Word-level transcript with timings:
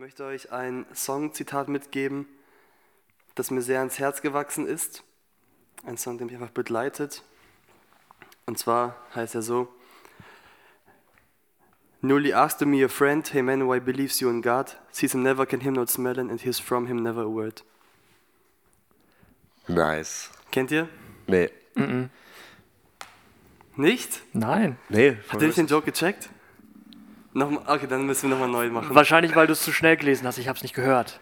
möchte 0.00 0.24
euch 0.24 0.50
ein 0.50 0.86
Songzitat 0.94 1.68
mitgeben, 1.68 2.26
das 3.34 3.50
mir 3.50 3.60
sehr 3.60 3.80
ans 3.80 3.98
Herz 3.98 4.22
gewachsen 4.22 4.66
ist. 4.66 5.04
Ein 5.84 5.98
Song, 5.98 6.16
der 6.16 6.26
mich 6.26 6.36
einfach 6.36 6.48
begleitet. 6.48 7.22
Und 8.46 8.58
zwar 8.58 8.96
heißt 9.14 9.34
er 9.34 9.42
so: 9.42 9.68
Newly 12.00 12.32
asked 12.32 12.60
to 12.60 12.66
me 12.66 12.82
a 12.82 12.88
friend, 12.88 13.30
hey 13.30 13.42
man, 13.42 13.68
why 13.68 13.78
believes 13.78 14.20
you 14.20 14.30
in 14.30 14.40
God? 14.40 14.74
Sees 14.90 15.12
him 15.12 15.22
never, 15.22 15.44
can 15.44 15.60
him 15.60 15.74
not 15.74 15.90
smell 15.90 16.18
and 16.18 16.40
hears 16.40 16.58
from 16.58 16.86
him 16.86 17.02
never 17.02 17.20
a 17.20 17.28
word. 17.28 17.62
Nice. 19.68 20.30
Kennt 20.50 20.70
ihr? 20.70 20.88
Nee. 21.26 21.50
Nicht? 23.76 24.22
Nein. 24.32 24.78
Nee. 24.88 25.18
Habt 25.28 25.42
ihr 25.42 25.48
nicht 25.48 25.58
den 25.58 25.66
Joke 25.66 25.84
gecheckt? 25.84 26.30
Nochmal, 27.32 27.62
okay, 27.66 27.86
dann 27.88 28.06
müssen 28.06 28.28
wir 28.28 28.36
nochmal 28.36 28.48
neu 28.48 28.68
machen. 28.70 28.94
Wahrscheinlich, 28.94 29.34
weil 29.36 29.46
du 29.46 29.52
es 29.52 29.62
zu 29.62 29.72
schnell 29.72 29.96
gelesen 29.96 30.26
hast. 30.26 30.38
Ich 30.38 30.48
habe 30.48 30.56
es 30.56 30.62
nicht 30.62 30.74
gehört. 30.74 31.20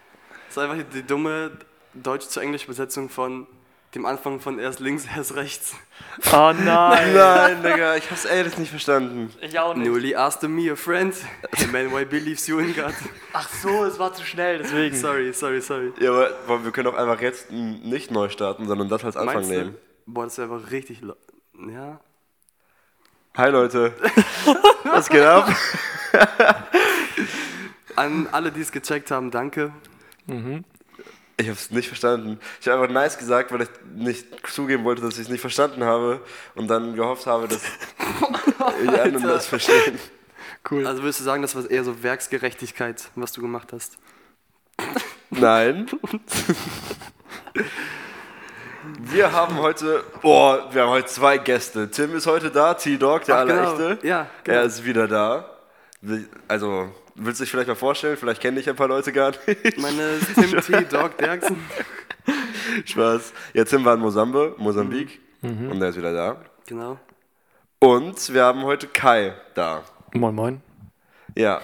Das 0.49 0.57
ist 0.57 0.59
einfach 0.63 0.83
die 0.95 1.03
dumme 1.03 1.51
Deutsch 1.95 2.27
zu 2.29 2.41
Englisch 2.41 2.65
Übersetzung 2.65 3.11
von 3.11 3.47
dem 3.95 4.05
Anfang 4.07 4.41
von 4.41 4.59
erst 4.59 4.81
links, 4.81 5.05
erst 5.17 5.35
rechts. 5.37 5.75
Oh 6.33 6.53
nein. 6.53 7.13
Nein, 7.15 7.63
Digga, 7.63 7.97
ich 7.97 8.11
hab's 8.11 8.25
ehrlich 8.27 8.57
nicht 8.59 8.71
verstanden. 8.71 9.31
Ich 9.41 9.59
auch 9.59 9.75
nicht. 9.75 9.87
Newly 9.87 10.15
asked 10.15 10.43
me 10.49 10.71
a 10.71 10.77
friend, 10.77 11.15
hey 11.55 11.67
man, 11.69 11.91
why 11.93 12.05
believes 12.05 12.47
you 12.47 12.59
in 12.59 12.75
God? 12.75 12.93
Ach 13.33 13.49
so, 13.49 13.85
es 13.85 13.99
war 13.99 14.13
zu 14.15 14.25
schnell, 14.25 14.59
deswegen. 14.59 14.95
Sorry, 14.97 15.33
sorry, 15.33 15.61
sorry. 15.61 15.93
Ja, 16.01 16.11
aber 16.47 16.65
wir 16.65 16.71
können 16.71 16.89
auch 16.89 16.97
einfach 16.97 17.21
jetzt 17.21 17.51
nicht 17.51 18.11
neu 18.11 18.29
starten, 18.31 18.67
sondern 18.67 18.89
das 18.89 19.05
als 19.05 19.17
Anfang 19.17 19.37
Meinst 19.37 19.51
du? 19.51 19.55
nehmen. 19.55 19.77
Boah, 20.07 20.25
das 20.25 20.39
wäre 20.39 20.53
einfach 20.55 20.71
richtig. 20.71 21.01
lo- 21.03 21.17
Ja. 21.71 22.01
Hi 23.39 23.51
Leute. 23.51 23.93
Was 24.83 25.09
geht 25.09 25.23
ab? 25.23 25.49
An 27.95 28.27
alle, 28.33 28.51
die 28.51 28.63
es 28.63 28.73
gecheckt 28.73 29.13
haben, 29.13 29.31
danke. 29.31 29.73
Ich 31.37 31.49
hab's 31.49 31.71
nicht 31.71 31.87
verstanden. 31.87 32.41
Ich 32.61 32.67
habe 32.67 32.83
einfach 32.83 32.93
nice 32.93 33.17
gesagt, 33.17 33.53
weil 33.53 33.63
ich 33.63 33.69
nicht 33.95 34.27
zugeben 34.49 34.83
wollte, 34.83 35.03
dass 35.03 35.15
ich 35.15 35.21
es 35.21 35.29
nicht 35.29 35.41
verstanden 35.41 35.85
habe 35.85 36.21
und 36.57 36.67
dann 36.67 36.97
gehofft 36.97 37.27
habe, 37.27 37.47
dass 37.47 37.63
die 38.83 38.89
anderen 38.89 39.23
das 39.23 39.47
verstehen. 39.47 40.01
Cool. 40.69 40.85
Also 40.85 41.03
würdest 41.03 41.21
du 41.21 41.25
sagen, 41.25 41.43
das 41.43 41.55
war 41.55 41.71
eher 41.71 41.85
so 41.85 42.03
Werksgerechtigkeit, 42.03 43.09
was 43.15 43.31
du 43.31 43.41
gemacht 43.41 43.73
hast? 43.73 43.99
Nein. 45.31 45.87
Wir 49.01 49.33
haben 49.33 49.59
heute, 49.59 50.05
boah, 50.23 50.69
wir 50.73 50.83
haben 50.83 50.91
heute 50.91 51.07
zwei 51.09 51.39
Gäste. 51.39 51.91
Tim 51.91 52.15
ist 52.15 52.27
heute 52.27 52.51
da, 52.51 52.75
T-Dog, 52.75 53.25
der 53.25 53.37
Ach, 53.37 53.47
genau. 53.47 53.61
Allerechte. 53.61 54.07
Ja, 54.07 54.27
genau. 54.45 54.59
Er 54.59 54.65
ist 54.65 54.85
wieder 54.85 55.09
da. 55.09 55.51
Also, 56.47 56.89
willst 57.17 57.41
du 57.41 57.45
dich 57.45 57.51
vielleicht 57.51 57.69
mal 57.69 57.75
vorstellen? 57.75 58.17
Vielleicht 58.17 58.41
kenne 58.41 58.59
dich 58.59 58.69
ein 58.69 58.77
paar 58.77 58.87
Leute 58.89 59.13
gar 59.13 59.33
nicht. 59.47 59.79
Meine 59.79 60.03
ist 60.11 60.35
Tim 60.35 60.61
T. 60.61 60.85
Dog 60.85 61.19
Derksen. 61.19 61.57
Spaß. 62.85 63.33
Ja, 63.55 63.65
Tim 63.65 63.85
war 63.85 63.95
in 63.95 64.01
Mosambe, 64.01 64.55
Mosambik. 64.59 65.21
Und 65.43 65.83
er 65.83 65.89
ist 65.89 65.97
wieder 65.97 66.13
da. 66.13 66.37
Genau. 66.67 66.99
Und 67.81 68.33
wir 68.33 68.45
haben 68.45 68.63
heute 68.63 68.87
Kai 68.87 69.35
da. 69.55 69.83
Moin, 70.13 70.35
moin. 70.35 70.63
Ja. 71.35 71.61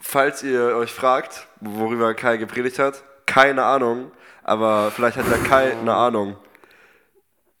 Falls 0.00 0.42
ihr 0.42 0.76
euch 0.76 0.92
fragt, 0.92 1.46
worüber 1.60 2.14
Kai 2.14 2.36
gepredigt 2.38 2.78
hat, 2.78 3.02
keine 3.26 3.64
Ahnung. 3.64 4.10
Aber 4.44 4.90
vielleicht 4.90 5.16
hat 5.16 5.30
der 5.30 5.38
Kai 5.38 5.72
eine 5.72 5.94
Ahnung. 5.94 6.36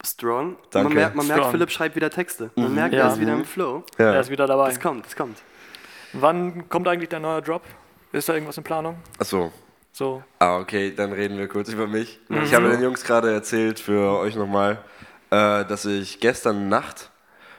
Strong. 0.04 0.56
Danke. 0.70 0.88
Man 0.88 0.94
merkt, 0.96 1.14
man 1.16 1.26
merkt 1.26 1.40
Strong. 1.40 1.50
Philipp 1.52 1.70
schreibt 1.70 1.94
wieder 1.96 2.10
Texte. 2.10 2.50
Man 2.56 2.74
merkt, 2.74 2.94
Ja. 2.94 3.06
er 3.06 3.12
ist 3.12 3.20
wieder 3.20 3.34
im 3.34 3.44
Flow. 3.44 3.84
Er 3.98 4.14
Ja. 4.14 4.20
ist 4.20 4.30
wieder 4.30 4.46
dabei. 4.46 4.70
Es 4.70 4.80
kommt, 4.80 5.06
es 5.06 5.14
kommt. 5.14 5.38
Wann 6.12 6.68
kommt 6.68 6.88
eigentlich 6.88 7.08
dein 7.08 7.22
neuer 7.22 7.40
Drop? 7.40 7.62
Ist 8.10 8.28
da 8.28 8.34
irgendwas 8.34 8.56
in 8.58 8.64
Planung? 8.64 8.96
Achso. 9.18 9.52
So. 9.92 10.22
Ah, 10.38 10.58
okay, 10.58 10.92
dann 10.94 11.12
reden 11.12 11.38
wir 11.38 11.48
kurz 11.48 11.68
über 11.68 11.86
mich. 11.86 12.18
Ich 12.28 12.54
habe 12.54 12.68
den 12.70 12.82
Jungs 12.82 13.04
gerade 13.04 13.32
erzählt 13.32 13.78
für 13.78 14.18
euch 14.18 14.34
nochmal, 14.36 14.78
äh, 15.30 15.64
dass 15.64 15.84
ich 15.84 16.18
gestern 16.18 16.68
Nacht 16.68 17.10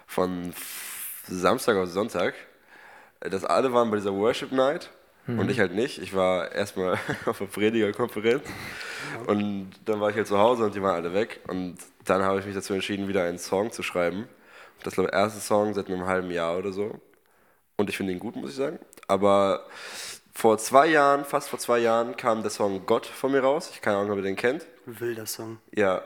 von 0.08 0.54
Samstag 1.28 1.78
auf 1.78 1.90
Sonntag, 1.90 2.34
äh, 3.22 3.30
dass 3.30 3.46
alle 3.46 3.72
waren 3.72 3.90
bei 3.90 3.98
dieser 3.98 4.14
Worship 4.14 4.52
Night 4.52 4.90
und 5.28 5.50
ich 5.50 5.60
halt 5.60 5.74
nicht. 5.74 6.00
Ich 6.02 6.14
war 6.16 6.52
erstmal 6.52 6.98
auf 7.26 7.38
der 7.38 7.46
Predigerkonferenz 7.46 8.44
und 9.28 9.72
dann 9.86 10.00
war 10.02 10.10
ich 10.10 10.16
halt 10.16 10.28
zu 10.28 10.38
Hause 10.38 10.66
und 10.66 10.76
die 10.76 10.82
waren 10.82 10.96
alle 10.96 11.14
weg 11.14 11.40
und 11.48 11.78
dann 12.06 12.22
habe 12.24 12.40
ich 12.40 12.46
mich 12.46 12.56
dazu 12.56 12.74
entschieden, 12.74 13.08
wieder 13.08 13.24
einen 13.24 13.40
Song 13.40 13.72
zu 13.72 13.84
schreiben. 13.84 14.28
Das 14.84 14.94
ist, 14.94 14.96
glaube 14.96 15.08
ich, 15.08 15.12
der 15.12 15.20
erste 15.22 15.40
Song 15.40 15.74
seit 15.74 15.88
einem 15.88 16.06
halben 16.06 16.30
Jahr 16.32 16.58
oder 16.58 16.74
so. 16.74 17.00
Und 17.78 17.90
ich 17.90 17.96
finde 17.98 18.12
ihn 18.14 18.20
gut, 18.20 18.36
muss 18.36 18.50
ich 18.52 18.56
sagen. 18.58 18.80
Aber 19.08 19.66
vor 20.34 20.58
zwei 20.58 20.88
Jahren, 20.88 21.24
fast 21.26 21.50
vor 21.50 21.60
zwei 21.60 21.80
Jahren, 21.80 22.18
kam 22.18 22.42
der 22.42 22.52
Song 22.52 22.86
Gott 22.86 23.06
von 23.06 23.32
mir 23.32 23.40
raus. 23.42 23.70
Ich 23.74 23.82
keine 23.82 23.98
Ahnung, 23.98 24.12
ob 24.12 24.18
ihr 24.18 24.24
den 24.24 24.36
kennt. 24.36 24.66
Wilder 24.86 25.26
Song. 25.26 25.60
Ja. 25.74 26.02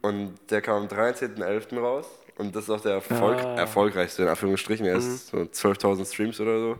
Und 0.00 0.34
der 0.50 0.62
kam 0.62 0.82
am 0.84 0.88
13.11. 0.88 1.78
raus. 1.78 2.06
Und 2.38 2.56
das 2.56 2.64
ist 2.64 2.70
auch 2.70 2.80
der 2.80 2.94
Erfolg, 2.94 3.38
Ah. 3.40 3.56
erfolgreichste, 3.56 4.22
in 4.22 4.28
Anführungsstrichen. 4.28 4.86
Er 4.86 4.96
ist 4.96 5.28
so 5.28 5.36
12.000 5.38 6.06
Streams 6.10 6.40
oder 6.40 6.58
so. 6.58 6.76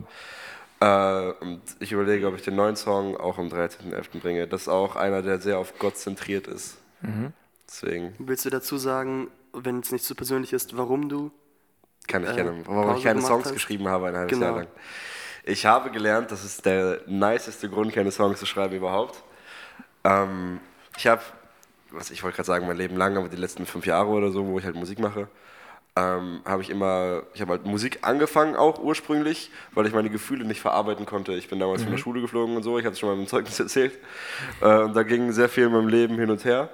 Äh, 0.82 1.32
und 1.44 1.60
ich 1.78 1.92
überlege, 1.92 2.26
ob 2.26 2.34
ich 2.34 2.42
den 2.42 2.56
neuen 2.56 2.74
Song 2.76 3.16
auch 3.16 3.38
am 3.38 3.48
13.11. 3.48 4.20
bringe. 4.20 4.48
Das 4.48 4.62
ist 4.62 4.68
auch 4.68 4.96
einer, 4.96 5.22
der 5.22 5.40
sehr 5.40 5.58
auf 5.58 5.78
Gott 5.78 5.96
zentriert 5.96 6.46
ist. 6.48 6.78
Deswegen 7.68 8.14
Willst 8.18 8.44
du 8.44 8.50
dazu 8.50 8.76
sagen, 8.78 9.28
wenn 9.52 9.80
es 9.80 9.92
nicht 9.92 10.04
zu 10.04 10.14
persönlich 10.14 10.52
ist, 10.52 10.76
warum 10.76 11.08
du? 11.08 11.30
kann 12.08 12.24
ich 12.24 12.30
Äh, 12.30 12.34
gerne, 12.34 12.54
warum 12.66 12.86
Pause 12.86 12.98
ich 12.98 13.04
keine 13.04 13.22
Songs 13.22 13.44
hast? 13.46 13.52
geschrieben 13.52 13.86
habe 13.88 14.08
ein 14.08 14.16
halbes 14.16 14.32
Genau. 14.32 14.46
Jahr 14.46 14.56
lang. 14.56 14.66
Ich 15.44 15.66
habe 15.66 15.90
gelernt, 15.90 16.30
das 16.32 16.44
ist 16.44 16.64
der 16.66 17.00
niceste 17.06 17.68
Grund, 17.68 17.92
keine 17.92 18.10
Songs 18.10 18.38
zu 18.40 18.46
schreiben 18.46 18.74
überhaupt. 18.76 19.22
Ähm, 20.04 20.60
ich 20.96 21.06
habe, 21.06 21.22
was 21.90 22.10
ich 22.10 22.22
wollte 22.22 22.36
gerade 22.36 22.46
sagen, 22.46 22.66
mein 22.66 22.76
Leben 22.76 22.96
lang, 22.96 23.16
aber 23.16 23.28
die 23.28 23.36
letzten 23.36 23.66
fünf 23.66 23.86
Jahre 23.86 24.08
oder 24.08 24.30
so, 24.30 24.46
wo 24.46 24.58
ich 24.58 24.64
halt 24.64 24.74
Musik 24.76 24.98
mache, 24.98 25.28
ähm, 25.94 26.40
habe 26.44 26.62
ich 26.62 26.70
immer, 26.70 27.22
ich 27.34 27.40
habe 27.42 27.52
halt 27.52 27.66
Musik 27.66 27.98
angefangen 28.02 28.56
auch 28.56 28.78
ursprünglich, 28.78 29.50
weil 29.72 29.86
ich 29.86 29.92
meine 29.92 30.08
Gefühle 30.08 30.44
nicht 30.44 30.60
verarbeiten 30.60 31.04
konnte. 31.04 31.32
Ich 31.32 31.48
bin 31.48 31.58
damals 31.58 31.82
von 31.82 31.92
der 31.92 31.98
Schule 31.98 32.20
geflogen 32.20 32.56
und 32.56 32.62
so, 32.62 32.78
ich 32.78 32.84
habe 32.84 32.94
es 32.94 32.98
schon 32.98 33.10
mal 33.10 33.20
im 33.20 33.26
Zeugnis 33.26 33.60
erzählt. 33.60 33.98
Äh, 34.60 34.78
und 34.78 34.94
da 34.94 35.02
ging 35.02 35.32
sehr 35.32 35.48
viel 35.48 35.64
in 35.64 35.72
meinem 35.72 35.88
Leben 35.88 36.18
hin 36.18 36.30
und 36.30 36.44
her. 36.44 36.70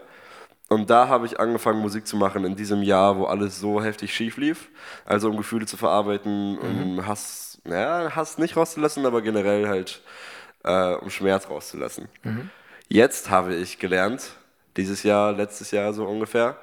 Und 0.69 0.91
da 0.91 1.09
habe 1.09 1.27
ich 1.27 1.41
angefangen, 1.41 1.81
Musik 1.81 2.07
zu 2.07 2.17
machen 2.17 2.45
in 2.45 2.55
diesem 2.55 2.83
Jahr, 2.83 3.19
wo 3.19 3.25
alles 3.25 3.59
so 3.59 3.83
heftig 3.83 4.15
schief 4.15 4.37
lief. 4.37 4.69
Also 5.07 5.31
um 5.31 5.37
Gefühle 5.37 5.67
zu 5.67 5.77
verarbeiten, 5.79 6.59
um 6.59 7.07
Hass, 7.07 7.61
naja, 7.65 8.15
Hass 8.15 8.39
nicht 8.39 8.57
rauszulassen, 8.57 9.07
aber 9.07 9.23
generell 9.23 9.67
halt 9.67 10.03
äh, 10.65 10.95
um 10.95 11.11
Schmerz 11.11 11.49
rauszulassen. 11.49 12.09
Jetzt 12.89 13.31
habe 13.31 13.55
ich 13.55 13.79
gelernt, 13.79 14.33
dieses 14.77 15.03
Jahr, 15.03 15.33
letztes 15.33 15.71
Jahr 15.71 15.93
so 15.93 16.05
ungefähr, 16.07 16.57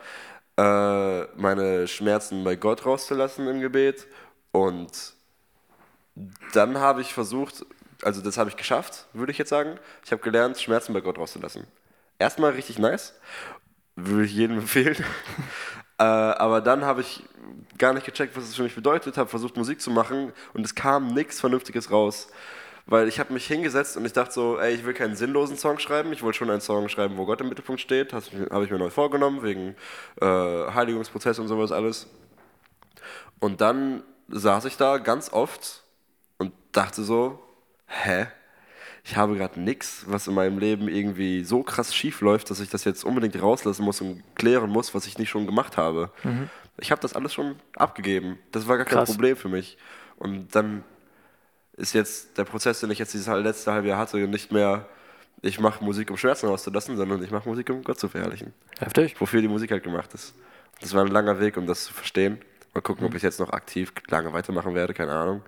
äh, 0.57 1.23
meine 1.35 1.87
Schmerzen 1.87 2.43
bei 2.43 2.55
Gott 2.55 2.85
rauszulassen 2.85 3.47
im 3.47 3.61
Gebet. 3.61 4.07
Und 4.51 5.13
dann 6.53 6.79
habe 6.79 7.01
ich 7.01 7.13
versucht, 7.13 7.65
also 8.01 8.21
das 8.21 8.37
habe 8.37 8.49
ich 8.49 8.57
geschafft, 8.57 9.07
würde 9.13 9.31
ich 9.31 9.37
jetzt 9.37 9.49
sagen. 9.49 9.77
Ich 10.03 10.11
habe 10.11 10.21
gelernt, 10.21 10.59
Schmerzen 10.59 10.93
bei 10.93 11.01
Gott 11.01 11.17
rauszulassen. 11.17 11.67
Erstmal 12.19 12.51
richtig 12.51 12.79
nice, 12.79 13.13
würde 13.95 14.25
ich 14.25 14.33
jedem 14.33 14.57
empfehlen. 14.59 15.03
äh, 15.99 16.03
aber 16.03 16.61
dann 16.61 16.85
habe 16.85 17.01
ich 17.01 17.23
gar 17.77 17.93
nicht 17.93 18.05
gecheckt, 18.05 18.37
was 18.37 18.45
es 18.45 18.55
für 18.55 18.63
mich 18.63 18.75
bedeutet, 18.75 19.17
habe 19.17 19.29
versucht 19.29 19.57
Musik 19.57 19.81
zu 19.81 19.91
machen 19.91 20.31
und 20.53 20.65
es 20.65 20.75
kam 20.75 21.13
nichts 21.13 21.39
Vernünftiges 21.39 21.91
raus. 21.91 22.29
Weil 22.87 23.07
ich 23.07 23.19
habe 23.19 23.33
mich 23.33 23.47
hingesetzt 23.47 23.97
und 23.97 24.05
ich 24.05 24.13
dachte 24.13 24.31
so, 24.33 24.59
ey, 24.59 24.75
ich 24.75 24.85
will 24.85 24.93
keinen 24.93 25.15
sinnlosen 25.15 25.57
Song 25.57 25.79
schreiben, 25.79 26.13
ich 26.13 26.21
wollte 26.21 26.37
schon 26.37 26.51
einen 26.51 26.61
Song 26.61 26.87
schreiben, 26.87 27.17
wo 27.17 27.25
Gott 27.25 27.41
im 27.41 27.49
Mittelpunkt 27.49 27.81
steht. 27.81 28.13
Habe 28.13 28.63
ich 28.63 28.71
mir 28.71 28.77
neu 28.77 28.91
vorgenommen, 28.91 29.41
wegen 29.41 29.75
äh, 30.21 30.25
Heiligungsprozess 30.25 31.39
und 31.39 31.47
sowas 31.47 31.71
alles. 31.71 32.07
Und 33.39 33.61
dann 33.61 34.03
saß 34.27 34.65
ich 34.65 34.77
da 34.77 34.99
ganz 34.99 35.33
oft 35.33 35.83
und 36.37 36.53
dachte 36.71 37.03
so, 37.03 37.39
hä? 37.87 38.27
Ich 39.03 39.17
habe 39.17 39.35
gerade 39.35 39.59
nichts, 39.59 40.05
was 40.07 40.27
in 40.27 40.33
meinem 40.33 40.57
Leben 40.57 40.87
irgendwie 40.87 41.43
so 41.43 41.61
krass 41.61 41.93
schief 41.93 42.21
läuft, 42.21 42.49
dass 42.49 42.59
ich 42.59 42.69
das 42.69 42.85
jetzt 42.85 43.03
unbedingt 43.03 43.39
rauslassen 43.39 43.83
muss 43.83 44.01
und 44.01 44.23
klären 44.35 44.69
muss, 44.69 44.95
was 44.95 45.05
ich 45.05 45.19
nicht 45.19 45.29
schon 45.29 45.45
gemacht 45.45 45.77
habe. 45.77 46.09
Ich 46.77 46.91
habe 46.91 47.01
das 47.01 47.13
alles 47.13 47.31
schon 47.33 47.55
abgegeben. 47.75 48.39
Das 48.51 48.67
war 48.67 48.77
gar 48.77 48.85
kein 48.85 48.97
Krass. 48.97 49.11
Problem 49.11 49.37
für 49.37 49.47
mich. 49.49 49.77
Und 50.17 50.55
dann 50.55 50.83
ist 51.77 51.93
jetzt 51.93 52.37
der 52.37 52.45
Prozess, 52.45 52.79
den 52.79 52.91
ich 52.91 52.99
jetzt 52.99 53.13
dieses 53.13 53.27
letzte 53.27 53.71
halbe 53.71 53.87
Jahr 53.87 53.99
hatte, 53.99 54.17
nicht 54.17 54.51
mehr, 54.51 54.85
ich 55.41 55.59
mache 55.59 55.83
Musik, 55.83 56.09
um 56.09 56.17
Schmerzen 56.17 56.47
rauszulassen, 56.47 56.95
sondern 56.97 57.23
ich 57.23 57.31
mache 57.31 57.47
Musik, 57.47 57.69
um 57.69 57.83
Gott 57.83 57.99
zu 57.99 58.07
verherrlichen 58.07 58.53
Heftig. 58.79 59.19
wofür 59.19 59.41
die 59.41 59.47
Musik 59.47 59.71
halt 59.71 59.83
gemacht 59.83 60.13
ist. 60.13 60.33
Das 60.81 60.93
war 60.93 61.03
ein 61.03 61.11
langer 61.11 61.39
Weg, 61.39 61.57
um 61.57 61.67
das 61.67 61.85
zu 61.85 61.93
verstehen. 61.93 62.39
Mal 62.73 62.81
gucken, 62.81 63.05
ob 63.05 63.15
ich 63.15 63.23
jetzt 63.23 63.39
noch 63.39 63.51
aktiv 63.51 63.93
lange 64.07 64.33
weitermachen 64.33 64.75
werde, 64.75 64.93
keine 64.93 65.13
Ahnung. 65.13 65.41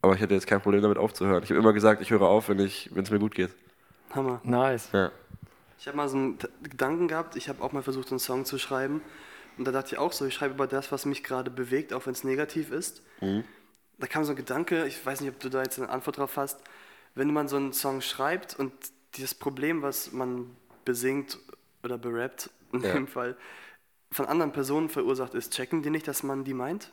Aber 0.00 0.14
ich 0.14 0.22
hatte 0.22 0.34
jetzt 0.34 0.46
kein 0.46 0.60
Problem 0.60 0.82
damit 0.82 0.98
aufzuhören. 0.98 1.42
Ich 1.42 1.50
habe 1.50 1.60
immer 1.60 1.72
gesagt, 1.72 2.00
ich 2.02 2.10
höre 2.10 2.22
auf, 2.22 2.48
wenn 2.48 2.58
ich, 2.58 2.90
wenn 2.94 3.04
es 3.04 3.10
mir 3.10 3.18
gut 3.18 3.34
geht. 3.34 3.50
Hammer. 4.14 4.40
Nice. 4.44 4.88
Ja. 4.92 5.10
Ich 5.78 5.86
habe 5.86 5.96
mal 5.96 6.08
so 6.08 6.16
einen 6.16 6.38
Gedanken 6.62 7.08
gehabt, 7.08 7.36
ich 7.36 7.48
habe 7.48 7.62
auch 7.62 7.72
mal 7.72 7.82
versucht, 7.82 8.10
einen 8.10 8.18
Song 8.18 8.44
zu 8.44 8.58
schreiben. 8.58 9.02
Und 9.58 9.66
da 9.66 9.72
dachte 9.72 9.94
ich 9.94 9.98
auch 9.98 10.12
so, 10.12 10.24
ich 10.24 10.34
schreibe 10.34 10.54
über 10.54 10.66
das, 10.66 10.92
was 10.92 11.04
mich 11.04 11.22
gerade 11.24 11.50
bewegt, 11.50 11.92
auch 11.92 12.06
wenn 12.06 12.12
es 12.12 12.24
negativ 12.24 12.70
ist. 12.70 13.02
Da 13.98 14.06
kam 14.06 14.24
so 14.24 14.32
ein 14.32 14.36
Gedanke, 14.36 14.86
ich 14.86 15.04
weiß 15.04 15.20
nicht, 15.20 15.30
ob 15.30 15.40
du 15.40 15.48
da 15.48 15.62
jetzt 15.62 15.78
eine 15.78 15.88
Antwort 15.88 16.18
drauf 16.18 16.36
hast, 16.36 16.60
wenn 17.14 17.32
man 17.32 17.48
so 17.48 17.56
einen 17.56 17.72
Song 17.72 18.00
schreibt 18.00 18.58
und 18.58 18.72
dieses 19.16 19.34
Problem, 19.34 19.82
was 19.82 20.12
man 20.12 20.56
besingt 20.84 21.38
oder 21.82 21.98
berappt, 21.98 22.50
in 22.72 22.82
Ja. 22.82 22.92
dem 22.94 23.06
Fall, 23.06 23.36
von 24.10 24.26
anderen 24.26 24.52
Personen 24.52 24.88
verursacht 24.88 25.34
ist, 25.34 25.52
checken 25.52 25.82
die 25.82 25.90
nicht, 25.90 26.06
dass 26.08 26.22
man 26.22 26.44
die 26.44 26.54
meint? 26.54 26.84
Ist 26.84 26.92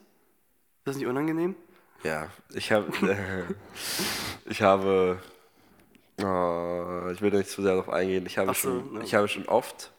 das 0.85 0.97
nicht 0.97 1.07
unangenehm? 1.07 1.55
Ja, 2.03 2.29
ich 2.53 2.71
habe, 2.71 2.91
ich 4.45 4.61
habe, 4.61 5.19
oh, 6.19 7.09
ich 7.11 7.21
will 7.21 7.29
da 7.31 7.37
nicht 7.37 7.49
zu 7.49 7.61
sehr 7.61 7.73
darauf 7.73 7.89
eingehen. 7.89 8.25
Ich 8.25 8.37
habe 8.37 8.49
so, 8.49 8.53
schon, 8.53 8.93
ne. 8.93 9.03
ich 9.03 9.13
habe 9.13 9.27
schon 9.27 9.47
oft, 9.47 9.91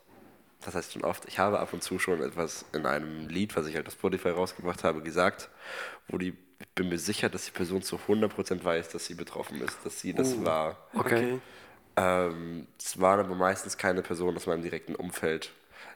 das 0.64 0.74
heißt 0.74 0.92
schon 0.92 1.04
oft, 1.04 1.26
ich 1.26 1.38
habe 1.38 1.60
ab 1.60 1.72
und 1.72 1.82
zu 1.82 1.98
schon 1.98 2.20
etwas 2.22 2.64
in 2.72 2.86
einem 2.86 3.28
Lied, 3.28 3.54
was 3.56 3.66
ich 3.66 3.76
halt 3.76 3.86
auf 3.86 3.94
Spotify 3.94 4.30
rausgebracht 4.30 4.84
habe, 4.84 5.02
gesagt, 5.02 5.48
wo 6.08 6.18
die, 6.18 6.36
bin 6.74 6.88
mir 6.88 6.98
sicher, 6.98 7.28
dass 7.28 7.44
die 7.46 7.50
Person 7.50 7.82
zu 7.82 7.98
100% 8.08 8.64
weiß, 8.64 8.90
dass 8.90 9.06
sie 9.06 9.14
betroffen 9.14 9.60
ist, 9.62 9.76
dass 9.84 10.00
sie 10.00 10.12
das 10.14 10.34
Oh. 10.36 10.44
war. 10.44 10.76
Okay. 10.94 11.38
Ähm, 11.96 12.66
es 12.78 13.00
waren 13.00 13.20
aber 13.20 13.34
meistens 13.34 13.76
keine 13.76 14.02
Personen 14.02 14.36
aus 14.36 14.46
meinem 14.46 14.62
direkten 14.62 14.94
Umfeld. 14.94 15.50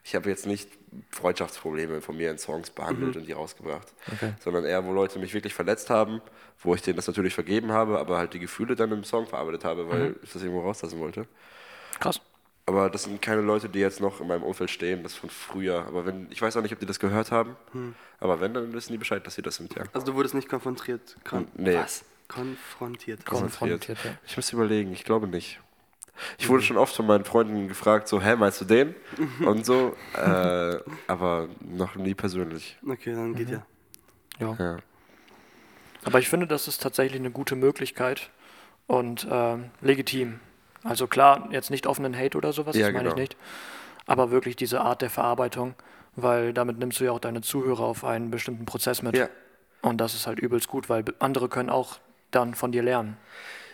Ich 0.05 0.15
habe 0.15 0.29
jetzt 0.31 0.47
nicht 0.47 0.69
Freundschaftsprobleme 1.11 2.01
von 2.01 2.17
mir 2.17 2.31
in 2.31 2.39
Songs 2.39 2.71
behandelt 2.71 3.17
und 3.17 3.27
die 3.27 3.33
rausgebracht, 3.33 3.93
Okay. 4.13 4.35
sondern 4.43 4.65
eher, 4.65 4.85
wo 4.85 4.93
Leute 4.93 5.19
mich 5.19 5.35
wirklich 5.35 5.55
verletzt 5.55 5.91
haben, 5.91 6.21
wo 6.63 6.75
ich 6.75 6.83
denen 6.83 6.97
das 6.97 7.07
natürlich 7.07 7.35
vergeben 7.35 7.73
habe, 7.73 7.99
aber 7.99 8.19
halt 8.19 8.33
die 8.35 8.39
Gefühle 8.39 8.77
dann 8.77 8.93
im 8.93 9.05
Song 9.05 9.27
verarbeitet 9.27 9.65
habe, 9.65 9.89
weil 9.89 10.17
ich 10.23 10.33
das 10.33 10.43
irgendwo 10.43 10.62
rauslassen 10.62 11.01
wollte. 11.01 11.27
Krass. 11.99 12.21
Aber 12.69 12.91
das 12.91 13.05
sind 13.05 13.23
keine 13.23 13.43
Leute, 13.43 13.69
die 13.69 13.79
jetzt 13.79 14.01
noch 14.01 14.21
in 14.21 14.27
meinem 14.27 14.43
Umfeld 14.43 14.71
stehen, 14.71 15.05
das 15.05 15.13
ist 15.13 15.19
von 15.19 15.31
früher. 15.31 15.87
Aber 15.87 16.05
wenn, 16.05 16.27
ich 16.31 16.43
weiß 16.43 16.57
auch 16.57 16.63
nicht, 16.63 16.73
ob 16.73 16.81
die 16.81 16.87
das 16.87 16.99
gehört 16.99 17.31
haben, 17.31 17.55
aber 18.19 18.41
wenn, 18.41 18.55
dann 18.55 18.73
wissen 18.73 18.93
die 18.93 18.99
Bescheid, 18.99 19.25
dass 19.25 19.37
sie 19.37 19.43
das 19.43 19.55
sind, 19.57 19.75
ja. 19.77 19.85
Also 19.93 20.07
du 20.07 20.15
wurdest 20.15 20.35
nicht 20.35 20.49
konfrontiert. 20.49 21.17
Kon 21.25 21.47
Nee. 21.55 21.77
Was? 21.77 22.05
Konfrontiert. 22.27 23.25
Konfrontiert, 23.25 23.87
ja. 24.05 24.11
Ich 24.27 24.37
müsste 24.37 24.57
überlegen, 24.57 24.93
ich 24.93 25.05
glaube 25.05 25.29
nicht. 25.29 25.61
Ich 26.39 26.49
wurde 26.49 26.63
schon 26.63 26.77
oft 26.77 26.97
von 26.97 27.07
meinen 27.07 27.25
Freunden 27.25 27.69
gefragt, 27.69 28.09
so, 28.09 28.21
hä, 28.21 28.37
meinst 28.37 28.61
du 28.61 28.65
den? 28.65 28.95
Und 29.45 29.65
so, 29.65 29.95
äh, 30.15 30.79
aber 31.07 31.49
noch 31.61 31.95
nie 31.95 32.15
persönlich. 32.15 32.79
Okay, 32.89 33.15
dann 33.15 33.35
geht 33.35 33.51
ja. 33.51 33.65
ja. 34.41 34.57
Ja. 34.59 34.77
Aber 36.05 36.19
ich 36.19 36.29
finde, 36.29 36.47
das 36.47 36.69
ist 36.69 36.83
tatsächlich 36.83 37.21
eine 37.21 37.31
gute 37.31 37.55
Möglichkeit 37.55 38.31
und 38.87 39.27
ähm, 39.31 39.71
legitim. 39.83 40.41
Also 40.88 41.06
klar, 41.06 41.49
jetzt 41.50 41.71
nicht 41.71 41.87
offenen 41.87 42.17
Hate 42.17 42.37
oder 42.38 42.53
sowas, 42.53 42.77
Ja, 42.77 42.87
das 42.87 42.94
meine 42.94 43.09
ich 43.09 43.15
genau. 43.15 43.21
nicht. 43.21 43.37
Aber 44.06 44.31
wirklich 44.31 44.56
diese 44.56 44.81
Art 44.81 45.03
der 45.03 45.11
Verarbeitung, 45.11 45.75
weil 46.15 46.53
damit 46.53 46.79
nimmst 46.79 47.00
du 47.00 47.05
ja 47.05 47.12
auch 47.12 47.19
deine 47.19 47.41
Zuhörer 47.41 47.85
auf 47.85 48.05
einen 48.05 48.31
bestimmten 48.31 48.65
Prozess 48.65 49.03
mit. 49.03 49.17
Ja. 49.17 49.29
Und 49.83 49.99
das 50.00 50.15
ist 50.15 50.27
halt 50.27 50.38
übelst 50.38 50.69
gut, 50.69 50.88
weil 50.88 51.05
andere 51.19 51.49
können 51.49 51.71
auch 51.71 51.99
dann 52.31 52.55
von 52.55 52.73
dir 52.73 52.83
lernen. 52.83 53.17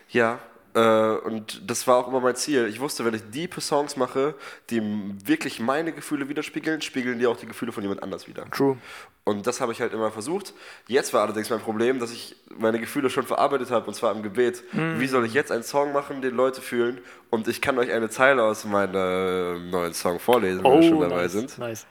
Ja, 0.08 0.40
und 0.74 1.62
das 1.70 1.86
war 1.86 1.98
auch 1.98 2.08
immer 2.08 2.20
mein 2.20 2.34
Ziel. 2.36 2.66
Ich 2.66 2.80
wusste, 2.80 3.04
wenn 3.04 3.14
ich 3.14 3.22
diepe 3.30 3.60
Songs 3.60 3.96
mache, 3.96 4.34
die 4.70 4.80
wirklich 5.24 5.60
meine 5.60 5.92
Gefühle 5.92 6.28
widerspiegeln, 6.28 6.80
spiegeln 6.80 7.18
die 7.18 7.26
auch 7.26 7.36
die 7.36 7.46
Gefühle 7.46 7.72
von 7.72 7.82
jemand 7.82 8.02
anders 8.02 8.26
wieder. 8.26 8.48
True. 8.50 8.78
Und 9.24 9.46
das 9.46 9.60
habe 9.60 9.70
ich 9.72 9.80
halt 9.80 9.92
immer 9.92 10.10
versucht. 10.10 10.52
Jetzt 10.88 11.12
war 11.14 11.22
allerdings 11.22 11.48
mein 11.48 11.60
Problem, 11.60 12.00
dass 12.00 12.10
ich 12.10 12.34
meine 12.58 12.80
Gefühle 12.80 13.08
schon 13.08 13.24
verarbeitet 13.24 13.70
habe, 13.70 13.86
und 13.86 13.94
zwar 13.94 14.12
im 14.14 14.22
Gebet. 14.22 14.64
Wie 14.72 15.06
soll 15.06 15.24
ich 15.26 15.34
jetzt 15.34 15.52
einen 15.52 15.62
Song 15.62 15.92
machen, 15.92 16.22
den 16.22 16.34
Leute 16.34 16.60
fühlen? 16.60 17.00
Und 17.30 17.46
ich 17.46 17.60
kann 17.60 17.78
euch 17.78 17.92
eine 17.92 18.08
Zeile 18.10 18.42
aus 18.42 18.64
meinem 18.64 19.70
neuen 19.70 19.94
Song 19.94 20.18
vorlesen, 20.18 20.64
wenn 20.64 20.80
wir 20.80 20.88
schon 20.88 21.00
dabei 21.00 21.14
Oh, 21.14 21.18
nice, 21.18 21.32
sind, 21.32 21.58
nice. 21.58 21.86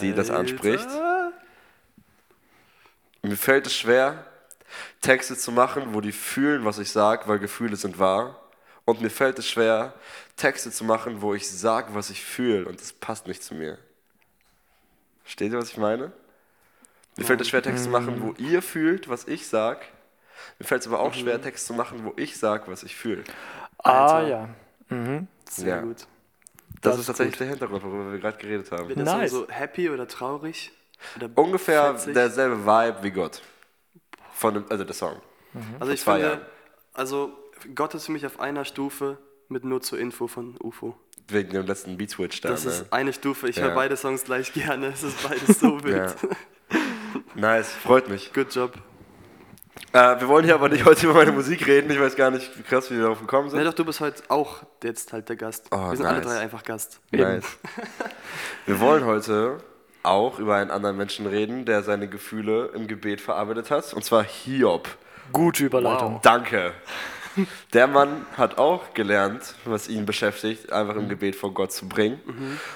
die 0.00 0.12
das 0.14 0.30
anspricht. 0.30 0.86
Alter. 0.86 1.32
Mir 3.22 3.36
fällt 3.36 3.66
es 3.66 3.74
schwer, 3.74 4.24
Texte 5.00 5.36
zu 5.36 5.52
machen, 5.52 5.94
wo 5.94 6.00
die 6.00 6.12
fühlen, 6.12 6.64
was 6.64 6.78
ich 6.78 6.90
sage, 6.90 7.24
weil 7.28 7.38
Gefühle 7.38 7.76
sind 7.76 7.98
wahr. 7.98 8.40
Und 8.84 9.00
mir 9.00 9.10
fällt 9.10 9.38
es 9.38 9.48
schwer, 9.48 9.94
Texte 10.36 10.70
zu 10.70 10.84
machen, 10.84 11.20
wo 11.22 11.34
ich 11.34 11.50
sage, 11.50 11.88
was 11.94 12.10
ich 12.10 12.22
fühle. 12.24 12.66
Und 12.68 12.80
das 12.80 12.92
passt 12.92 13.26
nicht 13.26 13.42
zu 13.42 13.54
mir. 13.54 13.78
Versteht 15.24 15.52
ihr, 15.52 15.58
was 15.58 15.70
ich 15.70 15.76
meine? 15.76 16.12
Mir 17.16 17.24
fällt 17.24 17.40
es 17.40 17.48
schwer, 17.48 17.62
Texte 17.62 17.84
zu 17.84 17.90
machen, 17.90 18.22
wo 18.22 18.32
ihr 18.40 18.62
fühlt, 18.62 19.08
was 19.08 19.26
ich 19.26 19.48
sage. 19.48 19.80
Mir 20.58 20.66
fällt 20.66 20.82
es 20.82 20.86
aber 20.88 21.00
auch 21.00 21.14
schwer, 21.14 21.40
Texte 21.40 21.68
zu 21.68 21.74
machen, 21.74 22.04
wo 22.04 22.12
ich 22.16 22.36
sage, 22.38 22.64
was 22.66 22.82
ich 22.82 22.94
fühle. 22.94 23.24
Ah 23.78 24.20
ja. 24.22 24.48
Mhm. 24.88 25.26
Sehr 25.48 25.76
Ja. 25.76 25.80
gut. 25.80 26.06
Das, 26.82 26.92
Das 26.92 26.98
ist 27.00 27.06
tatsächlich 27.06 27.34
gut. 27.34 27.40
der 27.40 27.48
Hintergrund, 27.48 27.82
worüber 27.82 28.12
wir 28.12 28.18
gerade 28.18 28.36
geredet 28.36 28.70
haben. 28.70 28.88
Wird 28.88 28.98
das 29.00 29.06
Nice. 29.06 29.30
so 29.30 29.48
happy 29.48 29.88
oder 29.88 30.06
traurig? 30.06 30.72
Oder 31.16 31.30
Ungefähr 31.34 31.94
fetzig? 31.94 32.14
derselbe 32.14 32.64
Vibe 32.66 33.02
wie 33.02 33.10
Gott. 33.10 33.40
Von 34.36 34.52
dem, 34.54 34.64
also 34.68 34.84
der 34.84 34.94
Song. 34.94 35.16
Also 35.80 35.92
ich 35.92 36.02
finde, 36.02 36.20
Jahren. 36.20 36.40
also 36.92 37.32
Gott 37.74 37.94
ist 37.94 38.04
für 38.06 38.12
mich 38.12 38.26
auf 38.26 38.38
einer 38.38 38.64
Stufe 38.66 39.16
mit 39.48 39.64
nur 39.64 39.80
zur 39.80 39.98
Info 39.98 40.26
von 40.26 40.56
UFO. 40.62 40.94
Wegen 41.28 41.50
dem 41.50 41.66
letzten 41.66 41.96
Beat 41.96 42.10
Switch 42.10 42.40
da. 42.42 42.50
Das 42.50 42.64
ne? 42.64 42.70
ist 42.70 42.92
eine 42.92 43.12
Stufe. 43.14 43.48
Ich 43.48 43.56
Ja. 43.56 43.64
höre 43.64 43.74
beide 43.74 43.96
Songs 43.96 44.24
gleich 44.24 44.52
gerne. 44.52 44.88
Es 44.88 45.02
ist 45.02 45.26
beides 45.26 45.58
so 45.58 45.82
wild. 45.84 46.14
Ja. 46.22 46.28
Nice, 47.34 47.70
freut 47.72 48.08
mich. 48.08 48.32
Good 48.32 48.54
job. 48.54 48.72
Äh, 49.92 50.20
wir 50.20 50.28
wollen 50.28 50.44
hier 50.44 50.54
aber 50.54 50.68
nicht 50.70 50.84
heute 50.86 51.04
über 51.06 51.14
meine 51.14 51.32
Musik 51.32 51.66
reden. 51.66 51.90
Ich 51.90 52.00
weiß 52.00 52.16
gar 52.16 52.30
nicht, 52.30 52.58
wie 52.58 52.62
krass 52.62 52.90
wir 52.90 52.98
darauf 53.00 53.20
gekommen 53.20 53.50
sind. 53.50 53.62
doch, 53.64 53.74
du 53.74 53.84
bist 53.84 54.00
heute 54.00 54.22
auch 54.28 54.62
jetzt 54.82 55.12
halt 55.12 55.28
der 55.28 55.36
Gast. 55.36 55.66
Oh, 55.70 55.90
Wir 55.90 55.96
sind 55.96 56.06
alle 56.06 56.18
nice. 56.20 56.26
drei 56.26 56.38
einfach 56.40 56.62
Gast. 56.64 57.00
Nice. 57.10 57.44
Wir 58.66 58.80
wollen 58.80 59.04
heute 59.04 59.58
auch 60.06 60.38
über 60.38 60.56
einen 60.56 60.70
anderen 60.70 60.96
Menschen 60.96 61.26
reden, 61.26 61.64
der 61.64 61.82
seine 61.82 62.08
Gefühle 62.08 62.70
im 62.74 62.86
Gebet 62.86 63.20
verarbeitet 63.20 63.70
hat. 63.70 63.92
Und 63.92 64.04
zwar 64.04 64.24
Hiob. 64.24 64.88
Gute 65.32 65.64
Überleitung. 65.66 66.20
Danke. 66.22 66.72
Der 67.72 67.86
Mann 67.86 68.24
hat 68.36 68.56
auch 68.58 68.94
gelernt, 68.94 69.54
was 69.64 69.88
ihn 69.88 70.06
beschäftigt, 70.06 70.72
einfach 70.72 70.96
im 70.96 71.08
Gebet 71.08 71.36
vor 71.36 71.52
Gott 71.52 71.72
zu 71.72 71.88
bringen. 71.88 72.18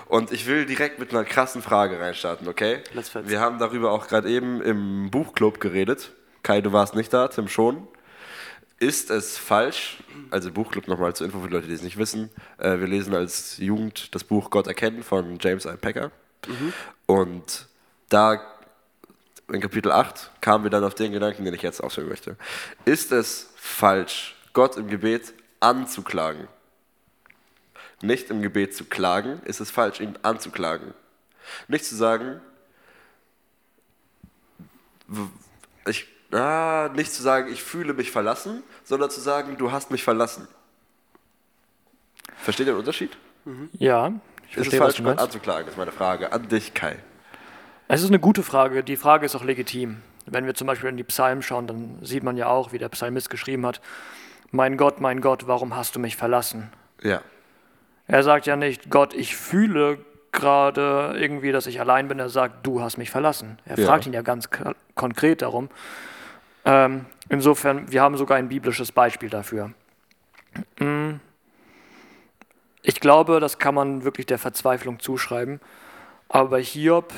Und 0.07 0.33
ich 0.33 0.47
will 0.47 0.67
direkt 0.67 0.99
mit 0.99 1.11
einer 1.13 1.25
krassen 1.25 1.63
Frage 1.63 1.99
reinstarten, 1.99 2.47
okay? 2.47 2.81
Wir 3.25 3.41
haben 3.41 3.59
darüber 3.59 3.93
auch 3.93 4.07
gerade 4.07 4.29
eben 4.29 4.61
im 4.61 5.11
Buchclub 5.11 5.61
geredet. 5.61 6.13
Kai, 6.43 6.61
du 6.61 6.73
warst 6.73 6.95
nicht 6.95 7.13
da, 7.13 7.29
Tim 7.29 7.49
schon. 7.49 7.87
Ist 8.79 9.11
es 9.11 9.37
falsch, 9.37 10.03
also 10.31 10.51
Buchclub 10.51 10.89
nochmal 10.89 11.15
zur 11.15 11.27
Info 11.27 11.41
für 11.41 11.49
die 11.49 11.55
Leute, 11.55 11.67
die 11.67 11.75
es 11.75 11.83
nicht 11.83 11.99
wissen, 11.99 12.31
äh, 12.57 12.79
wir 12.79 12.87
lesen 12.87 13.15
als 13.15 13.59
Jugend 13.59 14.15
das 14.15 14.25
Buch 14.25 14.49
Gott 14.49 14.67
erkennen 14.67 15.03
von 15.03 15.39
James 15.39 15.67
I. 15.67 15.77
Packer. 15.79 16.11
Und 17.07 17.67
da 18.09 18.41
in 19.49 19.61
Kapitel 19.61 19.91
8 19.91 20.31
kamen 20.41 20.65
wir 20.65 20.71
dann 20.71 20.85
auf 20.85 20.95
den 20.95 21.13
Gedanken, 21.13 21.45
den 21.45 21.55
ich 21.55 21.63
jetzt 21.63 21.83
ausführen 21.83 22.09
möchte. 22.09 22.37
Ist 22.85 23.13
es 23.13 23.51
falsch, 23.57 24.37
Gott 24.53 24.77
im 24.77 24.89
Gebet 24.89 25.35
anzuklagen? 25.59 26.49
Nicht 28.03 28.31
im 28.31 28.43
Gebet 28.43 28.75
zu 28.75 28.85
klagen, 28.85 29.41
ist 29.45 29.61
es 29.61 29.71
falsch, 29.71 30.01
ihn 30.01 30.19
anzuklagen. 30.23 30.95
Nicht 31.69 31.85
zu 31.85 31.95
sagen, 31.97 32.41
ich, 35.87 36.07
ah, 36.33 36.89
nicht 36.95 37.13
zu 37.13 37.23
sagen, 37.23 37.53
ich 37.53 37.63
fühle 37.63 37.93
mich 37.93 38.11
verlassen, 38.11 38.63
sondern 38.85 39.11
zu 39.11 39.21
sagen, 39.21 39.57
du 39.59 39.73
hast 39.73 39.91
mich 39.91 40.03
verlassen. 40.03 40.47
Versteht 42.37 42.67
ihr 42.67 42.73
den 42.73 42.79
Unterschied? 42.79 43.17
Ja, 43.73 44.13
ich 44.51 44.57
ist 44.57 44.67
es 44.73 44.75
verstehe, 44.75 44.81
was 44.81 44.95
falsch, 44.97 45.01
meinst. 45.03 45.23
anzuklagen? 45.23 45.65
Das 45.67 45.75
ist 45.75 45.79
meine 45.79 45.93
Frage 45.93 46.33
an 46.33 46.49
dich, 46.49 46.75
Kai. 46.75 46.97
Es 47.89 48.03
ist 48.03 48.09
eine 48.09 48.19
gute 48.21 48.43
Frage. 48.43 48.85
Die 48.85 48.97
Frage 48.97 49.27
ist 49.27 49.35
auch 49.35 49.45
legitim. 49.45 50.03
Wenn 50.27 50.47
wir 50.47 50.55
zum 50.55 50.67
Beispiel 50.67 50.89
in 50.91 50.97
die 50.97 51.05
Psalmen 51.05 51.43
schauen, 51.43 51.67
dann 51.67 51.99
sieht 52.03 52.23
man 52.23 52.37
ja 52.37 52.47
auch, 52.47 52.73
wie 52.73 52.79
der 52.79 52.89
Psalmist 52.91 53.31
geschrieben 53.31 53.67
hat: 53.67 53.81
Mein 54.53 54.77
Gott, 54.77 55.01
mein 55.01 55.21
Gott, 55.21 55.47
warum 55.49 55.75
hast 55.77 55.97
du 55.97 56.01
mich 56.01 56.17
verlassen? 56.17 56.71
Ja. 57.03 57.21
Er 58.07 58.23
sagt 58.23 58.47
ja 58.47 58.57
nicht, 58.57 58.91
Gott, 58.91 59.15
ich 59.15 59.35
fühle 59.37 59.99
gerade 60.33 61.15
irgendwie, 61.17 61.51
dass 61.53 61.67
ich 61.67 61.81
allein 61.81 62.07
bin. 62.09 62.19
Er 62.21 62.29
sagt, 62.29 62.65
du 62.67 62.81
hast 62.81 62.97
mich 62.99 63.11
verlassen. 63.11 63.59
Er 63.65 63.79
Ja. 63.79 63.87
fragt 63.87 64.07
ihn 64.07 64.13
ja 64.13 64.23
ganz 64.23 64.49
konkret 64.95 65.43
darum. 65.43 65.69
Ähm, 66.65 67.07
insofern, 67.29 67.91
wir 67.91 68.03
haben 68.03 68.17
sogar 68.17 68.37
ein 68.37 68.49
biblisches 68.49 68.93
Beispiel 68.93 69.31
dafür. 69.31 69.73
Mm. 70.79 71.15
Ich 72.83 73.01
glaube, 73.01 73.41
das 73.41 73.59
kann 73.59 73.75
man 73.75 74.05
wirklich 74.05 74.27
der 74.27 74.39
Verzweiflung 74.39 75.01
zuschreiben. 75.01 75.61
Aber 76.29 76.51
bei 76.51 76.63
Hiob 76.63 77.13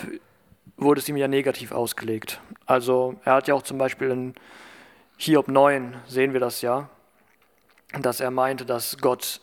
wurde 0.77 1.01
es 1.01 1.09
ihm 1.09 1.17
ja 1.17 1.29
negativ 1.29 1.73
ausgelegt. 1.73 2.41
Also 2.67 3.17
er 3.25 3.35
hat 3.35 3.49
ja 3.49 3.55
auch 3.55 3.63
zum 3.63 3.79
Beispiel 3.79 4.11
in 4.11 4.35
Hiob 5.19 5.49
9, 5.49 5.97
sehen 6.09 6.33
wir 6.33 6.41
das 6.41 6.63
ja, 6.63 6.89
dass 8.01 8.21
er 8.21 8.31
meinte, 8.31 8.65
dass 8.65 8.99
Gott 8.99 9.41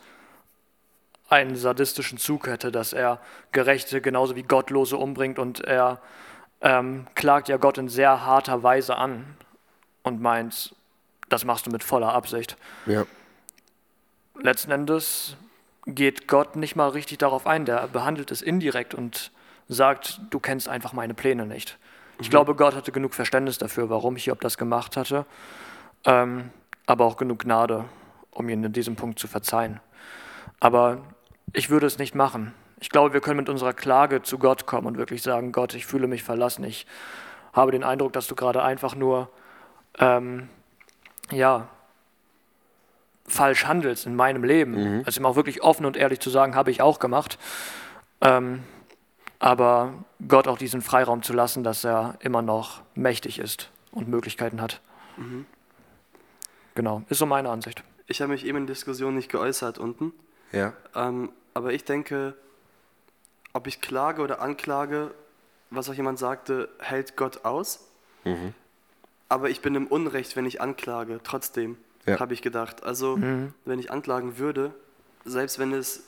einen 1.28 1.54
sadistischen 1.54 2.18
Zug 2.18 2.48
hätte, 2.48 2.72
dass 2.72 2.92
er 2.92 3.20
Gerechte 3.52 4.00
genauso 4.00 4.34
wie 4.34 4.42
Gottlose 4.42 4.96
umbringt 4.96 5.38
und 5.38 5.60
er 5.60 6.00
ähm, 6.60 7.06
klagt 7.14 7.48
ja 7.48 7.56
Gott 7.56 7.78
in 7.78 7.88
sehr 7.88 8.26
harter 8.26 8.62
Weise 8.62 8.96
an 8.96 9.36
und 10.02 10.20
meint, 10.20 10.74
das 11.28 11.44
machst 11.44 11.66
du 11.66 11.70
mit 11.70 11.84
voller 11.84 12.12
Absicht. 12.12 12.56
Ja. 12.86 13.06
Letzten 14.34 14.72
Endes 14.72 15.36
geht 15.86 16.28
Gott 16.28 16.56
nicht 16.56 16.76
mal 16.76 16.88
richtig 16.88 17.18
darauf 17.18 17.46
ein, 17.46 17.64
der 17.64 17.88
behandelt 17.88 18.30
es 18.30 18.42
indirekt 18.42 18.94
und 18.94 19.32
sagt, 19.68 20.20
du 20.30 20.40
kennst 20.40 20.68
einfach 20.68 20.92
meine 20.92 21.14
Pläne 21.14 21.46
nicht. 21.46 21.78
Ich 22.20 22.28
glaube, 22.28 22.54
Gott 22.54 22.74
hatte 22.74 22.92
genug 22.92 23.14
Verständnis 23.14 23.56
dafür, 23.56 23.88
warum 23.88 24.16
Hiob 24.16 24.40
das 24.42 24.58
gemacht 24.58 24.98
hatte, 24.98 25.24
ähm, 26.04 26.50
aber 26.86 27.06
auch 27.06 27.16
genug 27.16 27.40
Gnade, 27.40 27.86
um 28.30 28.48
ihn 28.50 28.62
in 28.62 28.72
diesem 28.74 28.94
Punkt 28.94 29.18
zu 29.18 29.26
verzeihen. 29.26 29.80
Aber 30.58 30.98
ich 31.54 31.70
würde 31.70 31.86
es 31.86 31.98
nicht 31.98 32.14
machen. 32.14 32.52
Ich 32.78 32.90
glaube, 32.90 33.14
wir 33.14 33.20
können 33.22 33.38
mit 33.38 33.48
unserer 33.48 33.72
Klage 33.72 34.22
zu 34.22 34.38
Gott 34.38 34.66
kommen 34.66 34.86
und 34.86 34.98
wirklich 34.98 35.22
sagen, 35.22 35.52
Gott, 35.52 35.74
ich 35.74 35.86
fühle 35.86 36.06
mich 36.06 36.22
verlassen. 36.22 36.64
Ich 36.64 36.86
habe 37.52 37.72
den 37.72 37.84
Eindruck, 37.84 38.12
dass 38.12 38.26
du 38.26 38.34
gerade 38.34 38.62
einfach 38.62 38.94
nur, 38.94 39.30
ähm, 39.98 40.48
ja, 41.30 41.68
falsch 43.30 43.64
handelst 43.66 44.06
in 44.06 44.14
meinem 44.16 44.44
Leben. 44.44 44.72
Mhm. 44.98 45.02
Also 45.06 45.20
ihm 45.20 45.26
auch 45.26 45.36
wirklich 45.36 45.62
offen 45.62 45.86
und 45.86 45.96
ehrlich 45.96 46.20
zu 46.20 46.30
sagen, 46.30 46.54
habe 46.54 46.70
ich 46.70 46.82
auch 46.82 46.98
gemacht. 46.98 47.38
Ähm, 48.20 48.62
aber 49.38 49.94
Gott 50.28 50.46
auch 50.48 50.58
diesen 50.58 50.82
Freiraum 50.82 51.22
zu 51.22 51.32
lassen, 51.32 51.64
dass 51.64 51.84
er 51.84 52.16
immer 52.20 52.42
noch 52.42 52.82
mächtig 52.94 53.38
ist 53.38 53.70
und 53.90 54.08
Möglichkeiten 54.08 54.60
hat. 54.60 54.80
Mhm. 55.16 55.46
Genau, 56.74 57.02
ist 57.08 57.18
so 57.18 57.26
meine 57.26 57.50
Ansicht. 57.50 57.82
Ich 58.06 58.20
habe 58.20 58.32
mich 58.32 58.44
eben 58.44 58.58
in 58.58 58.66
Diskussion 58.66 59.14
nicht 59.14 59.30
geäußert 59.30 59.78
unten. 59.78 60.12
Ja. 60.52 60.72
Ähm, 60.94 61.30
aber 61.54 61.72
ich 61.72 61.84
denke, 61.84 62.34
ob 63.52 63.66
ich 63.66 63.80
klage 63.80 64.22
oder 64.22 64.40
anklage, 64.40 65.12
was 65.70 65.88
auch 65.88 65.94
jemand 65.94 66.18
sagte, 66.18 66.68
hält 66.78 67.16
Gott 67.16 67.44
aus. 67.44 67.88
Mhm. 68.24 68.54
Aber 69.28 69.48
ich 69.48 69.60
bin 69.60 69.74
im 69.74 69.86
Unrecht, 69.86 70.36
wenn 70.36 70.44
ich 70.44 70.60
anklage, 70.60 71.20
trotzdem, 71.22 71.78
ja. 72.06 72.18
habe 72.18 72.34
ich 72.34 72.42
gedacht. 72.42 72.82
Also, 72.82 73.16
mhm. 73.16 73.54
wenn 73.64 73.78
ich 73.78 73.90
anklagen 73.90 74.38
würde, 74.38 74.74
selbst 75.24 75.58
wenn 75.58 75.72
es 75.72 76.04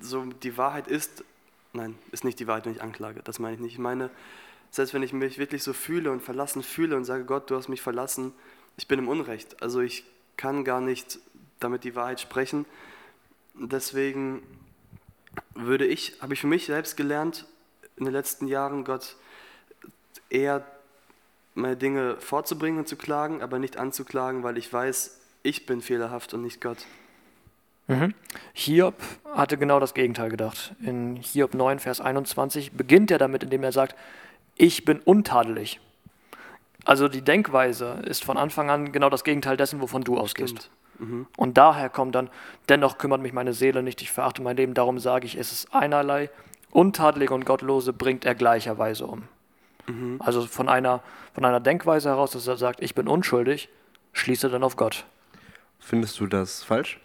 so 0.00 0.24
die 0.24 0.56
Wahrheit 0.56 0.88
ist, 0.88 1.24
nein, 1.72 1.96
ist 2.12 2.24
nicht 2.24 2.38
die 2.40 2.46
Wahrheit, 2.46 2.66
wenn 2.66 2.72
ich 2.72 2.82
anklage, 2.82 3.20
das 3.22 3.38
meine 3.38 3.54
ich 3.54 3.60
nicht. 3.60 3.72
Ich 3.72 3.78
meine, 3.78 4.10
selbst 4.70 4.92
wenn 4.94 5.02
ich 5.02 5.12
mich 5.12 5.38
wirklich 5.38 5.62
so 5.62 5.72
fühle 5.72 6.10
und 6.10 6.20
verlassen 6.20 6.62
fühle 6.62 6.96
und 6.96 7.04
sage, 7.04 7.24
Gott, 7.24 7.50
du 7.50 7.56
hast 7.56 7.68
mich 7.68 7.80
verlassen, 7.80 8.32
ich 8.76 8.88
bin 8.88 8.98
im 8.98 9.08
Unrecht. 9.08 9.62
Also 9.62 9.80
ich 9.80 10.04
kann 10.36 10.64
gar 10.64 10.80
nicht 10.80 11.18
damit 11.60 11.84
die 11.84 11.94
Wahrheit 11.94 12.20
sprechen. 12.20 12.66
Deswegen 13.54 14.42
würde 15.54 15.86
ich, 15.86 16.20
habe 16.20 16.34
ich 16.34 16.40
für 16.40 16.46
mich 16.46 16.66
selbst 16.66 16.96
gelernt, 16.96 17.46
in 17.96 18.04
den 18.04 18.12
letzten 18.12 18.48
Jahren 18.48 18.84
Gott 18.84 19.16
eher 20.28 20.66
meine 21.54 21.76
Dinge 21.76 22.16
vorzubringen 22.18 22.80
und 22.80 22.88
zu 22.88 22.96
klagen, 22.96 23.42
aber 23.42 23.58
nicht 23.58 23.76
anzuklagen, 23.76 24.42
weil 24.42 24.58
ich 24.58 24.72
weiß, 24.72 25.20
ich 25.42 25.66
bin 25.66 25.80
fehlerhaft 25.80 26.34
und 26.34 26.42
nicht 26.42 26.60
Gott. 26.60 26.78
Mhm. 27.86 28.14
Hiob 28.54 28.94
hatte 29.34 29.58
genau 29.58 29.78
das 29.78 29.94
Gegenteil 29.94 30.30
gedacht. 30.30 30.74
In 30.82 31.16
Hiob 31.16 31.54
9, 31.54 31.78
Vers 31.78 32.00
21 32.00 32.72
beginnt 32.72 33.10
er 33.10 33.18
damit, 33.18 33.42
indem 33.42 33.62
er 33.62 33.72
sagt, 33.72 33.94
ich 34.56 34.84
bin 34.84 35.00
untadelig. 35.00 35.80
Also 36.84 37.08
die 37.08 37.22
Denkweise 37.22 38.02
ist 38.06 38.24
von 38.24 38.36
Anfang 38.36 38.70
an 38.70 38.92
genau 38.92 39.10
das 39.10 39.24
Gegenteil 39.24 39.56
dessen, 39.56 39.80
wovon 39.80 40.02
du 40.02 40.18
ausgehst. 40.18 40.70
Mhm. 40.98 41.26
Und 41.36 41.58
daher 41.58 41.88
kommt 41.88 42.14
dann, 42.14 42.30
dennoch 42.68 42.98
kümmert 42.98 43.20
mich 43.20 43.32
meine 43.32 43.52
Seele 43.52 43.82
nicht, 43.82 44.02
ich 44.02 44.12
verachte 44.12 44.42
mein 44.42 44.56
Leben, 44.56 44.74
darum 44.74 44.98
sage 44.98 45.26
ich, 45.26 45.36
es 45.36 45.52
ist 45.52 45.74
einerlei, 45.74 46.30
Untadelige 46.70 47.32
und 47.32 47.46
Gottlose 47.46 47.92
bringt 47.92 48.24
er 48.24 48.34
gleicherweise 48.34 49.06
um. 49.06 49.28
Mhm. 49.86 50.20
Also 50.20 50.46
von 50.46 50.68
einer, 50.68 51.02
von 51.34 51.44
einer 51.44 51.60
Denkweise 51.60 52.08
heraus, 52.08 52.32
dass 52.32 52.46
er 52.46 52.56
sagt, 52.56 52.82
ich 52.82 52.94
bin 52.94 53.08
unschuldig, 53.08 53.68
schließt 54.12 54.44
er 54.44 54.50
dann 54.50 54.62
auf 54.62 54.76
Gott. 54.76 55.04
Findest 55.78 56.18
du 56.20 56.26
das 56.26 56.62
falsch? 56.62 57.00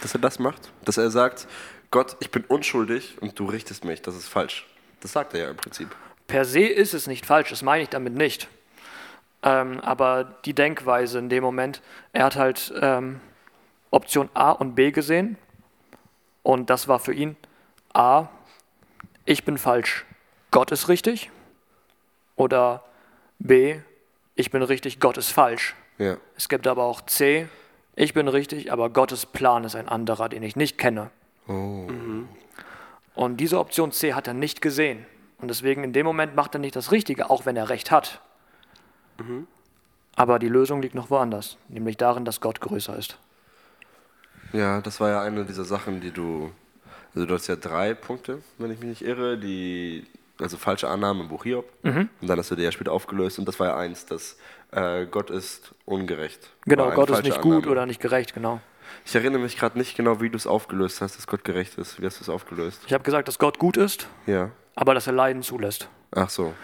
dass 0.00 0.14
er 0.14 0.20
das 0.20 0.38
macht? 0.38 0.70
Dass 0.84 0.96
er 0.96 1.10
sagt, 1.10 1.46
Gott, 1.90 2.16
ich 2.20 2.30
bin 2.30 2.44
unschuldig 2.44 3.18
und 3.20 3.38
du 3.38 3.46
richtest 3.46 3.84
mich, 3.84 4.02
das 4.02 4.16
ist 4.16 4.28
falsch. 4.28 4.66
Das 5.00 5.12
sagt 5.12 5.34
er 5.34 5.40
ja 5.40 5.50
im 5.50 5.56
Prinzip. 5.56 5.88
Per 6.26 6.44
se 6.44 6.60
ist 6.60 6.94
es 6.94 7.06
nicht 7.06 7.26
falsch, 7.26 7.50
das 7.50 7.62
meine 7.62 7.82
ich 7.82 7.88
damit 7.88 8.14
nicht. 8.14 8.48
Ähm, 9.42 9.80
aber 9.80 10.24
die 10.44 10.54
Denkweise 10.54 11.18
in 11.18 11.28
dem 11.28 11.42
Moment, 11.42 11.80
er 12.12 12.24
hat 12.26 12.36
halt 12.36 12.72
ähm, 12.80 13.20
Option 13.90 14.28
A 14.34 14.52
und 14.52 14.74
B 14.74 14.90
gesehen 14.90 15.38
und 16.42 16.70
das 16.70 16.88
war 16.88 16.98
für 16.98 17.14
ihn 17.14 17.36
A, 17.92 18.28
ich 19.24 19.44
bin 19.44 19.58
falsch, 19.58 20.04
Gott 20.50 20.70
ist 20.72 20.88
richtig 20.88 21.30
oder 22.40 22.82
B, 23.38 23.80
ich 24.34 24.50
bin 24.50 24.62
richtig, 24.62 24.98
Gott 24.98 25.18
ist 25.18 25.30
falsch. 25.30 25.76
Ja. 25.98 26.16
Es 26.36 26.48
gibt 26.48 26.66
aber 26.66 26.84
auch 26.84 27.02
C, 27.02 27.48
ich 27.96 28.14
bin 28.14 28.28
richtig, 28.28 28.72
aber 28.72 28.88
Gottes 28.88 29.26
Plan 29.26 29.64
ist 29.64 29.76
ein 29.76 29.88
anderer, 29.88 30.30
den 30.30 30.42
ich 30.42 30.56
nicht 30.56 30.78
kenne. 30.78 31.10
Oh. 31.46 31.52
Mhm. 31.52 32.28
Und 33.14 33.36
diese 33.36 33.58
Option 33.58 33.92
C 33.92 34.14
hat 34.14 34.26
er 34.26 34.32
nicht 34.32 34.62
gesehen. 34.62 35.04
Und 35.38 35.48
deswegen 35.48 35.84
in 35.84 35.92
dem 35.92 36.06
Moment 36.06 36.34
macht 36.34 36.54
er 36.54 36.60
nicht 36.60 36.76
das 36.76 36.92
Richtige, 36.92 37.28
auch 37.28 37.44
wenn 37.44 37.56
er 37.56 37.68
recht 37.68 37.90
hat. 37.90 38.22
Mhm. 39.18 39.46
Aber 40.16 40.38
die 40.38 40.48
Lösung 40.48 40.80
liegt 40.80 40.94
noch 40.94 41.10
woanders, 41.10 41.58
nämlich 41.68 41.98
darin, 41.98 42.24
dass 42.24 42.40
Gott 42.40 42.62
größer 42.62 42.96
ist. 42.96 43.18
Ja, 44.54 44.80
das 44.80 44.98
war 44.98 45.10
ja 45.10 45.20
eine 45.20 45.44
dieser 45.44 45.64
Sachen, 45.64 46.00
die 46.00 46.10
du. 46.10 46.50
Also 47.14 47.26
du 47.26 47.34
hast 47.34 47.48
ja 47.48 47.56
drei 47.56 47.92
Punkte, 47.92 48.40
wenn 48.56 48.70
ich 48.70 48.78
mich 48.78 48.88
nicht 48.88 49.02
irre, 49.02 49.36
die 49.36 50.06
also 50.42 50.56
falsche 50.56 50.88
Annahmen 50.88 51.22
im 51.22 51.28
Buch 51.28 51.44
Hiob. 51.44 51.66
Mhm. 51.82 52.08
Und 52.20 52.28
dann 52.28 52.38
hast 52.38 52.50
du 52.50 52.56
die 52.56 52.62
ja 52.62 52.72
später 52.72 52.92
aufgelöst 52.92 53.38
und 53.38 53.46
das 53.46 53.58
war 53.60 53.68
ja 53.68 53.76
eins, 53.76 54.06
dass 54.06 54.38
äh, 54.72 55.06
Gott 55.06 55.30
ist 55.30 55.74
ungerecht. 55.84 56.50
Genau, 56.64 56.90
Gott 56.90 57.10
ist 57.10 57.22
nicht 57.22 57.40
gut 57.40 57.66
oder 57.66 57.86
nicht 57.86 58.00
gerecht, 58.00 58.34
genau. 58.34 58.60
Ich 59.04 59.14
erinnere 59.14 59.40
mich 59.40 59.56
gerade 59.56 59.78
nicht 59.78 59.96
genau, 59.96 60.20
wie 60.20 60.30
du 60.30 60.36
es 60.36 60.46
aufgelöst 60.46 61.00
hast, 61.00 61.16
dass 61.16 61.26
Gott 61.26 61.44
gerecht 61.44 61.78
ist. 61.78 62.00
Wie 62.00 62.06
hast 62.06 62.18
du 62.18 62.22
es 62.22 62.28
aufgelöst? 62.28 62.82
Ich 62.86 62.92
habe 62.92 63.04
gesagt, 63.04 63.28
dass 63.28 63.38
Gott 63.38 63.58
gut 63.58 63.76
ist, 63.76 64.08
ja. 64.26 64.50
aber 64.74 64.94
dass 64.94 65.06
er 65.06 65.12
Leiden 65.12 65.42
zulässt. 65.42 65.88
Ach 66.12 66.28
so. 66.28 66.54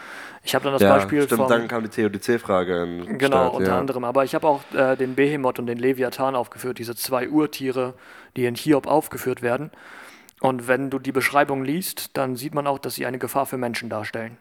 Ich 0.43 0.55
habe 0.55 0.65
dann 0.65 0.75
das 0.75 0.83
ja, 0.83 0.95
Beispiel 0.95 1.23
stimmt, 1.23 1.41
von, 1.41 1.49
dann 1.49 1.67
kam 1.67 1.83
die 1.83 1.89
Theodizee-Frage. 1.89 3.05
Genau, 3.19 3.27
Start, 3.27 3.55
unter 3.55 3.71
ja. 3.71 3.79
anderem. 3.79 4.05
Aber 4.05 4.25
ich 4.25 4.35
habe 4.35 4.47
auch 4.47 4.63
äh, 4.73 4.97
den 4.97 5.17
Behemoth 5.17 5.59
und 5.59 5.67
den 5.67 5.79
Leviathan 5.79 6.37
aufgeführt, 6.37 6.79
diese 6.79 6.95
zwei 6.95 7.29
Urtiere, 7.29 7.95
die 8.37 8.47
in 8.47 8.55
Hiob 8.55 8.87
aufgeführt 8.87 9.43
werden. 9.43 9.73
Und 10.41 10.69
wenn 10.69 10.91
du 10.91 10.99
die 10.99 11.13
Beschreibung 11.13 11.65
liest, 11.65 12.17
dann 12.17 12.37
sieht 12.37 12.55
man 12.55 12.67
auch, 12.67 12.79
dass 12.79 12.95
sie 12.95 13.07
eine 13.07 13.19
Gefahr 13.19 13.47
für 13.47 13.57
Menschen 13.57 13.89
darstellen. 13.89 14.37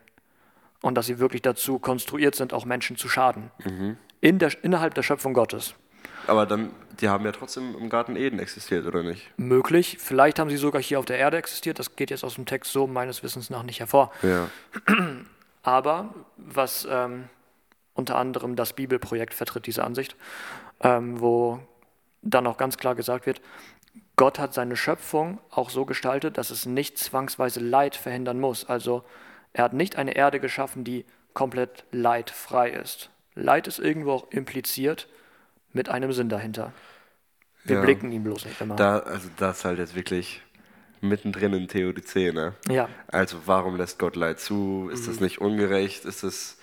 Und 0.82 0.96
dass 0.96 1.06
sie 1.06 1.20
wirklich 1.20 1.42
dazu 1.42 1.80
konstruiert 1.80 2.36
sind, 2.36 2.54
auch 2.54 2.66
Menschen 2.66 2.96
zu 2.96 3.08
schaden. 3.08 3.52
Mhm. 3.64 3.98
In 4.22 4.40
der, 4.40 4.52
innerhalb 4.64 4.94
der 4.94 5.04
Schöpfung 5.04 5.34
Gottes. 5.34 5.75
Aber 6.28 6.46
dann, 6.46 6.72
die 7.00 7.10
haben 7.10 7.25
ja 7.25 7.32
trotzdem 7.32 7.75
im 7.80 7.90
Garten 7.90 8.16
Eden 8.16 8.40
existiert, 8.40 8.86
oder 8.86 9.04
nicht? 9.04 9.32
Möglich. 9.38 9.98
Vielleicht 10.00 10.40
haben 10.40 10.50
sie 10.50 10.58
sogar 10.58 10.82
hier 10.82 11.00
auf 11.00 11.06
der 11.06 11.18
Erde 11.18 11.38
existiert. 11.38 11.80
Das 11.80 11.96
geht 11.96 12.10
jetzt 12.10 12.24
aus 12.24 12.36
dem 12.36 12.46
Text 12.46 12.72
so 12.72 12.88
meines 12.88 13.24
Wissens 13.24 13.50
nach 13.50 13.64
nicht 13.64 13.80
hervor. 13.80 14.12
Ja. 14.22 14.50
Aber 15.64 16.14
was 16.38 16.88
ähm, 16.90 17.25
unter 17.94 18.18
anderem 18.18 18.56
das 18.56 18.74
Bibelprojekt 18.74 19.34
vertritt, 19.34 19.66
diese 19.66 19.84
Ansicht, 19.84 20.16
ähm, 20.82 21.20
wo 21.20 21.60
dann 22.22 22.48
auch 22.48 22.58
ganz 22.58 22.78
klar 22.78 22.96
gesagt 22.96 23.25
wird, 23.25 23.42
Gott 24.16 24.40
hat 24.40 24.54
seine 24.54 24.78
Schöpfung 24.78 25.40
auch 25.50 25.70
so 25.70 25.86
gestaltet, 25.86 26.38
dass 26.38 26.50
es 26.50 26.66
nicht 26.66 26.98
zwangsweise 26.98 27.60
Leid 27.60 27.96
verhindern 27.96 28.40
muss. 28.40 28.66
Also 28.66 29.04
er 29.54 29.66
hat 29.66 29.74
nicht 29.74 29.98
eine 29.98 30.16
Erde 30.16 30.40
geschaffen, 30.40 30.84
die 30.84 31.06
komplett 31.34 31.84
leidfrei 31.92 32.70
ist. 32.70 33.10
Leid 33.36 33.68
ist 33.68 33.80
irgendwo 33.80 34.12
auch 34.14 34.32
impliziert 34.32 35.10
mit 35.74 35.90
einem 35.90 36.14
Sinn 36.14 36.30
dahinter. 36.30 36.72
Wir 37.66 37.78
ja. 37.78 37.82
blicken 37.82 38.12
ihn 38.12 38.24
bloß 38.24 38.46
nicht 38.46 38.62
immer. 38.62 38.75
Da, 38.75 39.00
also 39.00 39.28
das 39.38 39.58
ist 39.58 39.66
halt 39.66 39.80
jetzt 39.80 39.96
wirklich 39.96 40.42
mittendrin 41.02 41.54
in 41.54 41.68
Theodizee, 41.68 42.32
ne? 42.32 42.54
Ja. 42.68 42.90
Also 43.08 43.38
warum 43.46 43.75
lässt 43.78 44.00
Gott 44.00 44.16
Leid 44.16 44.40
zu? 44.40 44.90
Ist 44.92 45.04
mhm. 45.04 45.12
das 45.12 45.20
nicht 45.20 45.42
ungerecht? 45.42 46.06
Ist 46.06 46.24
das, 46.24 46.58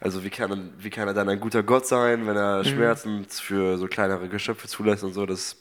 also 0.00 0.24
wie 0.24 0.30
kann, 0.30 0.72
wie 0.78 0.90
kann 0.90 1.08
er 1.08 1.14
dann 1.14 1.28
ein 1.28 1.40
guter 1.40 1.62
Gott 1.62 1.86
sein, 1.86 2.26
wenn 2.26 2.36
er 2.36 2.58
mhm. 2.58 2.64
Schmerzen 2.64 3.26
für 3.28 3.78
so 3.78 3.86
kleinere 3.86 4.28
Geschöpfe 4.28 4.68
zulässt 4.68 5.04
und 5.04 5.12
so? 5.12 5.26
Das 5.26 5.56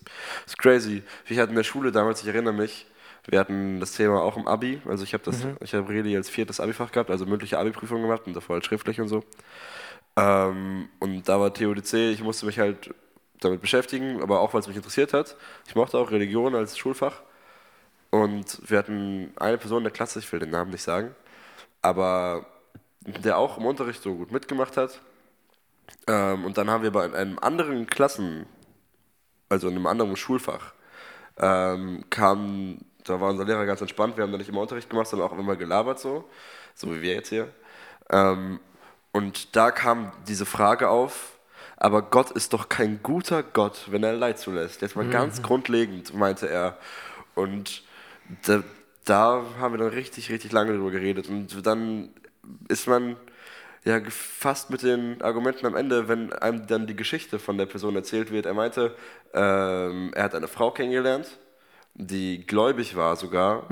ist 0.46 0.58
crazy. 0.58 1.04
Ich 1.28 1.40
hatte 1.40 1.50
in 1.50 1.56
der 1.56 1.64
Schule 1.64 1.92
damals, 1.92 2.22
ich 2.22 2.28
erinnere 2.28 2.54
mich, 2.54 2.88
wir 3.28 3.40
hatten 3.40 3.80
das 3.80 3.94
Thema 3.94 4.22
auch 4.22 4.38
im 4.38 4.48
Abi. 4.48 4.82
Also 4.86 5.04
ich 5.04 5.14
habe 5.14 5.24
das, 5.24 5.44
mhm. 5.44 5.58
ich 5.62 5.74
habe 5.74 5.90
Reli 5.90 6.16
als 6.16 6.30
viertes 6.30 6.60
Abi-Fach 6.60 6.92
gehabt, 6.92 7.12
also 7.12 7.26
mündliche 7.26 7.60
Abi-Prüfung 7.60 8.02
gemacht 8.02 8.24
und 8.26 8.36
davor 8.36 8.56
halt 8.56 8.66
schriftlich 8.66 9.00
und 9.00 9.08
so. 9.08 9.24
Ähm, 10.18 10.90
und 11.00 11.28
da 11.30 11.40
war 11.40 11.54
Theodizee, 11.54 12.12
ich 12.12 12.24
musste 12.24 12.46
mich 12.46 12.60
halt 12.60 12.94
damit 13.40 13.62
beschäftigen, 13.62 14.22
aber 14.22 14.40
auch 14.40 14.54
weil 14.54 14.62
es 14.62 14.68
mich 14.68 14.76
interessiert 14.76 15.14
hat. 15.14 15.36
Ich 15.68 15.76
mochte 15.76 15.98
auch 15.98 16.12
Religion 16.12 16.56
als 16.56 16.78
Schulfach. 16.78 17.22
Und 18.12 18.70
wir 18.70 18.78
hatten 18.78 19.34
eine 19.38 19.58
Person 19.58 19.80
in 19.80 19.86
der 19.86 19.94
Klasse, 19.94 20.20
ich 20.20 20.32
will 20.32 20.40
den 20.40 20.52
Namen 20.52 20.72
nicht 20.72 20.84
sagen, 20.84 21.16
aber 21.82 22.46
der 23.02 23.38
auch 23.38 23.58
im 23.58 23.66
Unterricht 23.66 24.04
so 24.04 24.16
gut 24.16 24.32
mitgemacht 24.32 24.78
hat. 24.78 25.02
Ähm, 26.08 26.46
und 26.46 26.58
dann 26.58 26.70
haben 26.70 26.84
wir 26.84 26.92
bei 26.92 27.12
einem 27.12 27.40
anderen 27.40 27.88
Klassen, 27.88 28.46
also 29.50 29.70
in 29.70 29.76
einem 29.76 29.88
anderen 29.88 30.16
Schulfach, 30.18 30.74
ähm, 31.38 32.04
kam, 32.10 32.80
da 33.06 33.20
war 33.20 33.30
unser 33.30 33.46
Lehrer 33.46 33.66
ganz 33.66 33.82
entspannt, 33.82 34.18
wir 34.18 34.24
haben 34.24 34.32
da 34.32 34.38
nicht 34.38 34.50
immer 34.50 34.62
Unterricht 34.62 34.90
gemacht, 34.90 35.08
sondern 35.08 35.30
auch 35.30 35.38
immer 35.38 35.56
gelabert 35.56 36.00
so, 36.00 36.30
so 36.76 36.94
wie 36.94 37.02
wir 37.02 37.14
jetzt 37.14 37.30
hier. 37.30 37.48
Ähm, 38.10 38.60
und 39.14 39.56
da 39.56 39.72
kam 39.72 40.12
diese 40.28 40.46
Frage 40.46 40.90
auf, 40.90 41.40
aber 41.78 42.02
Gott 42.02 42.32
ist 42.32 42.54
doch 42.54 42.70
kein 42.70 43.02
guter 43.02 43.42
Gott, 43.42 43.88
wenn 43.88 44.04
er 44.04 44.14
Leid 44.14 44.38
zulässt. 44.38 44.82
Jetzt 44.82 44.96
mal 44.96 45.06
mhm. 45.06 45.12
ganz 45.12 45.42
grundlegend, 45.42 46.14
meinte 46.14 46.48
er. 46.48 46.78
Und 47.36 47.84
da, 48.46 48.64
da 49.06 49.44
haben 49.60 49.74
wir 49.74 49.80
dann 49.80 49.94
richtig, 49.94 50.30
richtig 50.30 50.52
lange 50.52 50.74
drüber 50.74 50.92
geredet. 50.92 51.30
Und 51.30 51.66
dann 51.66 52.10
ist 52.68 52.88
man 52.88 53.18
ja 53.84 54.00
fast 54.10 54.70
mit 54.70 54.84
den 54.84 55.22
Argumenten 55.22 55.66
am 55.66 55.76
Ende, 55.76 56.08
wenn 56.08 56.32
einem 56.34 56.68
dann 56.68 56.88
die 56.88 56.96
Geschichte 56.96 57.40
von 57.40 57.58
der 57.58 57.66
Person 57.66 57.96
erzählt 57.96 58.32
wird. 58.32 58.46
Er 58.46 58.54
meinte, 58.54 58.96
ähm, 59.34 60.12
er 60.14 60.24
hat 60.24 60.36
eine 60.36 60.48
Frau 60.48 60.72
kennengelernt, 60.72 61.40
die 61.96 62.46
gläubig 62.46 62.96
war 62.96 63.16
sogar 63.16 63.68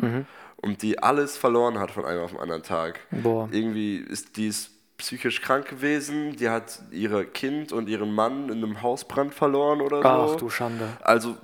und 0.57 0.81
die 0.81 1.01
alles 1.01 1.37
verloren 1.37 1.79
hat 1.79 1.91
von 1.91 2.05
einem 2.05 2.21
auf 2.21 2.31
den 2.31 2.39
anderen 2.39 2.63
Tag. 2.63 2.99
Boah. 3.11 3.47
Irgendwie 3.51 3.97
ist 3.97 4.35
die 4.37 4.47
ist 4.47 4.71
psychisch 4.97 5.41
krank 5.41 5.67
gewesen, 5.67 6.35
die 6.35 6.49
hat 6.49 6.81
ihr 6.91 7.23
Kind 7.25 7.71
und 7.71 7.87
ihren 7.87 8.13
Mann 8.13 8.49
in 8.49 8.63
einem 8.63 8.81
Hausbrand 8.81 9.33
verloren 9.33 9.79
oder 9.81 10.01
so. 10.01 10.07
Ach 10.07 10.35
du 10.35 10.49
Schande. 10.49 10.89
Also 11.01 11.37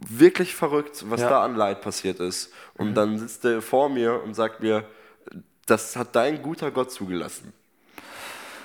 wirklich 0.00 0.54
verrückt, 0.54 1.04
was 1.10 1.20
Ja. 1.20 1.28
da 1.28 1.44
an 1.44 1.54
Leid 1.56 1.80
passiert 1.82 2.20
ist. 2.20 2.52
Und 2.74 2.94
dann 2.94 3.18
sitzt 3.18 3.44
er 3.44 3.60
vor 3.62 3.88
mir 3.88 4.22
und 4.22 4.34
sagt 4.34 4.60
mir, 4.60 4.84
das 5.66 5.96
hat 5.96 6.16
dein 6.16 6.42
guter 6.42 6.70
Gott 6.70 6.90
zugelassen. 6.90 7.52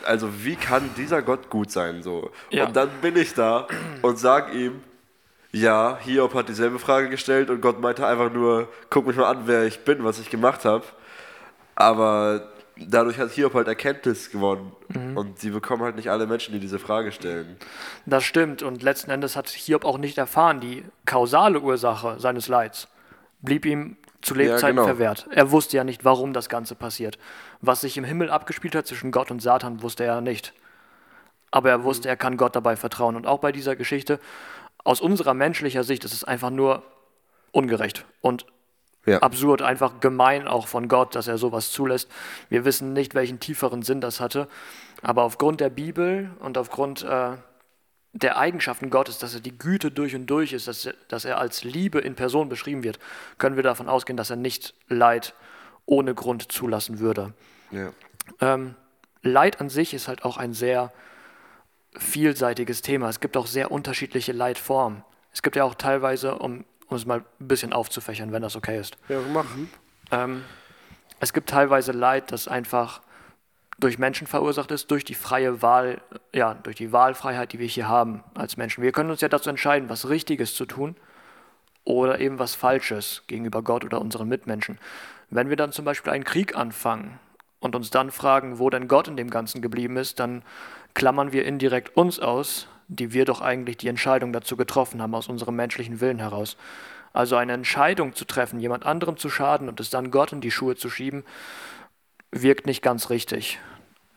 Also 0.05 0.29
wie 0.43 0.55
kann 0.55 0.89
dieser 0.95 1.21
Gott 1.21 1.49
gut 1.49 1.69
sein 1.71 2.01
so? 2.01 2.31
Ja. 2.49 2.65
Und 2.67 2.75
dann 2.75 2.89
bin 3.01 3.17
ich 3.17 3.33
da 3.33 3.67
und 4.01 4.17
sag 4.17 4.53
ihm, 4.53 4.81
ja, 5.51 5.97
Hiob 6.01 6.33
hat 6.33 6.49
dieselbe 6.49 6.79
Frage 6.79 7.09
gestellt 7.09 7.49
und 7.49 7.61
Gott 7.61 7.79
meinte 7.81 8.05
einfach 8.05 8.31
nur, 8.31 8.69
guck 8.89 9.05
mich 9.07 9.15
mal 9.17 9.29
an, 9.29 9.43
wer 9.45 9.65
ich 9.65 9.83
bin, 9.83 10.03
was 10.03 10.19
ich 10.19 10.29
gemacht 10.29 10.65
habe. 10.65 10.83
Aber 11.75 12.51
dadurch 12.79 13.17
hat 13.17 13.31
Hiob 13.31 13.53
halt 13.53 13.67
Erkenntnis 13.67 14.31
gewonnen. 14.31 14.71
Und 15.15 15.41
die 15.43 15.49
bekommen 15.49 15.83
halt 15.83 15.95
nicht 15.95 16.09
alle 16.09 16.27
Menschen, 16.27 16.53
die 16.53 16.59
diese 16.59 16.79
Frage 16.79 17.11
stellen. 17.11 17.57
Das 18.05 18.23
stimmt. 18.23 18.63
Und 18.63 18.83
letzten 18.83 19.11
Endes 19.11 19.35
hat 19.35 19.49
Hiob 19.49 19.85
auch 19.85 19.97
nicht 19.97 20.17
erfahren, 20.17 20.59
die 20.59 20.83
kausale 21.05 21.59
Ursache 21.59 22.19
seines 22.19 22.47
Leids 22.47 22.87
blieb 23.41 23.65
ihm 23.65 23.97
zu 24.21 24.33
Lebzeiten 24.33 24.77
genau. 24.77 24.85
verwehrt. 24.85 25.27
Er 25.31 25.51
wusste 25.51 25.77
ja 25.77 25.83
nicht, 25.83 26.03
warum 26.03 26.33
das 26.33 26.49
Ganze 26.49 26.75
passiert. 26.75 27.17
Was 27.61 27.81
sich 27.81 27.97
im 27.97 28.03
Himmel 28.03 28.29
abgespielt 28.29 28.75
hat 28.75 28.87
zwischen 28.87 29.11
Gott 29.11 29.31
und 29.31 29.41
Satan, 29.41 29.81
wusste 29.81 30.03
er 30.03 30.21
nicht. 30.21 30.53
Aber 31.51 31.69
er 31.69 31.83
wusste, 31.83 32.09
er 32.09 32.17
kann 32.17 32.37
Gott 32.37 32.55
dabei 32.55 32.75
vertrauen. 32.75 33.15
Und 33.15 33.27
auch 33.27 33.39
bei 33.39 33.51
dieser 33.51 33.75
Geschichte, 33.75 34.19
aus 34.83 35.01
unserer 35.01 35.33
menschlicher 35.33 35.83
Sicht, 35.83 36.03
ist 36.03 36.13
es 36.13 36.23
einfach 36.23 36.49
nur 36.49 36.83
ungerecht 37.51 38.05
und 38.21 38.45
Ja. 39.07 39.19
absurd, 39.19 39.61
einfach 39.61 40.01
gemein 40.01 40.47
auch 40.47 40.67
von 40.67 40.87
Gott, 40.89 41.15
dass 41.15 41.27
er 41.27 41.37
sowas 41.37 41.71
zulässt. 41.71 42.09
Wir 42.49 42.65
wissen 42.65 42.93
nicht, 42.93 43.15
welchen 43.15 43.39
tieferen 43.39 43.81
Sinn 43.81 44.01
das 44.01 44.19
hatte, 44.19 44.47
aber 45.01 45.23
aufgrund 45.23 45.61
der 45.61 45.69
Bibel 45.69 46.31
und 46.39 46.57
aufgrund 46.57 47.03
äh, 47.03 47.37
der 48.13 48.37
Eigenschaften 48.37 48.89
Gottes, 48.89 49.17
dass 49.19 49.33
er 49.33 49.39
die 49.39 49.57
Güte 49.57 49.91
durch 49.91 50.15
und 50.15 50.25
durch 50.27 50.53
ist, 50.53 50.67
dass 50.67 50.85
er, 50.85 50.93
dass 51.07 51.25
er 51.25 51.37
als 51.37 51.63
Liebe 51.63 51.99
in 51.99 52.15
Person 52.15 52.49
beschrieben 52.49 52.83
wird, 52.83 52.99
können 53.37 53.55
wir 53.55 53.63
davon 53.63 53.87
ausgehen, 53.87 54.17
dass 54.17 54.29
er 54.29 54.35
nicht 54.35 54.73
Leid 54.87 55.33
ohne 55.85 56.13
Grund 56.13 56.51
zulassen 56.51 56.99
würde. 56.99 57.33
Ja. 57.71 57.91
Ähm, 58.41 58.75
Leid 59.21 59.61
an 59.61 59.69
sich 59.69 59.93
ist 59.93 60.07
halt 60.07 60.25
auch 60.25 60.37
ein 60.37 60.53
sehr 60.53 60.91
vielseitiges 61.95 62.81
Thema. 62.81 63.09
Es 63.09 63.19
gibt 63.19 63.37
auch 63.37 63.47
sehr 63.47 63.71
unterschiedliche 63.71 64.31
Leidformen. 64.31 65.03
Es 65.33 65.41
gibt 65.41 65.55
ja 65.55 65.63
auch 65.63 65.75
teilweise, 65.75 66.35
um, 66.35 66.65
um 66.89 66.97
es 66.97 67.05
mal 67.05 67.23
ein 67.39 67.47
bisschen 67.47 67.73
aufzufächern, 67.73 68.31
wenn 68.31 68.41
das 68.41 68.55
okay 68.55 68.79
ist. 68.79 68.97
Ja, 69.09 69.19
machen. 69.21 69.69
Ähm, 70.11 70.43
es 71.19 71.33
gibt 71.33 71.49
teilweise 71.49 71.91
Leid, 71.91 72.31
das 72.31 72.47
einfach 72.47 73.01
durch 73.79 73.99
Menschen 73.99 74.27
verursacht 74.27 74.71
ist, 74.71 74.89
durch 74.89 75.03
die 75.03 75.13
freie 75.13 75.61
Wahl, 75.61 76.01
ja, 76.33 76.55
durch 76.55 76.75
die 76.75 76.91
Wahlfreiheit, 76.91 77.53
die 77.53 77.59
wir 77.59 77.67
hier 77.67 77.87
haben 77.87 78.23
als 78.33 78.57
Menschen. 78.57 78.83
Wir 78.83 78.91
können 78.91 79.11
uns 79.11 79.21
ja 79.21 79.29
dazu 79.29 79.49
entscheiden, 79.49 79.89
was 79.89 80.09
Richtiges 80.09 80.55
zu 80.55 80.65
tun 80.65 80.95
oder 81.83 82.19
eben 82.19 82.39
was 82.39 82.55
Falsches 82.55 83.23
gegenüber 83.27 83.61
Gott 83.61 83.85
oder 83.85 84.01
unseren 84.01 84.27
Mitmenschen. 84.27 84.79
Wenn 85.29 85.49
wir 85.49 85.55
dann 85.55 85.71
zum 85.71 85.85
Beispiel 85.85 86.11
einen 86.11 86.23
Krieg 86.23 86.55
anfangen 86.55 87.19
und 87.59 87.75
uns 87.75 87.91
dann 87.91 88.11
fragen, 88.11 88.59
wo 88.59 88.69
denn 88.69 88.87
Gott 88.87 89.07
in 89.07 89.17
dem 89.17 89.29
Ganzen 89.29 89.61
geblieben 89.61 89.97
ist, 89.97 90.19
dann 90.19 90.43
klammern 90.93 91.31
wir 91.31 91.45
indirekt 91.45 91.95
uns 91.95 92.19
aus, 92.19 92.67
die 92.87 93.13
wir 93.13 93.25
doch 93.25 93.41
eigentlich 93.41 93.77
die 93.77 93.87
Entscheidung 93.87 94.33
dazu 94.33 94.57
getroffen 94.57 95.01
haben, 95.01 95.15
aus 95.15 95.27
unserem 95.27 95.55
menschlichen 95.55 95.99
Willen 96.01 96.19
heraus. 96.19 96.57
Also 97.13 97.35
eine 97.35 97.53
Entscheidung 97.53 98.13
zu 98.13 98.25
treffen, 98.25 98.59
jemand 98.59 98.85
anderem 98.85 99.17
zu 99.17 99.29
schaden 99.29 99.69
und 99.69 99.79
es 99.79 99.89
dann 99.89 100.11
Gott 100.11 100.31
in 100.33 100.41
die 100.41 100.51
Schuhe 100.51 100.75
zu 100.75 100.89
schieben, 100.89 101.23
wirkt 102.31 102.65
nicht 102.65 102.81
ganz 102.81 103.09
richtig. 103.09 103.59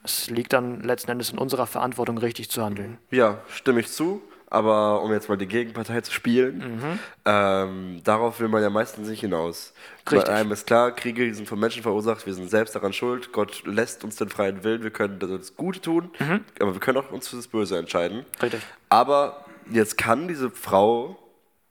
Es 0.03 0.31
liegt 0.31 0.53
dann 0.53 0.83
letzten 0.83 1.11
Endes 1.11 1.31
in 1.31 1.39
unserer 1.39 1.67
Verantwortung, 1.67 2.19
richtig 2.19 2.51
zu 2.51 2.63
handeln. 2.65 2.99
Ja, 3.11 3.43
stimme 3.49 3.81
ich 3.81 3.89
zu. 3.89 4.23
Aber 4.53 5.03
um 5.03 5.13
jetzt 5.13 5.29
mal 5.29 5.39
die 5.39 5.47
Gegenpartei 5.47 6.01
zu 6.01 6.11
spielen, 6.13 6.99
ähm, 7.25 8.01
darauf 8.03 8.41
will 8.41 8.49
man 8.49 8.61
ja 8.63 8.69
meistens 8.69 9.09
nicht 9.09 9.21
hinaus. 9.21 9.73
Richtig. 10.11 10.25
Bei 10.29 10.35
einem 10.35 10.51
ist 10.51 10.67
klar, 10.67 10.91
Kriege 10.91 11.33
sind 11.33 11.47
von 11.49 11.59
Menschen 11.61 11.83
verursacht, 11.85 12.27
wir 12.27 12.35
sind 12.35 12.51
selbst 12.51 12.75
daran 12.75 12.93
schuld. 12.93 13.33
Gott 13.33 13.63
lässt 13.65 14.03
uns 14.03 14.17
den 14.17 14.29
freien 14.29 14.65
Willen, 14.65 14.83
wir 14.83 14.91
können 14.91 15.21
das 15.21 15.57
Gute 15.57 15.81
tun, 15.81 16.11
aber 16.59 16.73
wir 16.75 16.81
können 16.81 16.99
auch 16.99 17.13
uns 17.13 17.29
für 17.29 17.37
das 17.37 17.47
Böse 17.47 17.79
entscheiden. 17.79 18.27
Richtig. 18.43 18.61
Aber 18.89 19.45
jetzt 19.71 19.97
kann 19.97 20.27
diese 20.27 20.51
Frau, 20.51 21.17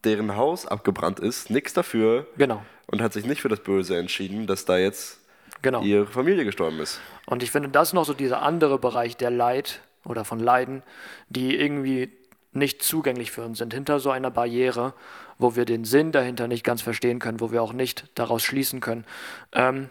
deren 0.06 0.38
Haus 0.38 0.66
abgebrannt 0.66 1.20
ist, 1.20 1.50
nichts 1.50 1.74
dafür 1.74 2.28
Genau. 2.38 2.64
und 2.88 3.02
hat 3.02 3.12
sich 3.12 3.26
nicht 3.26 3.42
für 3.42 3.50
das 3.50 3.60
Böse 3.60 3.98
entschieden, 3.98 4.48
dass 4.48 4.64
da 4.64 4.78
jetzt 4.78 5.20
Genau. 5.62 5.82
ihre 5.82 6.06
Familie 6.08 6.46
gestorben 6.46 6.80
ist. 6.80 7.02
Und 7.26 7.44
ich 7.44 7.52
finde, 7.52 7.68
das 7.68 7.90
ist 7.90 7.94
noch 7.94 8.06
so 8.06 8.14
dieser 8.14 8.42
andere 8.42 8.80
Bereich 8.80 9.18
der 9.18 9.32
Leid 9.32 9.82
oder 10.06 10.24
von 10.24 10.40
Leiden, 10.40 10.82
die 11.28 11.58
irgendwie 11.60 12.10
nicht 12.52 12.82
zugänglich 12.84 13.32
für 13.32 13.44
uns 13.44 13.60
sind, 13.60 13.74
hinter 13.74 14.00
so 14.00 14.10
einer 14.12 14.32
Barriere, 14.32 14.94
wo 15.38 15.56
wir 15.56 15.66
den 15.66 15.86
Sinn 15.86 16.12
dahinter 16.12 16.48
nicht 16.48 16.64
ganz 16.64 16.82
verstehen 16.82 17.20
können, 17.20 17.40
wo 17.40 17.52
wir 17.52 17.62
auch 17.62 17.74
nicht 17.74 18.06
daraus 18.16 18.44
schließen 18.44 18.80
können. 18.80 19.06
Ähm, 19.54 19.90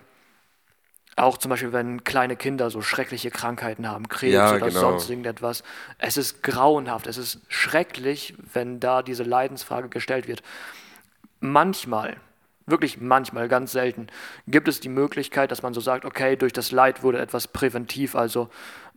auch 1.18 1.38
zum 1.38 1.50
Beispiel, 1.50 1.72
wenn 1.72 2.04
kleine 2.04 2.36
Kinder 2.36 2.70
so 2.70 2.80
schreckliche 2.80 3.30
Krankheiten 3.30 3.88
haben, 3.88 4.08
Krebs 4.08 4.34
Ja, 4.34 4.54
oder 4.54 4.68
genau. 4.68 4.80
sonst 4.80 5.10
irgendetwas. 5.10 5.62
Es 5.98 6.16
ist 6.16 6.42
grauenhaft, 6.42 7.06
es 7.06 7.16
ist 7.16 7.40
schrecklich, 7.48 8.34
wenn 8.52 8.80
da 8.80 9.02
diese 9.02 9.24
Leidensfrage 9.24 9.88
gestellt 9.88 10.28
wird. 10.28 10.42
Manchmal, 11.40 12.16
wirklich 12.66 13.00
manchmal, 13.00 13.48
ganz 13.48 13.72
selten, 13.72 14.08
gibt 14.46 14.68
es 14.68 14.80
die 14.80 14.88
Möglichkeit, 14.88 15.50
dass 15.50 15.62
man 15.62 15.74
so 15.74 15.80
sagt, 15.80 16.04
okay, 16.04 16.36
durch 16.36 16.52
das 16.52 16.70
Leid 16.70 17.02
wurde 17.02 17.18
etwas 17.18 17.48
präventiv, 17.48 18.14
also 18.14 18.48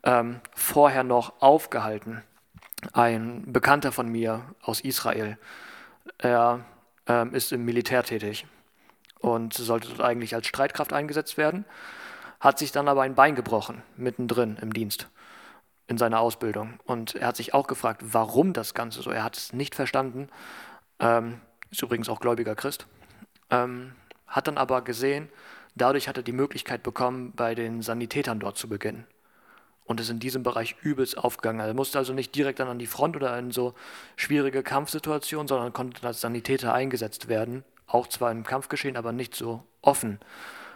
ähm, 0.04 0.42
vorher 0.54 1.04
noch 1.04 1.42
aufgehalten. 1.42 2.24
Ein 2.94 3.44
Bekannter 3.52 3.92
von 3.92 4.10
mir 4.10 4.42
aus 4.62 4.82
Israel, 4.82 5.38
er 6.18 6.66
ähm, 7.08 7.34
ist 7.34 7.52
im 7.52 7.64
Militär 7.64 8.04
tätig 8.04 8.46
und 9.20 9.54
sollte 9.54 9.90
dort 9.90 10.02
eigentlich 10.02 10.36
als 10.36 10.48
Streitkraft 10.48 10.94
eingesetzt 10.94 11.38
werden, 11.38 11.66
hat 12.40 12.58
sich 12.58 12.72
dann 12.72 12.88
aber 12.88 13.04
ein 13.04 13.16
Bein 13.16 13.36
gebrochen, 13.36 13.84
mittendrin 13.96 14.58
im 14.62 14.74
Dienst, 14.74 15.10
in 15.88 15.98
seiner 15.98 16.20
Ausbildung. 16.20 16.80
Und 16.86 17.16
er 17.16 17.28
hat 17.28 17.38
sich 17.38 17.54
auch 17.54 17.68
gefragt, 17.68 18.02
warum 18.04 18.54
das 18.54 18.74
Ganze 18.74 19.02
so. 19.02 19.12
Er 19.12 19.24
hat 19.24 19.38
es 19.38 19.54
nicht 19.54 19.76
verstanden. 19.76 20.28
Ähm, 21.00 21.40
ist 21.70 21.84
übrigens 21.84 22.10
auch 22.10 22.20
gläubiger 22.20 22.56
Christ. 22.56 22.88
Ähm, 23.52 23.94
hat 24.28 24.48
dann 24.48 24.58
aber 24.58 24.82
gesehen, 24.82 25.30
dadurch 25.76 26.08
hat 26.08 26.18
er 26.18 26.24
die 26.24 26.32
Möglichkeit 26.32 26.82
bekommen, 26.82 27.34
bei 27.36 27.54
den 27.54 27.82
Sanitätern 27.82 28.40
dort 28.40 28.58
zu 28.58 28.68
beginnen. 28.68 29.06
Und 29.92 30.00
ist 30.00 30.10
in 30.10 30.20
diesem 30.20 30.42
Bereich 30.42 30.78
übelst 30.84 31.18
aufgegangen. 31.18 31.60
Er 31.60 31.74
musste 31.74 31.98
also 31.98 32.14
nicht 32.14 32.34
direkt 32.34 32.60
dann 32.60 32.70
an 32.70 32.80
die 32.80 32.88
Front 32.88 33.18
oder 33.18 33.38
in 33.38 33.52
so 33.52 33.74
schwierige 34.16 34.64
Kampfsituationen, 34.64 35.50
sondern 35.50 35.74
konnte 35.74 36.08
als 36.08 36.22
Sanitäter 36.22 36.74
eingesetzt 36.74 37.28
werden. 37.28 37.66
Auch 37.88 38.08
zwar 38.08 38.32
im 38.32 38.46
Kampfgeschehen, 38.46 38.96
aber 38.96 39.12
nicht 39.12 39.36
so 39.36 39.66
offen. 39.82 40.22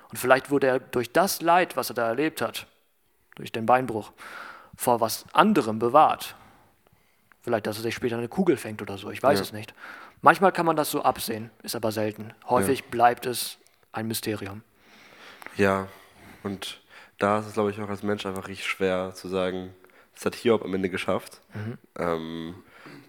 Und 0.09 0.17
vielleicht 0.17 0.51
wurde 0.51 0.67
er 0.67 0.79
durch 0.81 1.13
das 1.13 1.41
Leid, 1.41 1.77
was 1.77 1.89
er 1.89 1.93
da 1.95 2.07
erlebt 2.07 2.41
hat, 2.41 2.67
durch 3.35 3.53
den 3.53 3.65
Beinbruch, 3.65 4.11
vor 4.75 4.99
was 4.99 5.25
anderem 5.31 5.79
bewahrt. 5.79 6.35
Vielleicht, 7.41 7.67
dass 7.67 7.77
er 7.77 7.83
sich 7.83 7.95
später 7.95 8.17
eine 8.17 8.27
Kugel 8.27 8.57
fängt 8.57 8.81
oder 8.81 8.97
so, 8.97 9.11
ich 9.11 9.23
weiß 9.23 9.39
Ja. 9.39 9.43
es 9.43 9.53
nicht. 9.53 9.73
Manchmal 10.21 10.51
kann 10.51 10.65
man 10.65 10.75
das 10.75 10.91
so 10.91 11.03
absehen, 11.03 11.51
ist 11.63 11.75
aber 11.77 11.93
selten. 11.93 12.33
Häufig 12.49 12.83
bleibt 12.85 13.25
es 13.27 13.59
ein 13.93 14.07
Mysterium. 14.07 14.61
Ja, 15.55 15.87
und 16.43 16.81
da 17.17 17.39
ist 17.39 17.47
es, 17.47 17.53
glaube 17.53 17.71
ich, 17.71 17.79
auch 17.81 17.89
als 17.89 18.03
Mensch 18.03 18.25
einfach 18.25 18.47
richtig 18.47 18.67
schwer 18.67 19.13
zu 19.13 19.27
sagen, 19.27 19.73
das 20.13 20.25
hat 20.25 20.35
Hiob 20.35 20.63
am 20.63 20.73
Ende 20.73 20.89
geschafft. 20.89 21.41
Ähm, 21.97 22.55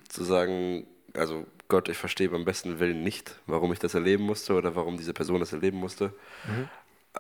zu 0.09 0.25
sagen, 0.25 0.87
also 1.15 1.47
Gott, 1.69 1.89
ich 1.89 1.97
verstehe 1.99 2.29
beim 2.29 2.45
besten 2.45 2.79
Willen 2.79 3.03
nicht, 3.03 3.37
warum 3.47 3.73
ich 3.73 3.79
das 3.81 3.95
erleben 3.95 4.25
musste 4.25 4.55
oder 4.55 4.75
warum 4.77 4.97
diese 4.97 5.13
Person 5.13 5.41
das 5.41 5.53
erleben 5.53 5.79
musste. 5.79 6.13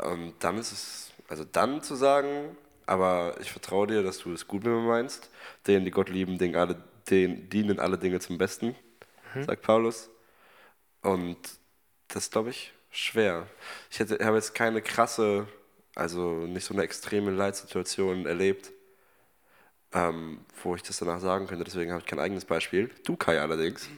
Und 0.04 0.34
dann 0.40 0.58
ist 0.58 0.72
es, 0.72 1.12
also 1.28 1.44
dann 1.44 1.82
zu 1.82 1.94
sagen, 1.96 2.56
aber 2.86 3.36
ich 3.40 3.50
vertraue 3.50 3.88
dir, 3.88 4.02
dass 4.04 4.18
du 4.18 4.32
es 4.32 4.46
gut 4.46 4.62
mit 4.64 4.72
mir 4.72 4.80
meinst, 4.80 5.30
denen, 5.66 5.84
die 5.84 5.90
Gott 5.90 6.08
lieben, 6.08 6.38
denen 6.38 6.54
alle, 6.54 6.76
denen 7.10 7.48
dienen 7.50 7.80
alle 7.80 7.98
Dinge 7.98 8.20
zum 8.20 8.38
Besten, 8.38 8.76
sagt 9.44 9.62
Paulus. 9.62 10.08
Und 11.02 11.36
das 12.08 12.24
ist, 12.24 12.32
glaube 12.32 12.50
ich, 12.50 12.72
schwer. 12.90 13.46
Ich 13.90 13.98
hätte- 13.98 14.24
habe 14.24 14.36
jetzt 14.36 14.54
keine 14.54 14.80
krasse, 14.82 15.46
also 15.96 16.46
nicht 16.46 16.64
so 16.64 16.74
eine 16.74 16.84
extreme 16.84 17.32
Leitsituation 17.32 18.26
erlebt, 18.26 18.70
ähm, 19.92 20.40
wo 20.62 20.76
ich 20.76 20.82
das 20.82 20.98
danach 20.98 21.20
sagen 21.20 21.48
könnte. 21.48 21.64
Deswegen 21.64 21.90
habe 21.90 22.00
ich 22.00 22.06
kein 22.06 22.20
eigenes 22.20 22.44
Beispiel. 22.44 22.90
Du, 23.04 23.16
Kai, 23.16 23.40
allerdings, 23.40 23.88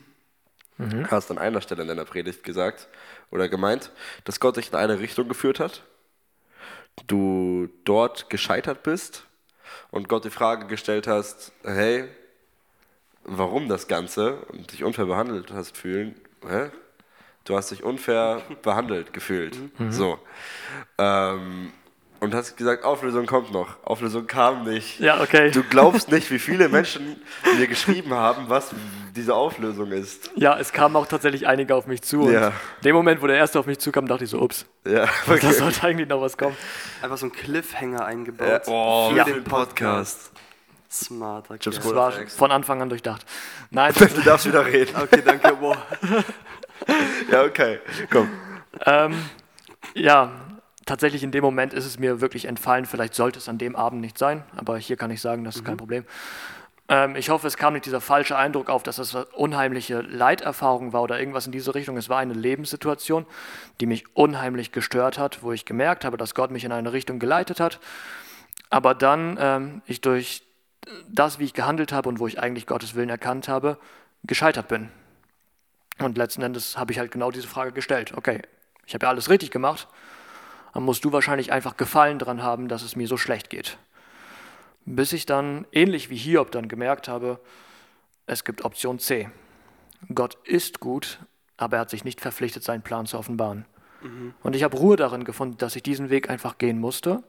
hast 1.10 1.30
an 1.30 1.38
einer 1.38 1.60
Stelle 1.60 1.82
in 1.82 1.88
deiner 1.88 2.04
Predigt 2.04 2.44
gesagt 2.44 2.88
oder 3.30 3.48
gemeint, 3.48 3.90
dass 4.24 4.40
Gott 4.40 4.56
dich 4.56 4.70
in 4.72 4.78
eine 4.78 5.00
Richtung 5.00 5.28
geführt 5.28 5.58
hat, 5.60 5.82
du 7.06 7.68
dort 7.84 8.30
gescheitert 8.30 8.84
bist 8.84 9.24
und 9.90 10.08
Gott 10.08 10.24
die 10.24 10.30
Frage 10.30 10.66
gestellt 10.66 11.06
hast, 11.08 11.52
hey, 11.64 12.08
warum 13.24 13.68
das 13.68 13.88
Ganze 13.88 14.36
und 14.46 14.72
dich 14.72 14.84
unfair 14.84 15.06
behandelt 15.06 15.52
hast 15.52 15.76
fühlen, 15.76 16.14
hä? 16.48 16.70
du 17.44 17.56
hast 17.56 17.70
dich 17.70 17.82
unfair 17.82 18.42
behandelt 18.62 19.12
gefühlt. 19.12 19.56
So. 19.90 20.18
Ähm, 20.98 21.72
und 22.20 22.34
hast 22.34 22.56
gesagt, 22.56 22.84
Auflösung 22.84 23.26
kommt 23.26 23.52
noch. 23.52 23.76
Auflösung 23.84 24.26
kam 24.26 24.64
nicht. 24.64 24.98
Ja, 25.00 25.20
okay. 25.20 25.50
Du 25.50 25.62
glaubst 25.62 26.10
nicht, 26.10 26.30
wie 26.30 26.38
viele 26.38 26.68
Menschen 26.68 27.20
mir 27.56 27.66
geschrieben 27.66 28.12
haben, 28.14 28.48
was 28.48 28.70
diese 29.14 29.34
Auflösung 29.34 29.90
ist. 29.92 30.30
Ja, 30.36 30.58
es 30.58 30.72
kamen 30.72 30.94
auch 30.96 31.06
tatsächlich 31.06 31.46
einige 31.46 31.74
auf 31.74 31.86
mich 31.86 32.02
zu. 32.02 32.22
Und 32.22 32.32
Ja. 32.32 32.48
in 32.48 32.52
dem 32.84 32.96
Moment, 32.96 33.22
wo 33.22 33.26
der 33.26 33.36
erste 33.36 33.58
auf 33.58 33.66
mich 33.66 33.78
zukam, 33.78 34.06
dachte 34.06 34.24
ich 34.24 34.30
so, 34.30 34.40
ups, 34.40 34.66
Ja, 34.84 35.06
da 35.26 35.32
okay. 35.32 35.52
sollte 35.52 35.82
eigentlich 35.86 36.08
noch 36.08 36.20
was 36.20 36.36
kommen. 36.36 36.56
Einfach 37.02 37.18
so 37.18 37.26
ein 37.26 37.32
Cliffhanger 37.32 38.00
Ja, 38.00 38.04
eingebaut. 38.06 38.62
oh, 38.66 39.10
für 39.10 39.16
ja. 39.16 39.24
den 39.24 39.44
Podcast. 39.44 40.32
Smarter 40.90 41.58
Kerl. 41.58 41.74
Das 41.74 41.84
Cool, 41.84 41.94
war 41.94 42.12
von 42.12 42.50
Anfang 42.50 42.80
an 42.80 42.88
durchdacht. 42.88 43.24
Nein, 43.70 43.92
Du 43.98 44.22
darfst 44.22 44.46
wieder 44.46 44.64
reden. 44.64 44.94
Okay, 45.00 45.22
danke. 45.24 45.54
Boah. 45.54 45.76
Ja, 47.30 47.42
okay. 47.42 47.80
Komm. 48.10 48.28
ähm, 48.86 49.14
ja, 49.94 50.30
tatsächlich 50.88 51.22
in 51.22 51.30
dem 51.30 51.44
Moment 51.44 51.74
ist 51.74 51.84
es 51.84 51.98
mir 51.98 52.20
wirklich 52.20 52.46
entfallen. 52.46 52.86
Vielleicht 52.86 53.14
sollte 53.14 53.38
es 53.38 53.48
an 53.48 53.58
dem 53.58 53.76
Abend 53.76 54.00
nicht 54.00 54.18
sein, 54.18 54.42
aber 54.56 54.78
hier 54.78 54.96
kann 54.96 55.10
ich 55.10 55.20
sagen, 55.20 55.44
das 55.44 55.56
ist 55.56 55.64
kein 55.64 55.76
Problem. 55.76 56.04
Ähm, 56.88 57.14
ich 57.16 57.28
hoffe, 57.28 57.46
es 57.46 57.56
kam 57.56 57.74
nicht 57.74 57.84
dieser 57.84 58.00
falsche 58.00 58.36
Eindruck 58.36 58.70
auf, 58.70 58.82
dass 58.82 58.96
das 58.96 59.14
eine 59.14 59.26
unheimliche 59.26 60.00
Leiterfahrung 60.00 60.92
war 60.92 61.02
oder 61.02 61.18
irgendwas 61.18 61.46
in 61.46 61.52
diese 61.52 61.74
Richtung. 61.74 61.96
Es 61.96 62.08
war 62.08 62.18
eine 62.18 62.32
Lebenssituation, 62.32 63.26
die 63.80 63.86
mich 63.86 64.16
unheimlich 64.16 64.72
gestört 64.72 65.18
hat, 65.18 65.42
wo 65.42 65.52
ich 65.52 65.66
gemerkt 65.66 66.04
habe, 66.04 66.16
dass 66.16 66.34
Gott 66.34 66.50
mich 66.50 66.64
in 66.64 66.72
eine 66.72 66.92
Richtung 66.92 67.18
geleitet 67.18 67.60
hat. 67.60 67.78
Aber 68.70 68.94
dann 68.94 69.36
ähm, 69.40 69.82
ich 69.86 70.00
durch 70.00 70.42
das, 71.06 71.38
wie 71.38 71.44
ich 71.44 71.52
gehandelt 71.52 71.92
habe 71.92 72.08
und 72.08 72.18
wo 72.18 72.26
ich 72.26 72.40
eigentlich 72.40 72.66
Gottes 72.66 72.94
Willen 72.94 73.10
erkannt 73.10 73.48
habe, 73.48 73.78
gescheitert 74.24 74.68
bin. 74.68 74.88
Und 75.98 76.16
letzten 76.16 76.42
Endes 76.42 76.78
habe 76.78 76.92
ich 76.92 76.98
halt 76.98 77.10
genau 77.10 77.30
diese 77.30 77.48
Frage 77.48 77.72
gestellt. 77.72 78.12
Okay, 78.16 78.40
ich 78.86 78.94
habe 78.94 79.04
ja 79.04 79.10
alles 79.10 79.28
richtig 79.28 79.50
gemacht, 79.50 79.88
dann 80.74 80.82
musst 80.82 81.04
du 81.04 81.12
wahrscheinlich 81.12 81.52
einfach 81.52 81.76
Gefallen 81.76 82.18
dran 82.18 82.42
haben, 82.42 82.68
dass 82.68 82.82
es 82.82 82.96
mir 82.96 83.08
so 83.08 83.16
schlecht 83.16 83.50
geht. 83.50 83.78
Bis 84.84 85.12
ich 85.12 85.26
dann, 85.26 85.66
ähnlich 85.72 86.10
wie 86.10 86.16
Hiob, 86.16 86.50
dann 86.50 86.68
gemerkt 86.68 87.08
habe, 87.08 87.40
es 88.26 88.44
gibt 88.44 88.64
Option 88.64 88.98
C. 88.98 89.28
Gott 90.14 90.38
ist 90.44 90.80
gut, 90.80 91.18
aber 91.56 91.76
er 91.76 91.80
hat 91.80 91.90
sich 91.90 92.04
nicht 92.04 92.20
verpflichtet, 92.20 92.62
seinen 92.62 92.82
Plan 92.82 93.06
zu 93.06 93.18
offenbaren. 93.18 93.64
Und 94.42 94.54
ich 94.54 94.62
habe 94.62 94.76
Ruhe 94.76 94.96
darin 94.96 95.24
gefunden, 95.24 95.56
dass 95.58 95.76
ich 95.76 95.82
diesen 95.82 96.08
Weg 96.08 96.30
einfach 96.30 96.58
gehen 96.58 96.78
musste 96.78 97.22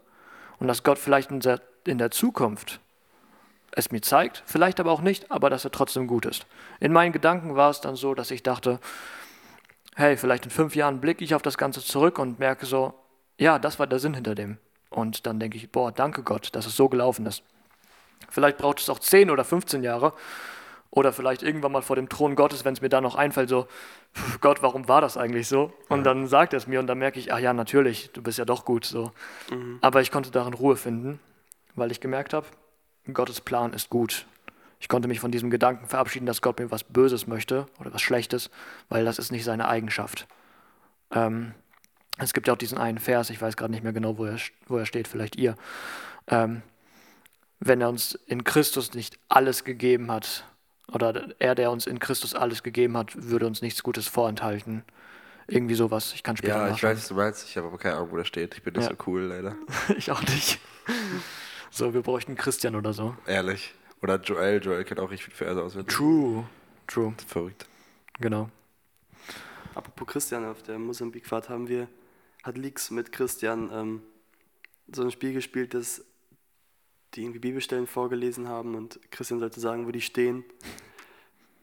und 0.60 0.68
dass 0.68 0.84
Gott 0.84 1.00
vielleicht 1.00 1.32
in 1.32 1.40
der, 1.40 1.62
in 1.86 1.98
der 1.98 2.12
Zukunft 2.12 2.80
es 3.72 3.92
mir 3.92 4.02
zeigt, 4.02 4.44
vielleicht 4.46 4.80
aber 4.80 4.92
auch 4.92 5.02
nicht, 5.02 5.32
aber 5.32 5.50
dass 5.50 5.64
er 5.64 5.72
trotzdem 5.72 6.08
gut 6.08 6.26
ist. 6.26 6.46
In 6.80 6.92
meinen 6.94 7.12
Gedanken 7.12 7.56
war 7.56 7.70
es 7.70 7.82
dann 7.82 7.96
so, 7.96 8.14
dass 8.14 8.32
ich 8.32 8.44
dachte, 8.44 8.80
hey, 9.96 10.18
vielleicht 10.18 10.46
in 10.46 10.52
fünf 10.52 10.76
Jahren 10.76 11.02
blicke 11.02 11.24
ich 11.24 11.36
auf 11.36 11.42
das 11.42 11.58
Ganze 11.58 11.82
zurück 11.82 12.20
und 12.20 12.40
merke 12.40 12.66
so, 12.66 12.94
ja, 13.40 13.58
das 13.58 13.80
war 13.80 13.88
der 13.88 14.00
Sinn 14.00 14.14
hinter 14.14 14.36
dem. 14.36 14.58
Und 14.90 15.26
dann 15.26 15.40
denke 15.40 15.58
ich, 15.58 15.72
boah, 15.72 15.92
danke 15.92 16.24
Gott, 16.24 16.50
dass 16.54 16.66
es 16.66 16.76
so 16.76 16.90
gelaufen 16.90 17.26
ist. 17.26 17.44
Vielleicht 18.30 18.58
braucht 18.58 18.80
es 18.80 18.90
auch 18.90 19.00
10 19.00 19.30
oder 19.32 19.44
15 19.44 19.84
Jahre 19.84 20.14
oder 20.92 21.14
vielleicht 21.14 21.42
irgendwann 21.44 21.72
mal 21.72 21.82
vor 21.82 21.96
dem 21.96 22.10
Thron 22.10 22.36
Gottes, 22.36 22.66
wenn 22.66 22.74
es 22.74 22.82
mir 22.82 22.90
da 22.90 23.00
noch 23.00 23.16
einfällt, 23.16 23.48
so, 23.50 23.68
"Pf, 24.16 24.42
Gott, 24.42 24.62
warum 24.62 24.88
war 24.88 25.02
das 25.02 25.18
eigentlich 25.18 25.48
so? 25.48 25.72
Und 25.88 26.04
dann 26.04 26.28
sagt 26.28 26.54
er 26.54 26.58
es 26.58 26.68
mir 26.68 26.80
und 26.80 26.88
dann 26.88 26.98
merke 26.98 27.20
ich, 27.20 27.32
ach 27.32 27.40
ja, 27.40 27.54
natürlich, 27.54 28.12
du 28.12 28.22
bist 28.22 28.38
ja 28.40 28.46
doch 28.46 28.66
gut 28.66 28.86
so. 28.86 29.12
Aber 29.82 30.02
ich 30.02 30.12
konnte 30.12 30.32
darin 30.32 30.54
Ruhe 30.54 30.76
finden, 30.76 31.20
weil 31.76 31.92
ich 31.92 32.02
gemerkt 32.02 32.34
habe, 32.34 32.48
Gottes 33.14 33.40
Plan 33.42 33.74
ist 33.74 33.90
gut. 33.90 34.26
Ich 34.80 34.88
konnte 34.88 35.08
mich 35.08 35.20
von 35.20 35.32
diesem 35.32 35.50
Gedanken 35.50 35.86
verabschieden, 35.88 36.26
dass 36.26 36.42
Gott 36.42 36.60
mir 36.60 36.72
was 36.72 36.84
Böses 36.84 37.28
möchte 37.28 37.68
oder 37.80 37.94
was 37.94 38.02
Schlechtes, 38.02 38.50
weil 38.90 39.06
das 39.06 39.20
ist 39.20 39.32
nicht 39.32 39.44
seine 39.44 39.68
Eigenschaft. 39.68 40.28
Ähm, 41.12 41.54
es 42.20 42.34
gibt 42.34 42.48
ja 42.48 42.54
auch 42.54 42.58
diesen 42.58 42.78
einen 42.78 42.98
Vers, 43.00 43.30
ich 43.30 43.42
weiß 43.42 43.58
gerade 43.58 43.72
nicht 43.72 43.84
mehr 43.84 43.94
genau, 43.94 44.18
wo 44.18 44.26
er, 44.26 44.38
wo 44.68 44.78
er 44.78 44.86
steht, 44.86 45.08
vielleicht 45.08 45.36
ihr. 45.38 45.56
Ähm, 46.28 46.62
wenn 47.60 47.82
er 47.82 47.90
uns 47.90 48.16
in 48.28 48.44
Christus 48.44 48.94
nicht 48.94 49.18
alles 49.28 49.64
gegeben 49.64 50.12
hat, 50.12 50.46
oder 50.92 51.30
er, 51.40 51.56
der 51.56 51.72
uns 51.72 51.86
in 51.88 52.00
Christus 52.00 52.34
alles 52.34 52.64
gegeben 52.64 52.98
hat, 52.98 53.12
würde 53.30 53.46
uns 53.48 53.62
nichts 53.62 53.84
Gutes 53.84 54.08
vorenthalten. 54.08 54.84
Irgendwie 55.48 55.76
sowas. 55.76 56.14
Ich 56.14 56.24
kann 56.24 56.38
später 56.38 56.56
Ja, 56.68 56.70
ich 56.74 56.82
weiß, 56.84 56.98
was 56.98 57.08
du 57.08 57.16
meinst. 57.16 57.48
Ich 57.48 57.58
habe 57.58 57.68
aber 57.68 57.78
keine 57.78 57.96
Ahnung, 57.96 58.12
wo 58.12 58.18
das 58.18 58.28
steht. 58.28 58.56
Ich 58.56 58.64
bin 58.64 58.74
nicht 58.74 58.84
Ja. 58.84 58.90
so 58.98 59.04
cool, 59.08 59.22
leider. 59.24 59.56
ich 59.98 60.12
auch 60.12 60.22
nicht. 60.22 60.60
So, 61.72 61.94
wir 61.94 62.02
bräuchten 62.02 62.36
Christian 62.36 62.76
oder 62.76 62.94
so. 62.94 63.16
Ehrlich. 63.26 63.74
Oder 64.02 64.16
Joel. 64.22 64.64
Joel 64.64 64.84
kennt 64.84 65.00
auch 65.00 65.10
richtig 65.12 65.34
viel 65.34 65.46
Verse 65.48 65.62
auswendig. 65.62 65.94
True. 65.96 66.46
True, 66.88 67.14
Verrückt. 67.28 67.68
genau. 68.20 68.50
Apropos 69.76 70.08
Christian, 70.08 70.46
auf 70.46 70.64
der 70.64 70.80
Mosambikfahrt 70.80 71.50
haben 71.50 71.68
wir, 71.68 71.88
hat 72.44 72.58
Leaks 72.58 72.92
mit 72.92 73.12
Christian 73.12 73.70
ähm, 73.74 74.02
so 74.92 75.04
ein 75.04 75.12
Spiel 75.12 75.34
gespielt, 75.34 75.74
dass 75.74 76.04
die 77.16 77.22
irgendwie 77.22 77.40
Bibelstellen 77.40 77.88
vorgelesen 77.88 78.48
haben 78.48 78.76
und 78.76 79.00
Christian 79.12 79.40
sollte 79.40 79.60
sagen, 79.60 79.88
wo 79.88 79.92
die 79.92 80.02
stehen. 80.02 80.44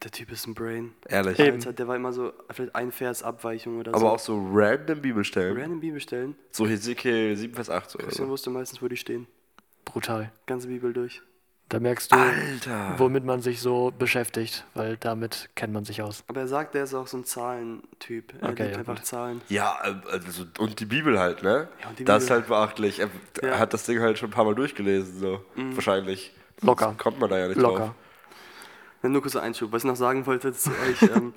Der 0.03 0.11
Typ 0.11 0.31
ist 0.31 0.45
ein 0.45 0.53
Brain. 0.53 0.93
Ehrlich. 1.07 1.39
Eben. 1.39 1.57
Alter, 1.57 1.73
der 1.73 1.87
war 1.87 1.95
immer 1.95 2.13
so, 2.13 2.31
vielleicht 2.51 2.75
ein 2.75 2.91
Vers 2.91 3.23
Abweichung 3.23 3.79
oder 3.79 3.91
Aber 3.91 3.99
so. 3.99 4.07
auch 4.09 4.19
so 4.19 4.49
random 4.53 5.01
Bibelstellen. 5.01 5.57
Random 5.57 5.79
Bibelstellen. 5.79 6.35
So 6.51 6.67
Hesekiel 6.67 7.35
7, 7.35 7.55
Vers 7.55 7.69
8 7.69 7.95
oder 7.95 8.03
Christian 8.05 8.27
so. 8.27 8.31
wusste 8.31 8.49
meistens, 8.51 8.81
wo 8.81 8.87
die 8.87 8.97
stehen. 8.97 9.25
Brutal. 9.85 10.31
Ganze 10.45 10.67
Bibel 10.67 10.93
durch. 10.93 11.21
Da 11.69 11.81
merkst 11.81 12.13
du, 12.13 12.15
Alter. 12.15 12.93
womit 12.97 13.25
man 13.25 13.41
sich 13.41 13.59
so 13.59 13.91
beschäftigt, 13.97 14.63
weil 14.73 14.95
damit 14.95 15.49
kennt 15.55 15.73
man 15.73 15.83
sich 15.83 16.01
aus. 16.01 16.23
Aber 16.29 16.39
er 16.39 16.47
sagt, 16.47 16.75
der 16.75 16.85
ist 16.85 16.93
auch 16.93 17.07
so 17.07 17.17
ein 17.17 17.25
Zahlentyp. 17.25 18.33
Er 18.41 18.49
Okay, 18.51 18.63
liebt 18.63 18.71
ja, 18.73 18.79
einfach 18.79 18.95
gut. 18.95 19.05
Zahlen. 19.05 19.41
Ja, 19.49 19.77
äh, 19.83 19.95
also, 20.13 20.45
und 20.59 20.79
die 20.79 20.85
Bibel 20.85 21.19
halt, 21.19 21.43
ne? 21.43 21.67
Ja, 21.81 21.89
und 21.89 21.99
die 21.99 22.05
das 22.05 22.23
ist 22.23 22.29
Bibel. 22.29 22.37
halt 22.39 22.47
beachtlich. 22.47 22.99
Er 22.99 23.09
Ja. 23.43 23.55
Mhm. 23.55 23.59
hat 23.59 23.73
das 23.73 23.83
Ding 23.85 23.99
halt 23.99 24.17
schon 24.17 24.29
ein 24.29 24.31
paar 24.33 24.45
Mal 24.45 24.55
durchgelesen, 24.55 25.19
so. 25.19 25.43
Wahrscheinlich. 25.55 26.33
Locker. 26.61 26.85
Sonst 26.85 26.99
kommt 26.99 27.19
man 27.19 27.29
da 27.29 27.37
ja 27.37 27.47
nicht 27.49 27.57
Locker. 27.59 27.77
drauf. 27.87 27.93
Wenn 29.01 29.11
nur 29.11 29.21
kurz 29.21 29.35
ein 29.35 29.43
Einschub. 29.43 29.71
Was 29.73 29.83
ich 29.83 29.87
noch 29.87 29.95
sagen 29.97 30.25
wollte 30.25 30.53
zu 30.53 30.69
euch, 30.71 31.01
ähm, 31.15 31.33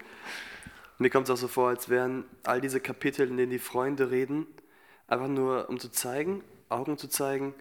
mir 0.98 1.10
kommt 1.10 1.24
es 1.28 1.30
auch 1.30 1.36
so 1.40 1.48
vor, 1.48 1.70
als 1.70 1.88
wären 1.88 2.24
all 2.44 2.60
diese 2.60 2.78
Kapitel, 2.80 3.26
in 3.28 3.36
denen 3.36 3.50
die 3.50 3.58
Freunde 3.58 4.10
reden, 4.12 4.46
einfach 5.08 5.26
nur 5.28 5.68
um 5.68 5.80
zu 5.80 5.90
zeigen, 5.90 6.44
Augen 6.68 6.96
zu 6.98 7.08
zeigen, 7.08 7.52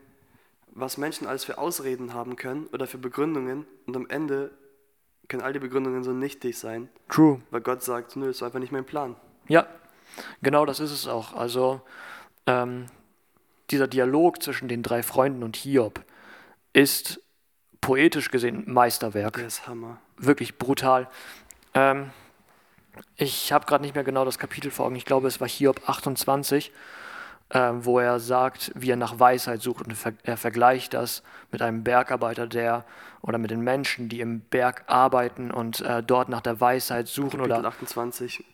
was 0.79 0.97
Menschen 0.97 1.27
alles 1.27 1.43
für 1.43 1.57
Ausreden 1.57 2.13
haben 2.13 2.35
können 2.35 2.67
oder 2.67 2.87
für 2.87 2.97
Begründungen. 2.97 3.65
Und 3.85 3.95
am 3.95 4.07
Ende 4.07 4.51
können 5.27 5.43
all 5.43 5.53
die 5.53 5.59
Begründungen 5.59 6.03
so 6.03 6.11
nichtig 6.11 6.57
sein, 6.57 6.89
True. 7.07 7.41
weil 7.51 7.61
Gott 7.61 7.83
sagt, 7.83 8.15
nö, 8.15 8.27
das 8.27 8.41
war 8.41 8.47
einfach 8.47 8.59
nicht 8.59 8.71
mein 8.71 8.85
Plan. 8.85 9.15
Ja, 9.47 9.67
genau 10.41 10.65
das 10.65 10.79
ist 10.79 10.91
es 10.91 11.07
auch. 11.07 11.33
Also 11.33 11.81
ähm, 12.47 12.87
dieser 13.69 13.87
Dialog 13.87 14.41
zwischen 14.41 14.67
den 14.67 14.83
drei 14.83 15.03
Freunden 15.03 15.43
und 15.43 15.55
Hiob 15.55 16.03
ist 16.73 17.21
poetisch 17.81 18.31
gesehen 18.31 18.65
ein 18.67 18.73
Meisterwerk. 18.73 19.35
Der 19.35 19.47
ist 19.47 19.67
Hammer. 19.67 19.99
Wirklich 20.17 20.57
brutal. 20.57 21.07
Ähm, 21.73 22.09
ich 23.15 23.53
habe 23.53 23.65
gerade 23.65 23.83
nicht 23.83 23.95
mehr 23.95 24.03
genau 24.03 24.25
das 24.25 24.39
Kapitel 24.39 24.71
vor 24.71 24.87
Augen. 24.87 24.95
Ich 24.95 25.05
glaube, 25.05 25.27
es 25.27 25.39
war 25.39 25.47
Hiob 25.47 25.87
28, 25.87 26.67
ähm, 26.67 26.75
wo 27.51 27.99
er 27.99 28.19
sagt, 28.19 28.71
wie 28.75 28.91
er 28.91 28.95
nach 28.95 29.19
Weisheit 29.19 29.61
sucht. 29.61 29.87
Und 29.87 29.95
er 30.23 30.37
vergleicht 30.37 30.93
das 30.93 31.23
mit 31.51 31.61
einem 31.61 31.83
Bergarbeiter, 31.83 32.47
der 32.47 32.85
oder 33.21 33.37
mit 33.37 33.51
den 33.51 33.61
Menschen, 33.61 34.09
die 34.09 34.21
im 34.21 34.41
Berg 34.41 34.83
arbeiten 34.87 35.51
und 35.51 35.81
äh, 35.81 36.03
dort 36.03 36.29
nach 36.29 36.41
der 36.41 36.61
Weisheit 36.61 37.07
suchen 37.07 37.39
Kapitel 37.39 37.57
oder 37.59 37.67
28. 37.67 38.45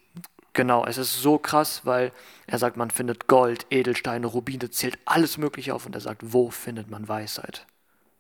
Genau, 0.54 0.86
es 0.86 0.98
ist 0.98 1.22
so 1.22 1.38
krass, 1.38 1.82
weil 1.84 2.14
er 2.48 2.58
sagt, 2.58 2.78
man 2.78 2.90
findet 2.90 3.28
Gold, 3.28 3.66
Edelsteine, 3.70 4.26
Rubine, 4.26 4.70
zählt 4.70 4.98
alles 5.04 5.38
Mögliche 5.38 5.76
auf 5.76 5.86
und 5.86 5.94
er 5.94 6.02
sagt, 6.02 6.22
wo 6.24 6.50
findet 6.50 6.90
man 6.90 7.08
Weisheit? 7.10 7.66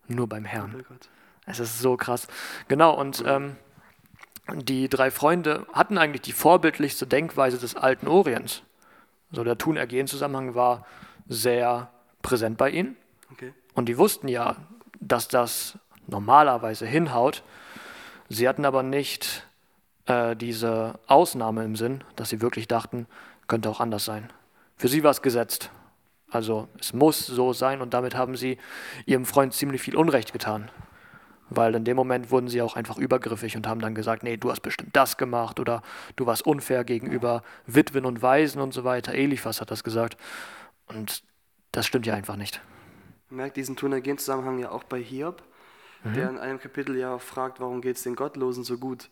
Nur 0.07 0.27
beim 0.27 0.43
Herrn. 0.43 0.75
Oh 0.77 0.83
Gott. 0.89 1.09
Es 1.45 1.59
ist 1.59 1.79
so 1.79 1.95
krass. 1.95 2.27
Genau, 2.67 2.93
und 2.93 3.23
ähm, 3.25 3.55
die 4.53 4.89
drei 4.89 5.11
Freunde 5.11 5.65
hatten 5.71 5.97
eigentlich 5.97 6.23
die 6.23 6.33
vorbildlichste 6.33 7.07
Denkweise 7.07 7.57
des 7.57 7.75
alten 7.75 8.07
Orients. 8.07 8.63
So 9.35 9.43
der 9.43 9.57
Tun-Ergehen-Zusammenhang 9.57 10.55
war 10.55 10.85
sehr 11.27 11.91
präsent 12.21 12.57
bei 12.57 12.69
ihnen. 12.69 12.95
Okay. 13.31 13.53
Und 13.73 13.89
die 13.89 13.97
wussten 13.97 14.27
ja, 14.27 14.55
dass 14.99 15.27
das 15.27 15.77
normalerweise 16.07 16.85
hinhaut. 16.85 17.43
Sie 18.29 18.47
hatten 18.47 18.65
aber 18.65 18.83
nicht 18.83 19.45
äh, 20.05 20.35
diese 20.35 20.99
Ausnahme 21.07 21.63
im 21.63 21.75
Sinn, 21.75 22.03
dass 22.15 22.29
sie 22.29 22.41
wirklich 22.41 22.67
dachten, 22.67 23.07
könnte 23.47 23.69
auch 23.69 23.79
anders 23.79 24.05
sein. 24.05 24.31
Für 24.77 24.87
sie 24.87 25.03
war 25.03 25.11
es 25.11 25.21
gesetzt. 25.21 25.69
Also 26.29 26.67
es 26.79 26.93
muss 26.93 27.25
so 27.25 27.53
sein 27.53 27.81
und 27.81 27.93
damit 27.93 28.15
haben 28.15 28.35
sie 28.35 28.57
ihrem 29.05 29.25
Freund 29.25 29.53
ziemlich 29.53 29.81
viel 29.81 29.95
Unrecht 29.95 30.33
getan. 30.33 30.69
Weil 31.49 31.75
in 31.75 31.83
dem 31.85 31.95
Moment 31.95 32.31
wurden 32.31 32.47
sie 32.47 32.61
auch 32.61 32.75
einfach 32.75 32.97
übergriffig 32.97 33.55
und 33.55 33.67
haben 33.67 33.79
dann 33.79 33.93
gesagt, 33.93 34.23
nee, 34.23 34.35
du 34.37 34.49
hast 34.49 34.61
bestimmt 34.61 34.95
das 34.95 35.15
gemacht 35.17 35.59
oder 35.59 35.83
du 36.15 36.25
warst 36.25 36.45
unfair 36.45 36.83
gegenüber 36.83 37.43
Witwen 37.67 38.05
und 38.05 38.21
Waisen 38.21 38.61
und 38.61 38.73
so 38.73 38.83
weiter. 38.83 39.13
Eliphas 39.13 39.61
hat 39.61 39.69
das 39.71 39.83
gesagt. 39.83 40.17
Und 40.87 41.23
Das 41.71 41.85
stimmt 41.85 42.05
ja 42.05 42.13
einfach 42.13 42.35
nicht. 42.37 42.61
Man 43.29 43.37
merkt 43.37 43.57
diesen 43.57 43.75
Tunergen-Zusammenhang 43.75 44.59
ja 44.59 44.71
auch 44.71 44.83
bei 44.83 44.99
Hiob, 45.01 45.43
der 46.05 46.29
in 46.29 46.37
einem 46.37 46.59
Kapitel 46.59 46.95
ja 46.95 47.15
auch 47.15 47.21
fragt, 47.21 47.59
warum 47.59 47.81
geht 47.81 47.97
es 47.97 48.03
den 48.03 48.15
Gottlosen 48.15 48.63
so 48.63 48.77
gut? 48.77 49.09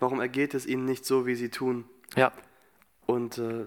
Warum 0.00 0.20
ergeht 0.20 0.54
es 0.54 0.66
ihnen 0.66 0.84
nicht 0.84 1.04
so, 1.04 1.26
wie 1.26 1.34
sie 1.36 1.48
tun? 1.50 1.84
Ja, 2.16 2.32
Und 3.06 3.38
äh, 3.38 3.66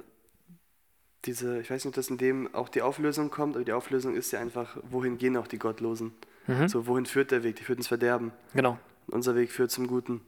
diese, 1.25 1.59
ich 1.61 1.69
weiß 1.69 1.83
nicht, 1.83 1.91
ob 1.91 1.95
das 1.95 2.09
in 2.09 2.17
dem 2.17 2.53
auch 2.53 2.69
die 2.69 2.81
Auflösung 2.81 3.29
kommt, 3.31 3.55
aber 3.55 3.65
die 3.65 3.73
Auflösung 3.73 4.15
ist 4.15 4.31
ja 4.31 4.39
einfach, 4.39 4.77
wohin 4.89 5.17
gehen 5.17 5.37
auch 5.37 5.47
die 5.47 5.57
Gottlosen? 5.59 6.13
So, 6.67 6.85
wohin 6.85 7.07
führt 7.07 7.31
der 7.31 7.43
Weg? 7.43 7.55
Die 7.55 7.63
führt 7.63 7.79
ins 7.79 7.87
Verderben. 7.87 8.31
genau. 8.53 8.77
Unser 9.07 9.35
Weg 9.35 9.51
führt 9.51 9.69
zum 9.71 9.85
Guten. 9.87 10.21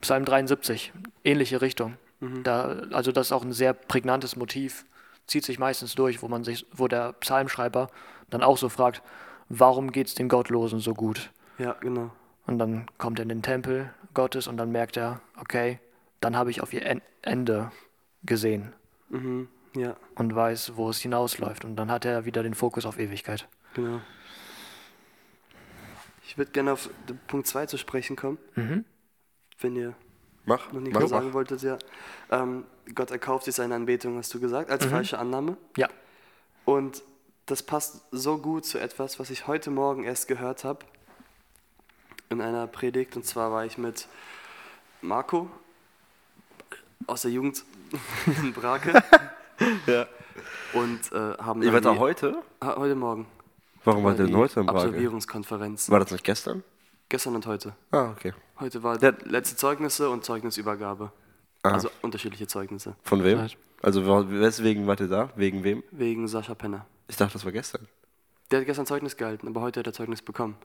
Psalm 0.00 0.24
73, 0.26 0.92
ähnliche 1.24 1.60
Richtung. 1.62 1.96
Da, 2.44 2.82
also 2.92 3.12
das 3.12 3.28
ist 3.28 3.32
auch 3.32 3.44
ein 3.44 3.52
sehr 3.52 3.72
prägnantes 3.72 4.36
Motiv, 4.36 4.84
zieht 5.26 5.44
sich 5.44 5.58
meistens 5.58 5.94
durch, 5.94 6.22
wo 6.22 6.28
man 6.28 6.44
sich, 6.44 6.66
wo 6.72 6.86
der 6.88 7.14
Psalmschreiber 7.14 7.88
dann 8.28 8.42
auch 8.42 8.58
so 8.58 8.68
fragt, 8.68 9.02
warum 9.48 9.90
geht 9.92 10.06
es 10.08 10.14
den 10.14 10.28
Gottlosen 10.28 10.80
so 10.80 10.92
gut? 10.94 11.30
Ja, 11.58 11.72
genau. 11.80 12.10
Und 12.46 12.58
dann 12.58 12.86
kommt 12.98 13.18
er 13.18 13.22
in 13.22 13.28
den 13.30 13.42
Tempel 13.42 13.90
Gottes 14.12 14.48
und 14.48 14.56
dann 14.58 14.70
merkt 14.70 14.96
er, 14.98 15.20
okay, 15.40 15.78
dann 16.20 16.36
habe 16.36 16.50
ich 16.50 16.60
auf 16.62 16.72
ihr 16.74 16.84
En- 16.84 17.02
Ende 17.22 17.70
gesehen 18.24 18.72
Mhm. 19.08 19.48
Ja, 19.74 19.96
und 20.16 20.34
weiß, 20.34 20.72
wo 20.76 20.90
es 20.90 20.98
hinausläuft. 21.00 21.64
Und 21.64 21.76
dann 21.76 21.90
hat 21.90 22.04
er 22.04 22.24
wieder 22.24 22.42
den 22.42 22.54
Fokus 22.54 22.84
auf 22.86 22.98
Ewigkeit. 22.98 23.48
genau. 23.74 24.00
Ich 26.26 26.38
würde 26.38 26.52
gerne 26.52 26.72
auf 26.74 26.88
den 27.08 27.18
Punkt 27.26 27.48
2 27.48 27.66
zu 27.66 27.76
sprechen 27.76 28.14
kommen, 28.14 28.38
wenn 28.54 29.74
ihr 29.74 29.94
Mach, 30.44 30.70
noch 30.72 30.80
nicht 30.80 30.94
mach, 30.94 31.08
sagen 31.08 31.26
mach. 31.28 31.34
wolltet. 31.34 31.60
Ja. 31.62 31.76
Ähm, 32.30 32.64
Gott 32.94 33.10
erkauft 33.10 33.46
sich 33.46 33.56
seine 33.56 33.74
Anbetung, 33.74 34.16
hast 34.16 34.32
du 34.32 34.38
gesagt, 34.38 34.70
als 34.70 34.86
falsche 34.86 35.18
Annahme. 35.18 35.56
Ja, 35.76 35.88
Und 36.64 37.02
das 37.46 37.64
passt 37.64 38.02
so 38.12 38.38
gut 38.38 38.64
zu 38.64 38.78
etwas, 38.78 39.18
was 39.18 39.30
ich 39.30 39.48
heute 39.48 39.72
Morgen 39.72 40.04
erst 40.04 40.28
gehört 40.28 40.62
habe 40.62 40.86
in 42.28 42.40
einer 42.40 42.68
Predigt. 42.68 43.16
Und 43.16 43.26
zwar 43.26 43.50
war 43.50 43.64
ich 43.64 43.76
mit 43.76 44.06
Marco 45.02 45.50
aus 47.08 47.22
der 47.22 47.32
Jugend 47.32 47.64
in 48.26 48.52
Brake 48.52 49.02
Ja. 49.86 50.06
und 50.72 51.00
äh, 51.12 51.36
haben 51.38 51.62
Ihr 51.62 51.72
wart 51.72 51.84
da 51.84 51.96
heute? 51.96 52.36
Ha- 52.62 52.76
heute 52.76 52.94
Morgen. 52.94 53.26
Warum 53.84 54.04
war 54.04 54.10
wart 54.12 54.20
ihr 54.20 54.26
denn 54.26 54.36
heute 54.36 54.60
in 54.60 54.66
Brage? 54.66 54.78
Absolvierungskonferenz. 54.80 55.90
War 55.90 56.00
das 56.00 56.10
nicht 56.10 56.24
gestern? 56.24 56.62
Gestern 57.08 57.34
und 57.34 57.46
heute. 57.46 57.72
Ah, 57.90 58.10
okay. 58.10 58.32
Heute 58.60 58.82
war 58.82 59.00
Ja. 59.02 59.12
letzte 59.24 59.56
Zeugnisse 59.56 60.10
und 60.10 60.24
Zeugnisübergabe. 60.24 61.10
Ah. 61.62 61.70
Also 61.72 61.90
unterschiedliche 62.02 62.46
Zeugnisse. 62.46 62.94
Von 63.02 63.24
wem? 63.24 63.46
Also 63.82 64.04
weswegen 64.30 64.86
wart 64.86 65.00
ihr 65.00 65.08
da? 65.08 65.30
Wegen 65.36 65.64
wem? 65.64 65.82
Wegen 65.90 66.28
Sascha 66.28 66.54
Penner. 66.54 66.86
Ich 67.08 67.16
dachte, 67.16 67.32
das 67.34 67.44
war 67.44 67.52
gestern. 67.52 67.88
Der 68.50 68.60
hat 68.60 68.66
gestern 68.66 68.86
Zeugnis 68.86 69.16
gehalten, 69.16 69.48
aber 69.48 69.60
heute 69.62 69.80
hat 69.80 69.86
er 69.86 69.92
Zeugnis 69.92 70.22
bekommen. 70.22 70.56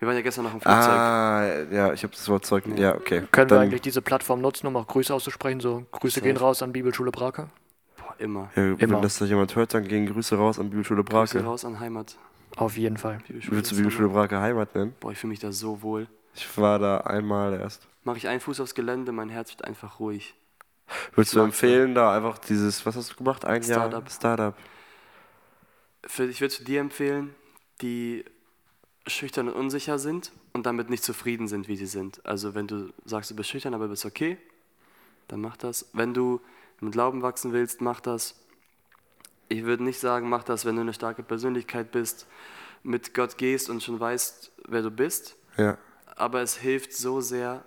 Wir 0.00 0.08
waren 0.08 0.16
ja 0.16 0.22
gestern 0.22 0.44
noch 0.44 0.52
im 0.54 0.60
Flugzeug. 0.60 0.88
Ah, 0.88 1.62
ja, 1.70 1.92
ich 1.92 2.02
habe 2.02 2.12
das 2.12 2.28
Wort 2.28 2.44
Zeugnis. 2.44 2.78
Ja, 2.80 2.94
okay. 2.96 3.22
können 3.30 3.48
wir 3.50 3.56
Dann- 3.56 3.58
eigentlich 3.66 3.80
diese 3.82 4.02
Plattform 4.02 4.40
nutzen, 4.40 4.66
um 4.66 4.76
auch 4.76 4.86
Grüße 4.86 5.14
auszusprechen? 5.14 5.60
So, 5.60 5.86
Grüße 5.92 6.20
gehen 6.20 6.36
raus 6.36 6.62
an 6.62 6.72
Bibelschule 6.72 7.10
Brake. 7.12 7.48
Immer. 8.18 8.50
Ja, 8.56 8.62
Immer. 8.62 8.78
wenn 8.80 9.02
das 9.02 9.20
noch 9.20 9.28
jemand 9.28 9.54
hört, 9.56 9.74
dann 9.74 9.86
gehen 9.86 10.06
Grüße 10.06 10.36
raus 10.36 10.58
an 10.58 10.70
Bibelschule 10.70 11.02
Grüße 11.04 11.34
Brake. 11.38 11.44
raus 11.44 11.64
an 11.64 11.80
Heimat. 11.80 12.16
Auf 12.56 12.76
jeden 12.76 12.96
Fall. 12.96 13.18
Bibelschule 13.26 13.56
Willst 13.56 13.72
du 13.72 13.76
Bibelschule. 13.76 14.08
Brake 14.08 14.40
Heimat 14.40 14.74
nennen? 14.74 14.94
Boah, 15.00 15.12
ich 15.12 15.18
fühle 15.18 15.30
mich 15.30 15.40
da 15.40 15.50
so 15.52 15.82
wohl. 15.82 16.06
Ich 16.34 16.56
war 16.58 16.78
da 16.78 16.98
einmal 16.98 17.54
erst. 17.54 17.86
Mache 18.04 18.18
ich 18.18 18.28
einen 18.28 18.40
Fuß 18.40 18.60
aufs 18.60 18.74
Gelände, 18.74 19.12
mein 19.12 19.28
Herz 19.28 19.50
wird 19.50 19.64
einfach 19.64 19.98
ruhig. 20.00 20.34
Würdest 21.14 21.34
du 21.34 21.38
mag's 21.38 21.46
empfehlen, 21.48 21.94
da 21.94 22.14
einfach 22.14 22.38
dieses, 22.38 22.84
was 22.84 22.96
hast 22.96 23.12
du 23.12 23.16
gemacht? 23.16 23.44
Ein 23.44 23.62
Jahr 23.62 23.88
Startup. 23.88 24.10
Startup. 24.10 24.54
Für, 26.06 26.24
ich 26.26 26.40
würde 26.40 26.52
es 26.54 26.62
dir 26.62 26.80
empfehlen, 26.80 27.34
die 27.80 28.24
schüchtern 29.06 29.48
und 29.48 29.54
unsicher 29.54 29.98
sind 29.98 30.32
und 30.52 30.66
damit 30.66 30.90
nicht 30.90 31.02
zufrieden 31.02 31.48
sind, 31.48 31.68
wie 31.68 31.76
sie 31.76 31.86
sind. 31.86 32.24
Also 32.26 32.54
wenn 32.54 32.66
du 32.66 32.92
sagst, 33.04 33.30
du 33.30 33.36
bist 33.36 33.48
schüchtern, 33.50 33.74
aber 33.74 33.88
bist 33.88 34.04
okay, 34.04 34.36
dann 35.28 35.40
mach 35.40 35.56
das. 35.56 35.88
Wenn 35.92 36.12
du 36.14 36.40
mit 36.84 36.92
Glauben 36.92 37.22
wachsen 37.22 37.52
willst, 37.52 37.80
mach 37.80 38.00
das. 38.00 38.36
Ich 39.48 39.64
würde 39.64 39.84
nicht 39.84 40.00
sagen, 40.00 40.28
mach 40.28 40.44
das, 40.44 40.64
wenn 40.64 40.76
du 40.76 40.82
eine 40.82 40.94
starke 40.94 41.22
Persönlichkeit 41.22 41.90
bist, 41.90 42.26
mit 42.82 43.14
Gott 43.14 43.38
gehst 43.38 43.70
und 43.70 43.82
schon 43.82 43.98
weißt, 44.00 44.52
wer 44.68 44.82
du 44.82 44.90
bist. 44.90 45.36
Ja. 45.56 45.78
aber 46.16 46.42
es 46.42 46.56
hilft 46.56 46.92
so 46.92 47.20
sehr, 47.20 47.64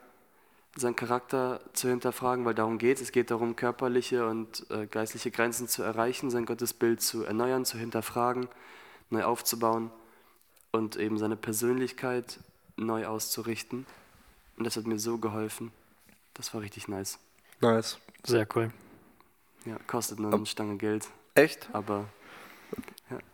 seinen 0.75 0.95
Charakter 0.95 1.60
zu 1.73 1.89
hinterfragen, 1.89 2.45
weil 2.45 2.53
darum 2.53 2.77
geht 2.77 2.97
es. 2.97 3.03
Es 3.03 3.12
geht 3.12 3.32
darum, 3.32 3.56
körperliche 3.56 4.27
und 4.27 4.69
äh, 4.69 4.86
geistliche 4.86 5.32
Grenzen 5.32 5.67
zu 5.67 5.84
erreichen, 5.84 6.30
sein 6.30 6.45
Gottesbild 6.45 7.01
zu 7.01 7.23
erneuern, 7.23 7.65
zu 7.65 7.77
hinterfragen, 7.77 8.47
neu 9.10 9.23
aufzubauen 9.23 9.89
und 10.71 10.97
eben 10.97 11.17
seine 11.17 11.36
Persönlichkeit 11.36 12.39
neu 12.75 13.08
auszurichten. 13.08 13.86
Und 14.58 14.65
das 14.65 14.75
hat 14.75 14.86
mir 14.86 14.99
so 14.99 15.17
geholfen. 15.17 15.71
Das 16.34 16.53
war 16.53 16.62
richtig 16.62 16.88
nice. 16.88 17.17
Nice. 17.62 17.97
Sehr 18.23 18.47
cool. 18.56 18.71
Ja, 19.65 19.78
kostet 19.88 20.20
nur 20.20 20.34
eine 20.34 20.46
Stange 20.46 20.78
Geld, 20.78 21.08
Echt? 21.36 21.70
aber 21.74 22.06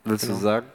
Willst 0.04 0.26
Genau. 0.26 0.36
du 0.38 0.42
sagen? 0.44 0.68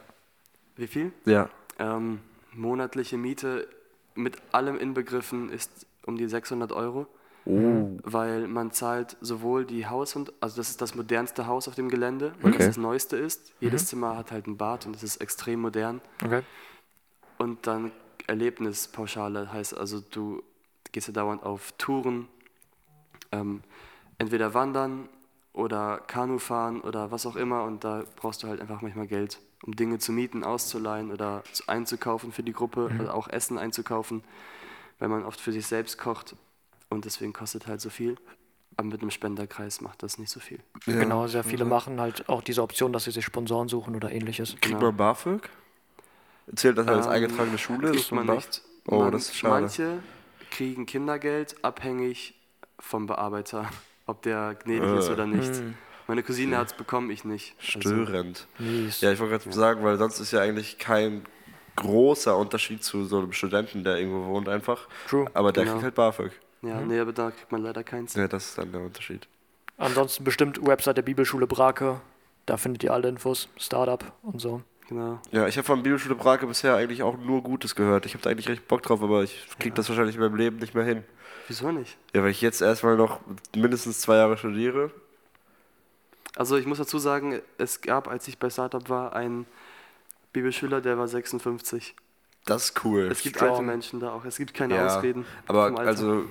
wie 0.75 0.87
viel? 0.87 1.11
Ja. 1.25 1.49
Ähm, 1.77 2.19
monatliche 2.53 3.17
Miete 3.17 3.67
mit 4.15 4.37
allem 4.53 4.77
inbegriffen 4.77 5.49
ist 5.49 5.85
um 6.05 6.17
die 6.17 6.27
600 6.27 6.71
Euro. 6.71 7.07
Oh. 7.45 7.97
weil 8.03 8.47
man 8.47 8.71
zahlt 8.71 9.17
sowohl 9.21 9.65
die 9.65 9.87
Haus- 9.87 10.15
und, 10.15 10.31
also 10.39 10.57
das 10.57 10.69
ist 10.69 10.81
das 10.81 10.93
modernste 10.93 11.47
Haus 11.47 11.67
auf 11.67 11.73
dem 11.73 11.89
Gelände, 11.89 12.33
weil 12.41 12.49
Okay. 12.51 12.57
das 12.59 12.67
das 12.67 12.77
neueste 12.77 13.17
ist. 13.17 13.53
Jedes 13.59 13.87
Zimmer 13.87 14.17
hat 14.17 14.31
halt 14.31 14.45
ein 14.45 14.57
Bad 14.57 14.85
und 14.85 14.95
es 14.95 15.01
ist 15.03 15.17
extrem 15.17 15.61
modern. 15.61 15.99
Okay. 16.23 16.43
Und 17.39 17.65
dann 17.65 17.91
Erlebnispauschale 18.27 19.51
heißt 19.51 19.75
also, 19.75 19.99
du 20.01 20.43
gehst 20.91 21.07
ja 21.07 21.13
dauernd 21.13 21.41
auf 21.41 21.71
Touren, 21.79 22.27
ähm, 23.31 23.63
entweder 24.19 24.53
wandern 24.53 25.07
oder 25.59 25.99
Kanu 26.07 26.39
fahren 26.39 26.81
oder 26.81 27.11
was 27.11 27.25
auch 27.25 27.35
immer 27.35 27.63
und 27.63 27.83
da 27.83 28.03
brauchst 28.15 28.43
du 28.43 28.47
halt 28.47 28.61
einfach 28.61 28.81
manchmal 28.81 29.07
Geld, 29.07 29.39
um 29.63 29.75
Dinge 29.75 29.99
zu 29.99 30.11
mieten, 30.11 30.43
auszuleihen 30.43 31.11
oder 31.11 31.43
zu- 31.51 31.67
einzukaufen 31.67 32.31
für 32.31 32.43
die 32.43 32.53
Gruppe 32.53 32.89
oder 32.99 33.13
auch 33.13 33.27
Essen 33.27 33.57
einzukaufen, 33.57 34.23
weil 34.99 35.09
man 35.09 35.23
oft 35.25 35.39
für 35.39 35.51
sich 35.51 35.67
selbst 35.67 35.97
kocht 35.97 36.35
und 36.89 37.05
deswegen 37.05 37.33
kostet 37.33 37.67
halt 37.67 37.81
so 37.81 37.89
viel. 37.89 38.15
Aber 38.77 38.87
mit 38.87 39.01
einem 39.01 39.11
Spenderkreis 39.11 39.81
macht 39.81 40.03
das 40.03 40.17
nicht 40.19 40.31
so 40.31 40.39
viel. 40.39 40.59
ja. 40.85 40.93
Genau, 40.93 41.27
sehr 41.27 41.43
viele 41.43 41.65
machen 41.65 41.99
halt 41.99 42.29
auch 42.29 42.41
diese 42.41 42.61
Option, 42.63 42.93
dass 42.93 43.03
sie 43.03 43.11
sich 43.11 43.25
Sponsoren 43.25 43.67
suchen 43.67 43.95
oder 43.95 44.09
ähnliches. 44.11 44.51
Kriegt 44.51 44.63
Genau. 44.63 44.79
man 44.79 44.95
BAföG? 44.95 45.49
Zählt 46.55 46.77
das 46.77 46.87
als 46.87 47.05
Ähm, 47.05 47.11
eingetragene 47.11 47.57
Schule? 47.57 47.91
Kriegt 47.91 48.11
man 48.13 48.25
nicht. 48.27 48.61
Oh, 48.87 48.99
man, 48.99 49.11
das 49.11 49.23
ist 49.23 49.35
schade. 49.35 49.61
Manche 49.61 49.99
kriegen 50.49 50.85
Kindergeld 50.85 51.63
abhängig 51.63 52.33
vom 52.79 53.05
Bearbeiter, 53.05 53.69
ob 54.09 54.21
der 54.23 54.55
gnädig 54.63 54.83
Äh. 54.89 54.99
ist 54.99 55.09
oder 55.09 55.25
nicht. 55.27 55.55
Hm. 55.55 55.75
Meine 56.07 56.23
Cousine 56.23 56.57
hat 56.57 56.67
es 56.67 56.73
bekommen, 56.73 57.11
ich 57.11 57.23
nicht. 57.23 57.55
Also, 57.59 57.79
Störend. 57.81 58.47
Mies. 58.57 58.99
Ja, 59.01 59.11
ich 59.11 59.19
wollte 59.19 59.37
gerade 59.37 59.55
sagen, 59.55 59.83
weil 59.83 59.97
sonst 59.97 60.19
ist 60.19 60.31
ja 60.31 60.41
eigentlich 60.41 60.79
kein 60.79 61.23
großer 61.75 62.35
Unterschied 62.35 62.83
zu 62.83 63.05
so 63.05 63.19
einem 63.19 63.31
Studenten, 63.31 63.83
der 63.83 63.97
irgendwo 63.97 64.25
wohnt 64.33 64.49
einfach. 64.49 64.87
True. 65.07 65.27
Aber 65.33 65.51
der 65.51 65.63
Genau. 65.63 65.73
kriegt 65.75 65.83
halt 65.85 65.95
BAföG. 65.95 66.31
ja, 66.63 66.81
nee, 66.81 66.99
aber 66.99 67.13
da 67.13 67.31
kriegt 67.31 67.51
man 67.51 67.61
leider 67.61 67.83
keins. 67.83 68.15
Ja, 68.15 68.27
das 68.27 68.47
ist 68.49 68.57
dann 68.57 68.71
der 68.71 68.81
Unterschied. 68.81 69.27
Ansonsten 69.77 70.23
bestimmt 70.23 70.59
Website 70.65 70.97
der 70.97 71.03
Bibelschule 71.03 71.47
Brake. 71.47 72.01
Da 72.45 72.57
findet 72.57 72.83
ihr 72.83 72.91
alle 72.91 73.07
Infos, 73.07 73.47
Startup 73.57 74.03
und 74.23 74.41
so. 74.41 74.61
Genau. 74.89 75.19
Ja, 75.31 75.47
ich 75.47 75.55
habe 75.57 75.65
von 75.65 75.83
Bibelschule 75.83 76.15
Brake 76.15 76.47
bisher 76.47 76.75
eigentlich 76.75 77.03
auch 77.03 77.15
nur 77.17 77.43
Gutes 77.43 77.75
gehört. 77.75 78.07
Ich 78.07 78.13
habe 78.15 78.23
da 78.23 78.31
eigentlich 78.31 78.49
recht 78.49 78.67
Bock 78.67 78.81
drauf, 78.81 79.03
aber 79.03 79.21
ich 79.23 79.45
krieg 79.59 79.75
das 79.75 79.87
wahrscheinlich 79.87 80.15
in 80.15 80.21
meinem 80.21 80.35
Leben 80.35 80.57
nicht 80.57 80.73
mehr 80.73 80.83
hin. 80.83 81.03
Wieso 81.49 81.71
nicht? 81.71 81.97
Ja, 82.13 82.21
weil 82.23 82.29
ich 82.29 82.41
jetzt 82.41 82.61
erstmal 82.61 82.95
noch 82.95 83.19
mindestens 83.55 83.99
zwei 83.99 84.15
Jahre 84.17 84.37
studiere. 84.37 84.91
Also 86.35 86.57
ich 86.57 86.65
muss 86.65 86.77
dazu 86.77 86.99
sagen, 86.99 87.41
es 87.57 87.81
gab, 87.81 88.07
als 88.07 88.27
ich 88.27 88.37
bei 88.37 88.49
Startup 88.49 88.87
war, 88.87 89.13
einen 89.13 89.45
Bibelschüler, 90.31 90.79
der 90.79 90.97
war 90.97 91.07
56. 91.07 91.95
Das 92.45 92.65
ist 92.65 92.85
cool. 92.85 93.09
Es 93.11 93.21
gibt 93.23 93.35
Strong. 93.37 93.49
alte 93.49 93.61
Menschen 93.63 93.99
da 93.99 94.11
auch. 94.13 94.23
Es 94.25 94.37
gibt 94.37 94.53
keine 94.53 94.75
ja, 94.75 94.85
Ausreden. 94.85 95.25
aber 95.47 95.77
also, 95.79 96.23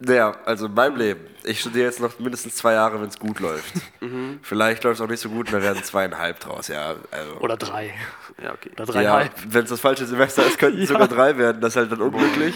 naja, 0.00 0.34
also 0.46 0.66
in 0.66 0.74
meinem 0.74 0.96
Leben. 0.96 1.20
Ich 1.44 1.60
studiere 1.60 1.84
jetzt 1.84 2.00
noch 2.00 2.18
mindestens 2.18 2.56
zwei 2.56 2.72
Jahre, 2.72 3.00
wenn 3.00 3.08
es 3.08 3.18
gut 3.18 3.40
läuft. 3.40 3.72
Mhm. 4.00 4.40
Vielleicht 4.42 4.84
läuft 4.84 5.00
es 5.00 5.00
auch 5.00 5.08
nicht 5.08 5.20
so 5.20 5.30
gut 5.30 5.46
und 5.46 5.54
da 5.54 5.62
werden 5.62 5.82
zweieinhalb 5.82 6.38
draus, 6.38 6.68
ja. 6.68 6.94
Also. 7.10 7.36
Oder 7.40 7.56
drei. 7.56 7.94
Ja, 8.42 8.52
okay. 8.52 8.70
Oder 8.72 8.84
Ja, 8.84 8.92
dreieinhalb. 8.92 9.32
wenn 9.48 9.64
es 9.64 9.70
das 9.70 9.80
falsche 9.80 10.04
Semester 10.04 10.46
ist, 10.46 10.58
könnten 10.58 10.78
es 10.82 10.88
sogar 10.90 11.08
drei 11.08 11.38
werden. 11.38 11.62
Das 11.62 11.72
ist 11.72 11.76
halt 11.76 11.90
dann 11.92 12.02
unglücklich. 12.02 12.54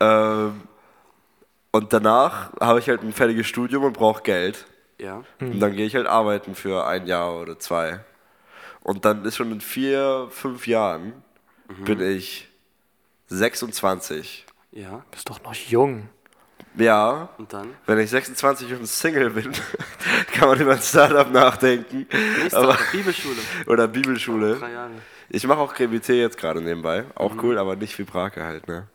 Ähm, 0.00 0.62
und 1.74 1.92
danach 1.92 2.52
habe 2.60 2.78
ich 2.78 2.88
halt 2.88 3.02
ein 3.02 3.12
fertiges 3.12 3.48
Studium 3.48 3.82
und 3.82 3.94
brauche 3.94 4.22
Geld. 4.22 4.64
Ja. 5.00 5.24
Und 5.40 5.58
dann 5.58 5.74
gehe 5.74 5.86
ich 5.86 5.96
halt 5.96 6.06
arbeiten 6.06 6.54
für 6.54 6.86
ein 6.86 7.08
Jahr 7.08 7.34
oder 7.40 7.58
zwei. 7.58 7.98
Und 8.84 9.04
dann 9.04 9.24
ist 9.24 9.34
schon 9.36 9.50
in 9.50 9.60
vier, 9.60 10.28
fünf 10.30 10.68
Jahren 10.68 11.14
bin 11.84 11.98
ich 12.00 12.48
26. 13.26 14.46
Ja. 14.70 15.04
Bist 15.10 15.28
doch 15.28 15.42
noch 15.42 15.52
jung. 15.52 16.08
Ja, 16.76 17.30
Und 17.38 17.52
dann? 17.52 17.70
wenn 17.86 17.98
ich 17.98 18.10
26 18.10 18.72
und 18.74 18.86
Single 18.86 19.30
bin, 19.30 19.50
kann 20.32 20.50
man 20.50 20.60
über 20.60 20.74
ein 20.74 20.80
Startup 20.80 21.28
nachdenken. 21.28 22.06
Nächste 22.40 22.56
Aber, 22.56 22.78
Bibelschule. 22.92 23.40
oder 23.66 23.88
Bibelschule. 23.88 24.58
Drei 24.60 24.70
Jahre. 24.70 24.92
Ich 25.28 25.44
mache 25.44 25.58
auch 25.58 25.74
GBT 25.74 26.10
jetzt 26.10 26.38
gerade 26.38 26.60
nebenbei. 26.60 27.04
Auch 27.16 27.32
cool, 27.42 27.58
aber 27.58 27.74
nicht 27.74 27.98
wie 27.98 28.04
Brake 28.04 28.44
halt, 28.44 28.68
ne? 28.68 28.86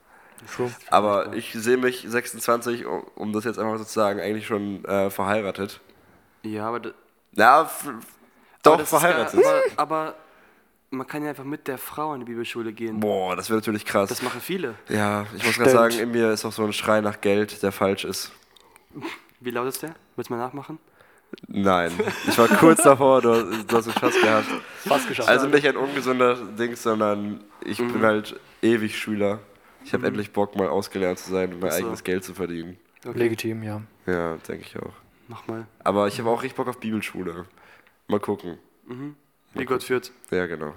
True. 0.55 0.71
Aber 0.89 1.33
ich 1.33 1.53
sehe 1.53 1.77
mich 1.77 2.05
26, 2.07 2.85
um- 2.85 3.33
das 3.33 3.43
jetzt 3.43 3.59
einfach 3.59 3.77
so 3.77 3.83
zu 3.83 3.93
sagen, 3.93 4.19
eigentlich 4.19 4.47
schon 4.47 4.83
äh, 4.85 5.09
verheiratet. 5.09 5.79
Ja, 6.43 6.67
aber, 6.67 6.81
Ja, 7.33 7.59
aber 7.61 7.69
doch 8.63 8.77
das 8.77 8.89
verheiratet. 8.89 9.39
Ja, 9.43 9.49
aber, 9.77 9.95
aber 10.05 10.15
man 10.91 11.05
kann 11.07 11.23
ja 11.23 11.29
einfach 11.29 11.43
mit 11.43 11.67
der 11.67 11.77
Frau 11.77 12.13
in 12.13 12.21
die 12.21 12.25
Bibelschule 12.25 12.73
gehen. 12.73 12.99
Boah, 12.99 13.35
das 13.35 13.49
wäre 13.49 13.59
natürlich 13.59 13.85
krass. 13.85 14.09
Das 14.09 14.21
machen 14.21 14.41
viele. 14.41 14.75
ja, 14.89 15.25
ich 15.35 15.45
muss 15.45 15.55
gerade 15.57 15.69
sagen, 15.71 15.99
in 15.99 16.11
mir 16.11 16.31
ist 16.31 16.45
auch 16.45 16.51
so 16.51 16.63
ein 16.63 16.73
Schrei 16.73 17.01
nach 17.01 17.21
Geld, 17.21 17.61
der 17.61 17.71
falsch 17.71 18.05
ist. 18.05 18.31
Wie 19.39 19.51
laut 19.51 19.67
ist 19.67 19.83
der? 19.83 19.93
Willst 20.15 20.29
du 20.29 20.33
mal 20.33 20.39
nachmachen? 20.39 20.79
Nein, 21.47 21.91
ich 22.27 22.35
war 22.39 22.47
kurz 22.47 22.81
davor, 22.81 23.21
du, 23.21 23.63
du 23.67 23.77
hast 23.77 23.85
es 23.85 23.93
fast 23.93 24.19
gehabt. 24.19 24.47
Fast 24.87 25.07
geschafft. 25.07 25.29
Also 25.29 25.45
nicht 25.45 25.67
ein 25.67 25.77
ungesunder 25.77 26.33
Ding, 26.35 26.75
sondern 26.75 27.43
ich 27.63 27.77
bin 27.77 28.01
halt 28.01 28.39
ewig 28.63 28.97
Schüler. 28.97 29.37
Ich 29.85 29.93
habe 29.93 30.07
endlich 30.07 30.31
Bock, 30.31 30.55
mal 30.55 30.67
ausgelernt 30.67 31.19
zu 31.19 31.31
sein 31.31 31.53
und 31.53 31.61
mein 31.61 31.71
so. 31.71 31.77
eigenes 31.77 32.03
Geld 32.03 32.23
zu 32.23 32.33
verdienen. 32.33 32.77
Legitim, 33.13 33.63
ja. 33.63 33.81
Ja, 34.05 34.35
denke 34.47 34.65
ich 34.65 34.77
auch. 34.77 34.93
Mach 35.27 35.47
mal. 35.47 35.65
Aber 35.83 36.07
ich 36.07 36.19
habe 36.19 36.29
auch 36.29 36.41
richtig 36.43 36.57
Bock 36.57 36.67
auf 36.67 36.79
Bibelschule. 36.79 37.45
Mal 38.07 38.19
gucken. 38.19 38.57
Wie 39.53 39.65
Gott 39.65 39.83
führt. 39.83 40.11
Ja, 40.31 40.47
genau. 40.47 40.73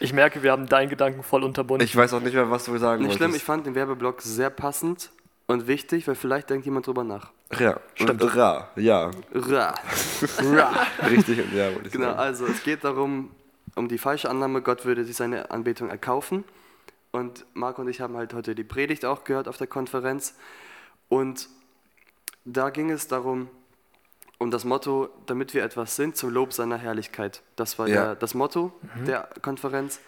Ich 0.00 0.12
merke, 0.12 0.42
wir 0.42 0.50
haben 0.50 0.66
deinen 0.66 0.88
Gedanken 0.90 1.22
voll 1.22 1.44
unterbunden. 1.44 1.84
Ich 1.84 1.94
weiß 1.94 2.12
auch 2.14 2.20
nicht 2.20 2.34
mehr, 2.34 2.50
was 2.50 2.64
du 2.64 2.76
sagen 2.78 3.04
Nicht 3.04 3.16
schlimm, 3.16 3.34
ich 3.34 3.44
fand 3.44 3.66
den 3.66 3.74
Werbeblock 3.76 4.20
sehr 4.20 4.50
passend 4.50 5.10
und 5.46 5.68
wichtig, 5.68 6.08
weil 6.08 6.16
vielleicht 6.16 6.50
denkt 6.50 6.64
jemand 6.64 6.86
drüber 6.88 7.04
nach. 7.04 7.30
Ja, 7.58 7.78
Stimmt. 7.94 8.22
Und 8.22 8.36
Ra, 8.36 8.70
ja. 8.76 9.10
Ra. 9.34 9.74
Richtig 11.08 11.38
und 11.44 11.52
ja, 11.54 11.72
wollte 11.72 11.86
ich 11.86 11.92
Genau, 11.92 12.06
sagen. 12.06 12.18
also 12.18 12.46
es 12.46 12.62
geht 12.64 12.82
darum, 12.82 13.30
um 13.76 13.88
die 13.88 13.98
falsche 13.98 14.28
Annahme, 14.28 14.62
Gott 14.62 14.84
würde 14.84 15.04
sich 15.04 15.16
seine 15.16 15.50
Anbetung 15.50 15.88
erkaufen. 15.88 16.44
Und 17.12 17.44
Marco 17.54 17.82
und 17.82 17.88
ich 17.88 18.00
haben 18.00 18.16
halt 18.16 18.32
heute 18.34 18.54
die 18.54 18.64
Predigt 18.64 19.04
auch 19.04 19.24
gehört 19.24 19.46
auf 19.48 19.58
der 19.58 19.66
Konferenz. 19.66 20.34
Und 21.08 21.48
da 22.44 22.70
ging 22.70 22.90
es 22.90 23.06
darum, 23.06 23.48
um 24.38 24.50
das 24.50 24.64
Motto, 24.64 25.08
damit 25.26 25.54
wir 25.54 25.62
etwas 25.62 25.94
sind, 25.94 26.16
zum 26.16 26.30
Lob 26.30 26.52
seiner 26.52 26.78
Herrlichkeit. 26.78 27.42
Das 27.54 27.78
war 27.78 27.86
Ja. 27.86 28.04
der, 28.06 28.14
das 28.16 28.34
Motto 28.34 28.72
der 29.06 29.28
Konferenz. 29.42 30.00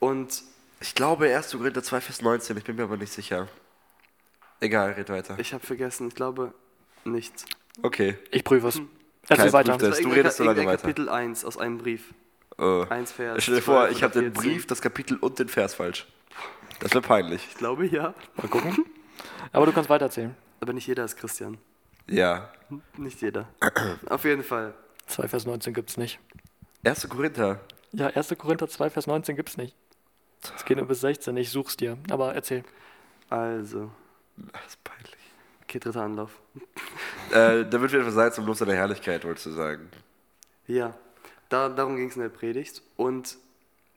Und 0.00 0.42
Ich 0.80 0.94
glaube 0.94 1.34
1. 1.34 1.52
Korinther 1.52 1.82
2, 1.82 2.00
Vers 2.00 2.22
19, 2.22 2.56
ich 2.56 2.64
bin 2.64 2.76
mir 2.76 2.82
aber 2.84 2.96
nicht 2.96 3.12
sicher. 3.12 3.48
Egal, 4.60 4.92
red 4.92 5.08
weiter. 5.10 5.38
ich 5.38 5.52
habe 5.54 5.64
vergessen, 5.64 6.08
ich 6.08 6.14
glaube 6.14 6.52
nicht. 7.04 7.44
Okay. 7.82 8.18
Ich 8.30 8.42
prüfe 8.42 8.68
es. 8.68 8.76
Kein 8.76 8.88
Erzähl 9.28 9.52
weiter. 9.52 9.76
Prüf 9.78 9.90
das. 9.90 10.00
Du 10.00 10.08
redest 10.08 10.38
so 10.38 10.44
lange 10.44 10.64
weiter. 10.66 10.80
Kapitel 10.82 11.08
1 11.08 11.44
aus 11.44 11.56
einem 11.58 11.78
Brief. 11.78 12.14
Äh, 12.58 12.86
1 12.88 13.12
Vers. 13.12 13.42
stell 13.42 13.56
dir 13.56 13.62
vor, 13.62 13.84
12 13.84 13.96
ich 13.96 14.02
habe 14.02 14.12
den 14.14 14.32
14. 14.32 14.42
Brief, 14.42 14.66
das 14.66 14.80
Kapitel 14.80 15.16
und 15.18 15.38
den 15.38 15.48
Vers 15.48 15.74
falsch. 15.74 16.06
Das 16.80 16.92
wäre 16.92 17.02
peinlich. 17.02 17.46
Ich 17.50 17.56
glaube 17.56 17.86
ja. 17.86 18.14
Mal 18.36 18.48
gucken. 18.48 18.84
Aber 19.52 19.66
du 19.66 19.72
kannst 19.72 19.88
weitererzählen. 19.90 20.34
Aber 20.60 20.72
nicht 20.72 20.86
jeder 20.86 21.04
ist 21.04 21.16
Christian. 21.16 21.58
Ja. 22.08 22.50
Nicht 22.96 23.20
jeder. 23.22 23.48
Auf 24.08 24.24
jeden 24.24 24.42
Fall. 24.42 24.74
2 25.06 25.28
Vers 25.28 25.46
19 25.46 25.72
gibt's 25.74 25.96
nicht. 25.96 26.18
1. 26.84 27.08
Korinther. 27.08 27.60
Ja, 27.92 28.08
1. 28.08 28.34
Korinther 28.38 28.68
2 28.68 28.90
Vers 28.90 29.06
19 29.06 29.36
gibt's 29.36 29.56
nicht. 29.56 29.74
Es 30.54 30.64
geht 30.64 30.76
nur 30.76 30.86
bis 30.86 31.00
16, 31.00 31.36
ich 31.36 31.50
such's 31.50 31.76
dir. 31.76 31.96
Aber 32.10 32.34
erzähl. 32.34 32.62
Also, 33.30 33.90
Das 34.36 34.66
ist 34.68 34.84
peinlich. 34.84 35.16
okay, 35.62 35.78
dritter 35.78 36.02
Anlauf. 36.02 36.30
Äh, 37.32 37.64
damit 37.64 37.90
wir 37.92 38.00
etwas 38.00 38.14
sein 38.14 38.32
zum 38.32 38.46
Lob 38.46 38.56
seiner 38.56 38.74
Herrlichkeit, 38.74 39.24
wolltest 39.24 39.46
du 39.46 39.50
sagen. 39.52 39.90
Ja, 40.66 40.94
da, 41.48 41.68
darum 41.68 41.96
ging 41.96 42.08
es 42.08 42.16
in 42.16 42.22
der 42.22 42.28
Predigt. 42.28 42.82
Und 42.96 43.38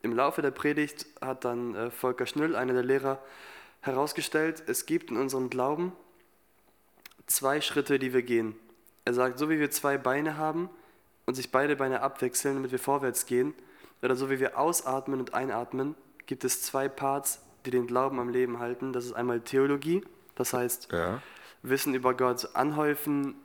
im 0.01 0.13
Laufe 0.13 0.41
der 0.41 0.51
Predigt 0.51 1.05
hat 1.21 1.45
dann 1.45 1.75
äh, 1.75 1.91
Volker 1.91 2.25
Schnüll, 2.25 2.55
einer 2.55 2.73
der 2.73 2.83
Lehrer, 2.83 3.19
herausgestellt, 3.81 4.63
es 4.67 4.85
gibt 4.85 5.09
in 5.09 5.17
unserem 5.17 5.49
Glauben 5.49 5.93
zwei 7.27 7.61
Schritte, 7.61 7.99
die 7.99 8.13
wir 8.13 8.23
gehen. 8.23 8.55
Er 9.05 9.13
sagt, 9.13 9.39
so 9.39 9.49
wie 9.49 9.59
wir 9.59 9.71
zwei 9.71 9.97
Beine 9.97 10.37
haben 10.37 10.69
und 11.25 11.35
sich 11.35 11.51
beide 11.51 11.75
Beine 11.75 12.01
abwechseln, 12.01 12.55
damit 12.55 12.71
wir 12.71 12.79
vorwärts 12.79 13.25
gehen, 13.25 13.53
oder 14.01 14.15
so 14.15 14.29
wie 14.29 14.39
wir 14.39 14.57
ausatmen 14.57 15.19
und 15.19 15.33
einatmen, 15.33 15.95
gibt 16.25 16.43
es 16.43 16.61
zwei 16.61 16.87
Parts, 16.87 17.41
die 17.65 17.71
den 17.71 17.87
Glauben 17.87 18.19
am 18.19 18.29
Leben 18.29 18.59
halten. 18.59 18.93
Das 18.93 19.05
ist 19.05 19.13
einmal 19.13 19.41
Theologie, 19.41 20.03
das 20.35 20.53
heißt 20.53 20.91
Ja. 20.91 21.21
Wissen 21.61 21.93
über 21.93 22.13
Gott 22.13 22.55
anhäufen, 22.55 23.35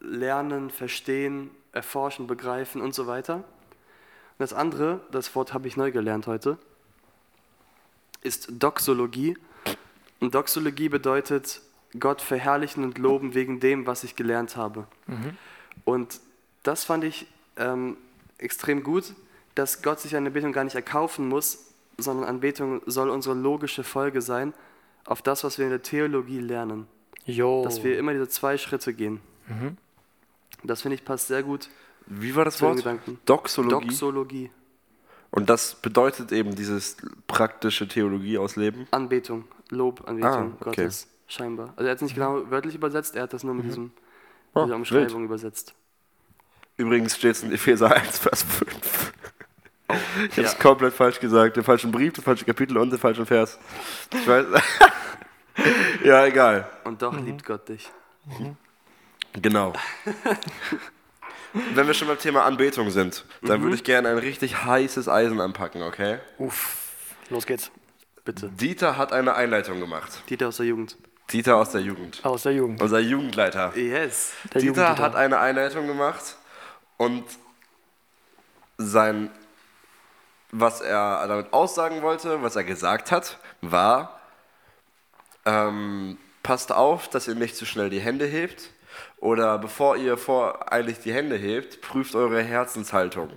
lernen, 0.00 0.70
verstehen, 0.70 1.50
erforschen, 1.72 2.26
begreifen 2.26 2.80
und 2.80 2.94
so 2.94 3.06
weiter. 3.06 3.36
Und 3.36 3.44
das 4.38 4.52
andere, 4.52 5.00
das 5.10 5.34
Wort 5.34 5.52
habe 5.52 5.68
ich 5.68 5.76
neu 5.76 5.90
gelernt 5.90 6.26
heute, 6.26 6.58
ist 8.22 8.48
Doxologie. 8.50 9.36
Und 10.20 10.34
Doxologie 10.34 10.88
bedeutet 10.88 11.60
Gott 11.98 12.20
verherrlichen 12.22 12.84
und 12.84 12.98
loben 12.98 13.34
wegen 13.34 13.60
dem, 13.60 13.86
was 13.86 14.04
ich 14.04 14.16
gelernt 14.16 14.56
habe. 14.56 14.86
Und 15.84 16.20
das 16.62 16.84
fand 16.84 17.04
ich 17.04 17.26
ähm, 17.56 17.96
extrem 18.38 18.82
gut, 18.82 19.14
dass 19.54 19.82
Gott 19.82 20.00
sich 20.00 20.16
eine 20.16 20.28
Anbetung 20.28 20.52
gar 20.52 20.64
nicht 20.64 20.76
erkaufen 20.76 21.28
muss, 21.28 21.72
sondern 21.98 22.26
Anbetung 22.26 22.80
soll 22.86 23.10
unsere 23.10 23.34
logische 23.34 23.84
Folge 23.84 24.22
sein 24.22 24.54
auf 25.04 25.20
das, 25.20 25.44
was 25.44 25.58
wir 25.58 25.64
in 25.66 25.70
der 25.70 25.82
Theologie 25.82 26.38
lernen 26.40 26.86
Jo. 27.24 27.62
dass 27.64 27.82
wir 27.84 27.98
immer 27.98 28.12
diese 28.12 28.28
zwei 28.28 28.58
Schritte 28.58 28.94
gehen. 28.94 29.20
Das 30.64 30.82
finde 30.82 30.94
ich 30.96 31.04
passt 31.04 31.28
sehr 31.28 31.42
gut 31.42 31.68
Wie 32.06 32.34
war 32.34 32.44
das 32.44 32.58
den 32.58 32.68
Wort? 32.68 32.76
Gedanken. 32.78 33.18
Doxologie. 33.26 33.86
Doxologie, 33.88 34.50
Und 35.30 35.48
das 35.50 35.74
bedeutet 35.74 36.32
eben 36.32 36.54
dieses 36.54 36.96
praktische 37.26 37.88
Theologie 37.88 38.38
ausleben. 38.38 38.86
Anbetung, 38.90 39.44
Lob, 39.70 40.06
Anbetung 40.08 40.30
Ah, 40.30 40.56
okay. 40.60 40.82
Gottes, 40.82 41.08
scheinbar. 41.26 41.72
Also 41.76 41.84
er 41.86 41.90
hat 41.90 41.96
es 41.96 42.02
nicht 42.02 42.14
genau 42.14 42.50
wörtlich 42.50 42.74
übersetzt, 42.74 43.16
er 43.16 43.22
hat 43.24 43.32
das 43.32 43.42
nur 43.44 43.54
mit 43.54 43.66
diesem, 43.66 43.92
Oh, 44.54 44.64
dieser 44.64 44.76
Umschreibung 44.76 45.24
übersetzt. 45.24 45.74
Übrigens 46.76 47.16
steht 47.16 47.32
es 47.32 47.42
in 47.42 47.52
Epheser 47.52 47.94
1, 47.94 48.18
Vers 48.18 48.42
5. 48.42 49.12
Ich 50.30 50.36
habe 50.38 50.42
es 50.46 50.52
Ja. 50.52 50.58
komplett 50.58 50.94
falsch 50.94 51.20
gesagt. 51.20 51.56
Den 51.56 51.64
falschen 51.64 51.90
Brief, 51.92 52.12
das 52.14 52.24
falsche 52.24 52.44
Kapitel 52.44 52.76
und 52.78 52.90
den 52.90 52.98
falschen 52.98 53.26
Vers. 53.26 53.58
Ich 54.12 54.26
weiß. 54.26 54.46
ja, 56.04 56.24
egal. 56.26 56.68
Und 56.84 57.02
doch 57.02 57.18
liebt 57.18 57.44
Gott 57.44 57.68
dich. 57.68 57.90
Genau. 59.40 59.72
Wenn 61.52 61.86
wir 61.86 61.94
schon 61.94 62.08
beim 62.08 62.18
Thema 62.18 62.44
Anbetung 62.44 62.90
sind, 62.90 63.24
dann 63.42 63.62
würde 63.62 63.74
ich 63.74 63.84
gerne 63.84 64.08
ein 64.08 64.18
richtig 64.18 64.64
heißes 64.64 65.08
Eisen 65.08 65.40
anpacken, 65.40 65.82
okay? 65.82 66.18
Uff. 66.38 66.76
Los 67.28 67.46
geht's. 67.46 67.70
Bitte. 68.24 68.50
Dieter 68.50 68.96
hat 68.96 69.12
eine 69.12 69.34
Einleitung 69.34 69.80
gemacht. 69.80 70.22
Dieter 70.28 70.48
aus 70.48 70.58
der 70.58 70.66
Jugend. 70.66 70.96
Dieter 71.30 71.56
aus 71.56 71.70
der 71.70 71.80
Jugend. 71.80 72.20
Aus 72.24 72.42
der 72.42 72.52
Jugend. 72.52 72.80
Unser 72.80 73.00
Jugendleiter. 73.00 73.76
Yes. 73.76 74.32
Der 74.52 74.60
Dieter 74.60 74.98
hat 74.98 75.14
eine 75.14 75.38
Einleitung 75.40 75.86
gemacht 75.86 76.36
und 76.96 77.24
sein, 78.78 79.30
was 80.50 80.80
er 80.80 81.26
damit 81.26 81.52
aussagen 81.52 82.02
wollte, 82.02 82.42
was 82.42 82.56
er 82.56 82.64
gesagt 82.64 83.10
hat, 83.10 83.38
war, 83.60 84.20
ähm, 85.44 86.18
passt 86.42 86.72
auf, 86.72 87.08
dass 87.08 87.28
ihr 87.28 87.34
nicht 87.34 87.56
zu 87.56 87.66
schnell 87.66 87.90
die 87.90 88.00
Hände 88.00 88.26
hebt 88.26 88.70
oder 89.22 89.56
bevor 89.58 89.96
ihr 89.96 90.16
voreilig 90.16 90.98
die 90.98 91.12
Hände 91.12 91.36
hebt, 91.36 91.80
prüft 91.80 92.16
eure 92.16 92.42
Herzenshaltung. 92.42 93.30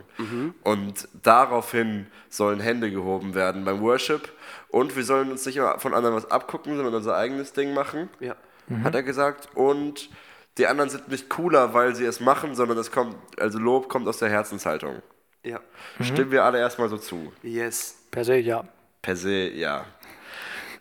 Und 0.63 1.07
daraufhin 1.21 2.07
sollen 2.27 2.59
Hände 2.59 2.89
gehoben 2.89 3.35
werden 3.35 3.63
beim 3.65 3.81
Worship 3.81 4.31
und 4.69 4.95
wir 4.95 5.03
sollen 5.03 5.29
uns 5.29 5.45
nicht 5.45 5.57
immer 5.57 5.77
von 5.77 5.93
anderen 5.93 6.15
was 6.15 6.31
abgucken, 6.31 6.75
sondern 6.75 6.95
unser 6.95 7.15
eigenes 7.15 7.53
Ding 7.53 7.75
machen 7.75 8.09
Ja. 8.19 8.35
hat 8.83 8.95
er 8.95 9.03
gesagt. 9.03 9.49
Und 9.53 10.09
die 10.57 10.65
anderen 10.65 10.89
sind 10.89 11.07
nicht 11.07 11.29
cooler, 11.29 11.75
weil 11.75 11.93
sie 11.95 12.05
es 12.05 12.19
machen, 12.19 12.55
sondern 12.55 12.79
es 12.79 12.91
kommt, 12.91 13.15
also 13.39 13.59
Lob 13.59 13.87
kommt 13.87 14.07
aus 14.07 14.17
der 14.17 14.29
Herzenshaltung. 14.29 15.03
Ja. 15.43 15.59
Stimmen 16.01 16.31
wir 16.31 16.45
alle 16.45 16.57
erstmal 16.57 16.89
so 16.89 16.97
zu. 16.97 17.31
Yes. 17.43 17.95
Per 18.09 18.25
se, 18.25 18.37
ja. 18.37 18.63
Per 19.03 19.15
se, 19.15 19.49
ja. 19.51 19.85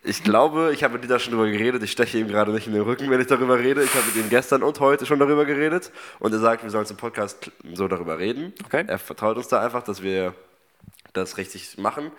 Ich 0.07 0.23
glaube, 0.23 0.73
ich 0.75 0.85
habe 0.85 0.95
mit 0.95 1.05
Dieter 1.05 1.19
schon 1.19 1.33
darüber 1.33 1.51
geredet. 1.51 1.83
Ich 1.83 1.91
steche 1.91 2.19
ihm 2.19 2.29
gerade 2.29 2.53
nicht 2.53 2.67
in 2.67 2.75
den 2.75 2.83
Rücken, 2.83 3.11
wenn 3.11 3.23
ich 3.23 3.27
darüber 3.27 3.59
rede. 3.59 3.83
Ich 3.83 3.95
habe 3.95 4.05
mit 4.07 4.17
ihm 4.17 4.29
gestern 4.29 4.63
und 4.63 4.79
heute 4.79 5.07
schon 5.07 5.19
darüber 5.19 5.47
geredet. 5.47 5.91
Und 6.19 6.33
er 6.35 6.41
sagt, 6.41 6.63
wir 6.63 6.69
sollen 6.69 6.85
zum 6.85 6.99
Podcast 6.99 7.51
so 7.73 7.89
darüber 7.89 8.19
reden. 8.19 8.53
Okay. 8.67 8.85
Er 8.87 8.99
vertraut 8.99 9.39
uns 9.39 9.49
da 9.49 9.63
einfach, 9.65 9.83
dass 9.83 10.03
wir 10.03 10.35
das 11.15 11.39
richtig 11.39 11.79
machen. 11.79 12.11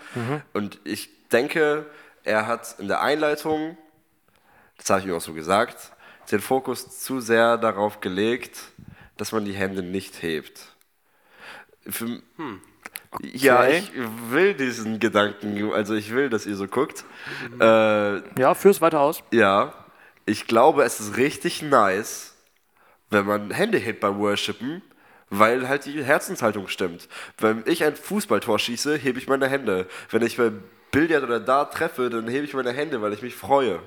Und 0.53 0.79
ich 0.83 1.09
denke, 1.29 1.85
er 2.23 2.47
hat 2.47 2.75
in 2.79 2.87
der 2.87 3.01
Einleitung, 3.01 3.77
das 4.77 4.89
habe 4.89 5.01
ich 5.01 5.05
ihm 5.05 5.13
auch 5.13 5.21
so 5.21 5.33
gesagt, 5.33 5.91
den 6.31 6.39
Fokus 6.39 7.01
zu 7.01 7.19
sehr 7.19 7.57
darauf 7.57 8.01
gelegt, 8.01 8.59
dass 9.17 9.31
man 9.31 9.45
die 9.45 9.53
Hände 9.53 9.83
nicht 9.83 10.23
hebt. 10.23 10.59
Für, 11.87 12.05
Ja, 12.07 12.61
Okay. 13.11 13.29
ich 13.33 13.91
will 14.29 14.53
diesen 14.53 14.99
Gedanken, 14.99 15.71
also 15.71 15.93
ich 15.95 16.13
will, 16.13 16.29
dass 16.29 16.45
ihr 16.45 16.55
so 16.55 16.67
guckt. 16.67 17.05
Äh, 17.59 18.17
Ja, 18.39 18.53
führ's 18.53 18.81
weiter 18.81 18.99
aus. 18.99 19.23
ja, 19.31 19.73
ich 20.25 20.47
glaube, 20.47 20.83
es 20.83 20.99
ist 20.99 21.17
richtig 21.17 21.61
nice, 21.61 22.35
wenn 23.09 23.25
man 23.25 23.51
Hände 23.51 23.77
hebt 23.77 23.99
beim 23.99 24.17
Worshipen, 24.17 24.81
weil 25.29 25.67
halt 25.67 25.85
die 25.85 26.03
Herzenshaltung 26.03 26.67
stimmt. 26.67 27.07
Wenn 27.37 27.63
ich 27.65 27.83
ein 27.83 27.95
Fußballtor 27.95 28.57
schieße, 28.59 28.97
hebe 28.97 29.19
ich 29.19 29.27
meine 29.27 29.47
Hände. 29.47 29.87
Wenn 30.09 30.23
ich 30.23 30.37
beim 30.37 30.63
Billard 30.91 31.23
oder 31.23 31.39
Dart 31.39 31.73
treffe, 31.73 32.09
dann 32.09 32.27
hebe 32.27 32.45
ich 32.45 32.53
meine 32.53 32.71
Hände, 32.71 33.01
weil 33.01 33.13
ich 33.13 33.21
mich 33.21 33.35
freue. 33.35 33.79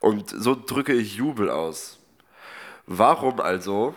Und 0.00 0.28
so 0.30 0.54
drücke 0.54 0.92
ich 0.92 1.16
Jubel 1.16 1.48
aus. 1.50 1.98
Warum 2.86 3.40
also, 3.40 3.94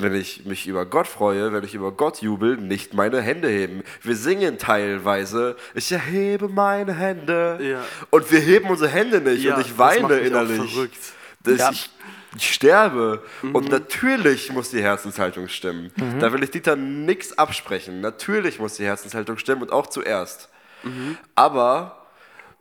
wenn 0.00 0.14
ich 0.14 0.44
mich 0.44 0.66
über 0.66 0.86
Gott 0.86 1.06
freue, 1.06 1.52
wenn 1.52 1.64
ich 1.64 1.74
über 1.74 1.92
Gott 1.92 2.22
jubel, 2.22 2.56
nicht 2.56 2.94
meine 2.94 3.20
Hände 3.20 3.48
heben? 3.48 3.82
Wir 4.02 4.16
singen 4.16 4.58
teilweise, 4.58 5.56
ich 5.74 5.90
erhebe 5.92 6.48
meine 6.48 6.94
Hände. 6.94 7.58
Ja. 7.62 7.84
Und 8.10 8.30
wir 8.30 8.40
heben 8.40 8.68
unsere 8.70 8.90
Hände 8.90 9.20
nicht 9.20 9.42
Ja, 9.42 9.54
und 9.56 9.60
ich 9.62 9.68
das 9.68 9.78
weine 9.78 10.06
auch 10.06 10.10
innerlich. 10.10 10.72
verrückt. 10.72 10.98
Das, 11.42 11.58
Ja. 11.58 11.70
ich, 11.70 11.90
ich 12.36 12.54
sterbe. 12.54 13.22
Mhm. 13.42 13.54
Und 13.54 13.70
natürlich 13.70 14.52
muss 14.52 14.70
die 14.70 14.82
Herzenshaltung 14.82 15.48
stimmen. 15.48 15.90
Da 16.20 16.32
will 16.32 16.42
ich 16.42 16.50
Dieter 16.50 16.76
nichts 16.76 17.36
absprechen. 17.38 18.00
Natürlich 18.00 18.58
muss 18.58 18.74
die 18.74 18.84
Herzenshaltung 18.84 19.38
stimmen 19.38 19.62
und 19.62 19.72
auch 19.72 19.86
zuerst. 19.86 20.48
Mhm. 20.82 21.16
Aber 21.34 22.06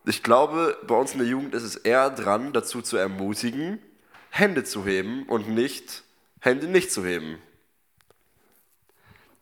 ich 0.06 0.24
glaube, 0.24 0.78
bei 0.88 0.96
uns 0.96 1.12
in 1.14 1.20
der 1.20 1.28
Jugend 1.28 1.54
ist 1.54 1.64
es 1.64 1.76
eher 1.76 2.10
dran, 2.10 2.54
dazu 2.54 2.82
zu 2.82 2.98
ermutigen, 2.98 3.80
Hände 4.30 4.64
zu 4.64 4.86
heben 4.86 5.24
und 5.24 5.50
nicht 5.50 6.04
Hände 6.48 6.68
nicht 6.68 6.92
zu 6.92 7.06
heben. 7.06 7.40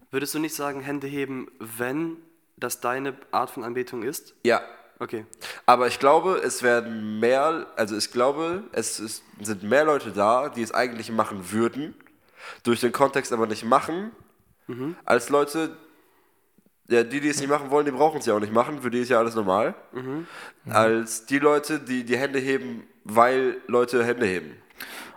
Würdest 0.10 0.34
du 0.34 0.40
nicht 0.40 0.56
sagen, 0.56 0.82
Hände 0.82 1.08
heben, 1.08 1.52
wenn 1.60 2.18
das 2.58 2.80
deine 2.80 3.16
Art 3.32 3.52
von 3.52 3.64
Anbetung 3.64 4.02
ist? 4.02 4.34
Ja. 4.44 4.62
Okay. 4.98 5.26
Aber 5.66 5.88
ich 5.88 6.00
glaube, 6.00 6.42
es 6.44 6.64
werden 6.64 7.20
mehr, 7.20 7.68
also 7.76 7.98
ich 7.98 8.12
glaube, 8.12 8.64
es 8.72 9.00
ist, 9.00 9.24
sind 9.42 9.64
mehr 9.64 9.84
Leute 9.84 10.12
da, 10.12 10.50
die 10.50 10.62
es 10.62 10.72
eigentlich 10.74 11.12
machen 11.12 11.52
würden, 11.52 11.94
durch 12.64 12.80
den 12.80 12.94
Kontext 12.94 13.34
aber 13.34 13.46
nicht 13.46 13.66
machen, 13.66 14.12
als 15.04 15.30
Leute, 15.30 15.76
ja, 16.88 17.04
die, 17.04 17.20
die 17.20 17.28
es 17.28 17.40
nicht 17.40 17.50
machen 17.50 17.70
wollen, 17.70 17.86
die 17.86 17.92
brauchen 17.92 18.20
es 18.20 18.26
ja 18.26 18.36
auch 18.36 18.40
nicht 18.40 18.54
machen, 18.54 18.82
für 18.82 18.90
die 18.90 19.02
ist 19.02 19.10
ja 19.10 19.20
alles 19.20 19.36
normal, 19.36 19.76
als 20.68 21.26
die 21.26 21.40
Leute, 21.40 21.80
die 21.80 22.04
die 22.06 22.18
Hände 22.18 22.40
heben, 22.40 22.88
weil 23.04 23.58
Leute 23.68 24.04
Hände 24.04 24.26
heben. 24.26 24.56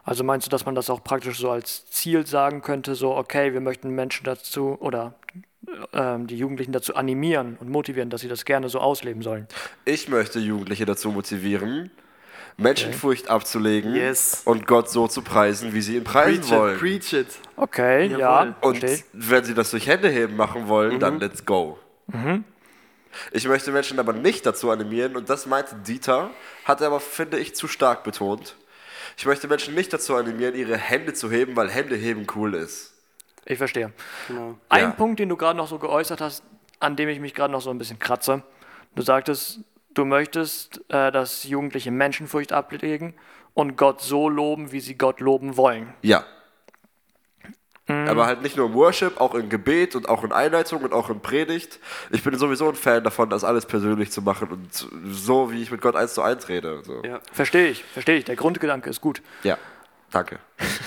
Also 0.09 0.25
meinst 0.25 0.47
du, 0.47 0.51
dass 0.51 0.65
man 0.65 0.75
das 0.75 0.89
auch 0.89 1.05
praktisch 1.05 1.39
so 1.39 1.51
als 1.51 1.85
Ziel 1.91 2.27
sagen 2.27 2.63
könnte, 2.63 2.95
so, 2.95 3.15
okay, 3.15 3.53
wir 3.53 3.61
möchten 3.61 3.91
Menschen 3.91 4.25
dazu 4.25 4.79
oder 4.81 5.13
ähm, 5.93 6.27
die 6.27 6.39
Jugendlichen 6.39 6.73
dazu 6.73 6.95
animieren 6.95 7.59
und 7.61 7.69
motivieren, 7.69 8.09
dass 8.09 8.23
sie 8.23 8.29
das 8.29 8.47
gerne 8.47 8.71
so 8.71 8.79
ausleben 8.81 9.21
sollen? 9.21 9.47
Ich 9.85 10.09
möchte 10.09 10.39
Jugendliche 10.39 10.87
dazu 10.87 11.11
motivieren, 11.11 11.91
Menschenfurcht 12.57 13.29
abzulegen 13.29 13.95
Yes. 13.95 14.41
und 14.47 14.67
Gott 14.67 14.89
so 14.89 15.09
zu 15.09 15.21
preisen, 15.21 15.75
wie 15.75 15.83
sie 15.83 15.97
ihn 15.99 16.05
preisen 16.05 16.41
Preach 16.41 16.51
wollen. 16.59 16.75
it, 16.75 16.81
preach 16.81 17.13
it. 17.13 17.27
Okay, 17.57 18.07
Jawohl. 18.07 18.19
ja, 18.21 18.55
Und 18.63 18.79
verstehe. 18.79 19.05
wenn 19.13 19.45
sie 19.45 19.53
das 19.53 19.71
durch 19.73 19.87
Hände 19.87 20.09
heben 20.09 20.37
machen 20.37 20.69
wollen, 20.69 20.99
dann 21.01 21.21
let's 21.21 21.45
go. 21.45 21.79
Ich 23.33 23.47
möchte 23.47 23.73
Menschen 23.73 23.99
aber 23.99 24.15
nicht 24.15 24.47
dazu 24.47 24.71
animieren, 24.71 25.17
und 25.17 25.29
das 25.29 25.45
meinte 25.45 25.75
Dieter, 25.87 26.31
hat 26.65 26.81
er 26.81 26.87
aber, 26.87 27.01
finde 27.01 27.39
ich, 27.39 27.55
zu 27.55 27.69
stark 27.69 28.05
betont. 28.05 28.57
Ich 29.19 29.27
möchte 29.27 29.49
Menschen 29.49 29.75
nicht 29.75 29.93
dazu 29.93 30.15
animieren, 30.15 30.55
ihre 30.55 30.77
Hände 30.77 31.13
zu 31.13 31.29
heben, 31.29 31.57
weil 31.57 31.69
Hände 31.69 31.97
heben 31.97 32.25
cool 32.37 32.55
ist. 32.55 32.95
Ich 33.47 33.59
verstehe. 33.59 33.93
Genau. 34.29 34.57
Ein 34.69 34.81
Ja. 34.83 34.91
Punkt, 34.93 35.19
den 35.19 35.29
du 35.29 35.37
gerade 35.37 35.57
noch 35.57 35.67
so 35.67 35.81
geäußert 35.81 36.21
hast, 36.21 36.45
an 36.79 36.95
dem 36.95 37.09
ich 37.09 37.19
mich 37.19 37.35
gerade 37.35 37.51
noch 37.51 37.61
so 37.61 37.71
ein 37.71 37.79
bisschen 37.79 37.99
kratze. 37.99 38.45
Du 38.95 39.03
sagtest, 39.03 39.59
du 39.93 40.05
möchtest, 40.05 40.81
äh, 40.89 41.11
dass 41.11 41.43
Jugendliche 41.43 41.91
Menschenfurcht 41.91 42.53
ablegen 42.53 43.15
und 43.55 43.77
Gott 43.77 44.01
so 44.03 44.29
loben, 44.29 44.71
wie 44.71 44.79
sie 44.79 44.97
Gott 44.97 45.19
loben 45.19 45.57
wollen. 45.57 45.93
Ja. 46.03 46.25
Aber 47.89 48.27
halt 48.27 48.43
nicht 48.43 48.57
nur 48.57 48.67
im 48.67 48.75
Worship, 48.75 49.19
auch 49.19 49.35
in 49.35 49.49
Gebet 49.49 49.97
und 49.97 50.09
auch 50.09 50.23
in 50.23 50.31
Einleitung 50.31 50.83
und 50.83 50.93
auch 50.93 51.09
in 51.09 51.21
Predigt. 51.21 51.79
Ich 52.11 52.23
bin 52.23 52.37
sowieso 52.39 52.69
ein 52.69 52.75
Fan 52.75 53.03
davon, 53.03 53.31
das 53.31 53.45
alles 53.45 53.65
persönlich 53.65 54.11
zu 54.11 54.21
machen 54.21 54.49
und 54.49 54.89
so, 55.11 55.51
wie 55.51 55.63
ich 55.63 55.71
mit 55.71 55.81
Gott 55.81 55.97
eins 55.97 56.13
zu 56.13 56.21
eins 56.23 56.49
rede. 56.49 56.83
So. 56.85 57.03
Ja. 57.03 57.21
Verstehe 57.33 57.69
ich, 57.69 57.83
verstehe 57.85 58.17
ich. 58.17 58.25
Der 58.25 58.37
Grundgedanke 58.37 58.91
ist 58.91 59.01
gut. 59.01 59.23
ja. 59.43 59.57
Danke. 60.11 60.39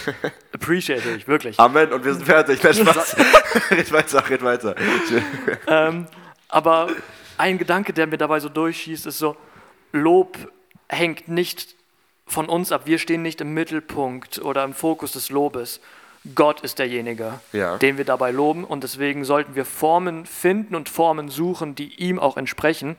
Appreciate 0.52 1.08
ich, 1.12 1.28
wirklich. 1.28 1.60
Amen 1.60 1.94
und 1.94 2.04
wir 2.04 2.16
sind 2.16 2.26
fertig. 2.26 2.62
Nein, 2.64 2.74
Spaß. 2.74 3.18
red 3.70 3.92
weiter, 3.92 4.30
red 4.30 4.44
weiter. 4.44 4.76
Ähm, 5.68 6.08
aber 6.48 6.90
ein 7.38 7.60
Gedanke, 7.60 7.94
der 7.94 8.08
mir 8.08 8.18
dabei 8.18 8.40
so 8.40 8.50
durchschießt, 8.50 9.06
ist 9.06 9.20
so, 9.20 9.38
Lob 9.92 10.38
hängt 10.90 11.28
nicht 11.28 11.76
von 12.26 12.50
uns 12.50 12.72
ab. 12.72 12.84
Wir 12.86 12.98
stehen 12.98 13.22
nicht 13.22 13.42
im 13.42 13.54
Mittelpunkt 13.54 14.40
oder 14.40 14.64
im 14.64 14.74
Fokus 14.74 15.12
des 15.12 15.30
Lobes. 15.30 15.82
Gott 16.36 16.62
ist 16.62 16.78
derjenige, 16.80 17.40
Ja. 17.52 17.78
den 17.78 17.98
wir 17.98 18.06
dabei 18.06 18.32
loben. 18.32 18.64
Und 18.64 18.84
deswegen 18.84 19.26
sollten 19.26 19.56
wir 19.56 19.66
Formen 19.66 20.26
finden 20.26 20.76
und 20.76 20.88
Formen 20.90 21.30
suchen, 21.30 21.74
die 21.76 21.96
ihm 21.96 22.20
auch 22.20 22.38
entsprechen 22.38 22.96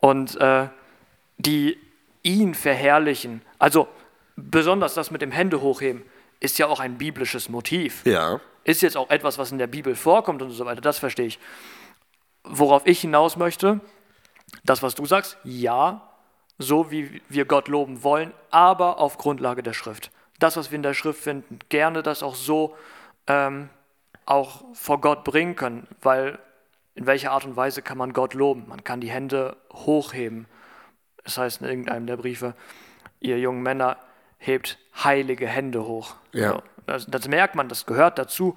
und 0.00 0.36
äh, 0.40 0.68
die 1.38 1.76
ihn 2.22 2.54
verherrlichen. 2.54 3.42
Also 3.58 3.88
besonders 4.36 4.94
das 4.94 5.10
mit 5.10 5.22
dem 5.22 5.32
Hände 5.32 5.60
hochheben 5.60 6.02
ist 6.40 6.58
ja 6.58 6.66
auch 6.68 6.80
ein 6.80 6.98
biblisches 6.98 7.48
Motiv 7.48 8.04
Ja. 8.04 8.40
ist 8.64 8.82
jetzt 8.82 8.96
auch 8.96 9.10
etwas, 9.10 9.38
was 9.38 9.50
in 9.52 9.58
der 9.58 9.66
Bibel 9.66 9.94
vorkommt 9.96 10.42
und 10.42 10.50
so 10.50 10.64
weiter, 10.66 10.80
das 10.80 10.98
verstehe 10.98 11.26
ich. 11.26 11.38
Worauf 12.44 12.86
ich 12.86 13.00
hinaus 13.00 13.36
möchte, 13.36 13.80
das, 14.64 14.82
was 14.82 14.94
du 14.94 15.04
sagst, 15.06 15.36
ja, 15.44 16.08
so 16.58 16.90
wie 16.90 17.20
wir 17.28 17.44
Gott 17.44 17.68
loben 17.68 18.02
wollen, 18.04 18.32
aber 18.50 18.98
auf 18.98 19.18
Grundlage 19.18 19.62
der 19.62 19.72
Schrift. 19.72 20.10
Das, 20.38 20.56
was 20.56 20.70
wir 20.70 20.76
in 20.76 20.82
der 20.82 20.94
Schrift 20.94 21.20
finden, 21.20 21.58
gerne 21.68 22.02
das 22.02 22.22
auch 22.22 22.34
so 22.34 22.76
ähm, 23.26 23.68
auch 24.26 24.64
vor 24.74 25.00
Gott 25.00 25.24
bringen 25.24 25.56
können, 25.56 25.86
weil 26.02 26.38
in 26.94 27.06
welcher 27.06 27.32
Art 27.32 27.44
und 27.44 27.56
Weise 27.56 27.82
kann 27.82 27.98
man 27.98 28.12
Gott 28.12 28.34
loben? 28.34 28.64
Man 28.68 28.82
kann 28.82 29.00
die 29.00 29.10
Hände 29.10 29.56
hochheben. 29.72 30.46
Es 31.24 31.38
heißt 31.38 31.60
in 31.60 31.68
irgendeinem 31.68 32.06
der 32.06 32.16
Briefe, 32.16 32.54
ihr 33.20 33.38
jungen 33.38 33.62
Männer 33.62 33.98
hebt 34.38 34.78
heilige 35.04 35.46
Hände 35.46 35.84
hoch. 35.84 36.14
Ja. 36.32 36.52
So, 36.52 36.62
das, 36.86 37.06
das 37.06 37.28
merkt 37.28 37.54
man, 37.54 37.68
das 37.68 37.86
gehört 37.86 38.18
dazu. 38.18 38.56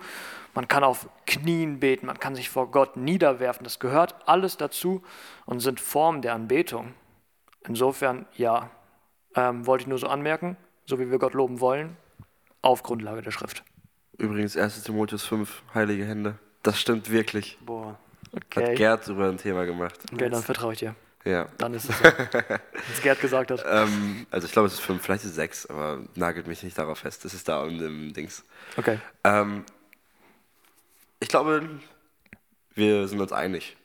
Man 0.53 0.67
kann 0.67 0.83
auf 0.83 1.09
Knien 1.25 1.79
beten, 1.79 2.05
man 2.07 2.19
kann 2.19 2.35
sich 2.35 2.49
vor 2.49 2.71
Gott 2.71 2.97
niederwerfen. 2.97 3.63
Das 3.63 3.79
gehört 3.79 4.15
alles 4.25 4.57
dazu 4.57 5.03
und 5.45 5.59
sind 5.59 5.79
Formen 5.79 6.21
der 6.21 6.33
Anbetung. 6.33 6.93
Insofern, 7.67 8.25
ja, 8.35 8.69
ähm, 9.35 9.65
wollte 9.65 9.83
ich 9.83 9.87
nur 9.87 9.99
so 9.99 10.07
anmerken, 10.07 10.57
so 10.89 10.99
wie 10.99 11.09
wir 11.11 11.19
Gott 11.19 11.33
loben 11.33 11.59
wollen, 11.59 11.95
auf 12.61 12.83
Grundlage 12.83 13.21
der 13.21 13.31
Schrift. 13.31 13.63
Übrigens, 14.17 14.57
1. 14.57 14.83
Timotheus 14.83 15.23
5, 15.25 15.61
heilige 15.73 16.03
Hände. 16.03 16.37
Das 16.63 16.79
stimmt 16.79 17.09
wirklich. 17.09 17.57
Boah. 17.61 17.97
Hat 18.33 18.43
Okay, 18.43 18.75
Gerd 18.75 19.07
über 19.07 19.29
ein 19.29 19.37
Thema 19.37 19.65
gemacht. 19.65 19.95
okay 20.13 20.29
dann 20.29 20.43
vertraue 20.43 20.73
ich 20.73 20.79
dir. 20.79 20.95
Ja. 21.25 21.47
Dann 21.57 21.73
ist 21.73 21.89
es 21.89 21.97
so. 21.97 22.03
Was 22.89 23.01
Gerd 23.01 23.21
gesagt 23.21 23.51
hat. 23.51 23.63
Ähm, 23.65 24.25
also 24.31 24.45
ich 24.47 24.51
glaube, 24.51 24.67
es 24.67 24.73
ist 24.73 24.79
5, 24.81 25.01
vielleicht 25.01 25.23
ist 25.23 25.31
es 25.31 25.35
6, 25.35 25.65
aber 25.67 25.99
nagelt 26.15 26.47
mich 26.47 26.63
nicht 26.63 26.77
darauf 26.77 26.99
fest. 26.99 27.23
Das 27.23 27.33
ist 27.33 27.47
da 27.47 27.65
in 27.65 27.77
dem 27.77 28.13
Dings. 28.13 28.43
Okay. 28.77 28.99
Ähm, 29.23 29.63
ich 31.19 31.29
glaube, 31.29 31.79
wir 32.75 33.07
sind 33.07 33.19
uns 33.21 33.31
einig. 33.31 33.77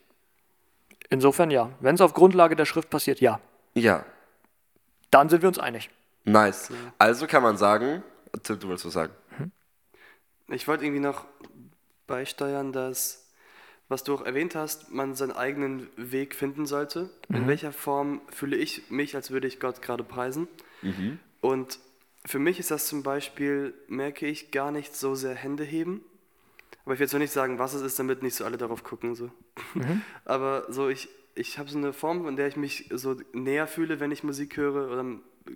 Insofern 1.09 1.51
ja. 1.51 1.69
Wenn 1.79 1.95
es 1.95 2.01
auf 2.01 2.13
Grundlage 2.13 2.55
der 2.55 2.65
Schrift 2.65 2.89
passiert, 2.89 3.19
ja. 3.21 3.39
Ja, 3.73 4.05
Dann 5.11 5.29
sind 5.29 5.41
wir 5.41 5.49
uns 5.49 5.59
einig. 5.59 5.89
Nice. 6.25 6.69
Also 6.97 7.27
kann 7.27 7.43
man 7.43 7.57
sagen, 7.57 8.03
Tim, 8.43 8.59
du 8.59 8.69
willst 8.69 8.85
was 8.85 8.93
sagen? 8.93 9.13
Ich 10.47 10.67
wollte 10.67 10.85
irgendwie 10.85 11.01
noch 11.01 11.25
beisteuern, 12.07 12.71
dass, 12.71 13.31
was 13.87 14.03
du 14.03 14.13
auch 14.13 14.21
erwähnt 14.21 14.55
hast, 14.55 14.91
man 14.91 15.15
seinen 15.15 15.31
eigenen 15.31 15.89
Weg 15.95 16.35
finden 16.35 16.65
sollte. 16.65 17.09
In 17.29 17.47
welcher 17.47 17.71
Form 17.71 18.21
fühle 18.31 18.55
ich 18.55 18.89
mich, 18.91 19.15
als 19.15 19.31
würde 19.31 19.47
ich 19.47 19.59
Gott 19.59 19.81
gerade 19.81 20.03
preisen? 20.03 20.47
Und 21.41 21.79
für 22.25 22.39
mich 22.39 22.59
ist 22.59 22.71
das 22.71 22.87
zum 22.87 23.03
Beispiel, 23.03 23.73
merke 23.87 24.27
ich, 24.27 24.51
gar 24.51 24.71
nicht 24.71 24.95
so 24.95 25.15
sehr 25.15 25.35
Hände 25.35 25.63
heben. 25.63 26.03
Aber 26.83 26.93
ich 26.93 26.99
will 26.99 27.05
jetzt 27.05 27.13
noch 27.13 27.19
nicht 27.19 27.33
sagen, 27.33 27.57
was 27.57 27.73
es 27.73 27.81
ist, 27.81 27.97
damit 27.97 28.21
nicht 28.21 28.35
so 28.35 28.45
alle 28.45 28.57
darauf 28.57 28.83
gucken. 28.83 29.15
So. 29.15 29.31
Aber 30.25 30.71
so, 30.71 30.89
ich, 30.89 31.09
ich 31.33 31.57
habe 31.57 31.69
so 31.69 31.77
eine 31.77 31.93
Form, 31.93 32.27
in 32.27 32.35
der 32.35 32.47
ich 32.47 32.55
mich 32.55 32.89
so 32.93 33.15
näher 33.33 33.67
fühle, 33.67 33.99
wenn 33.99 34.11
ich 34.11 34.23
Musik 34.23 34.57
höre 34.57 34.91
oder 34.91 35.03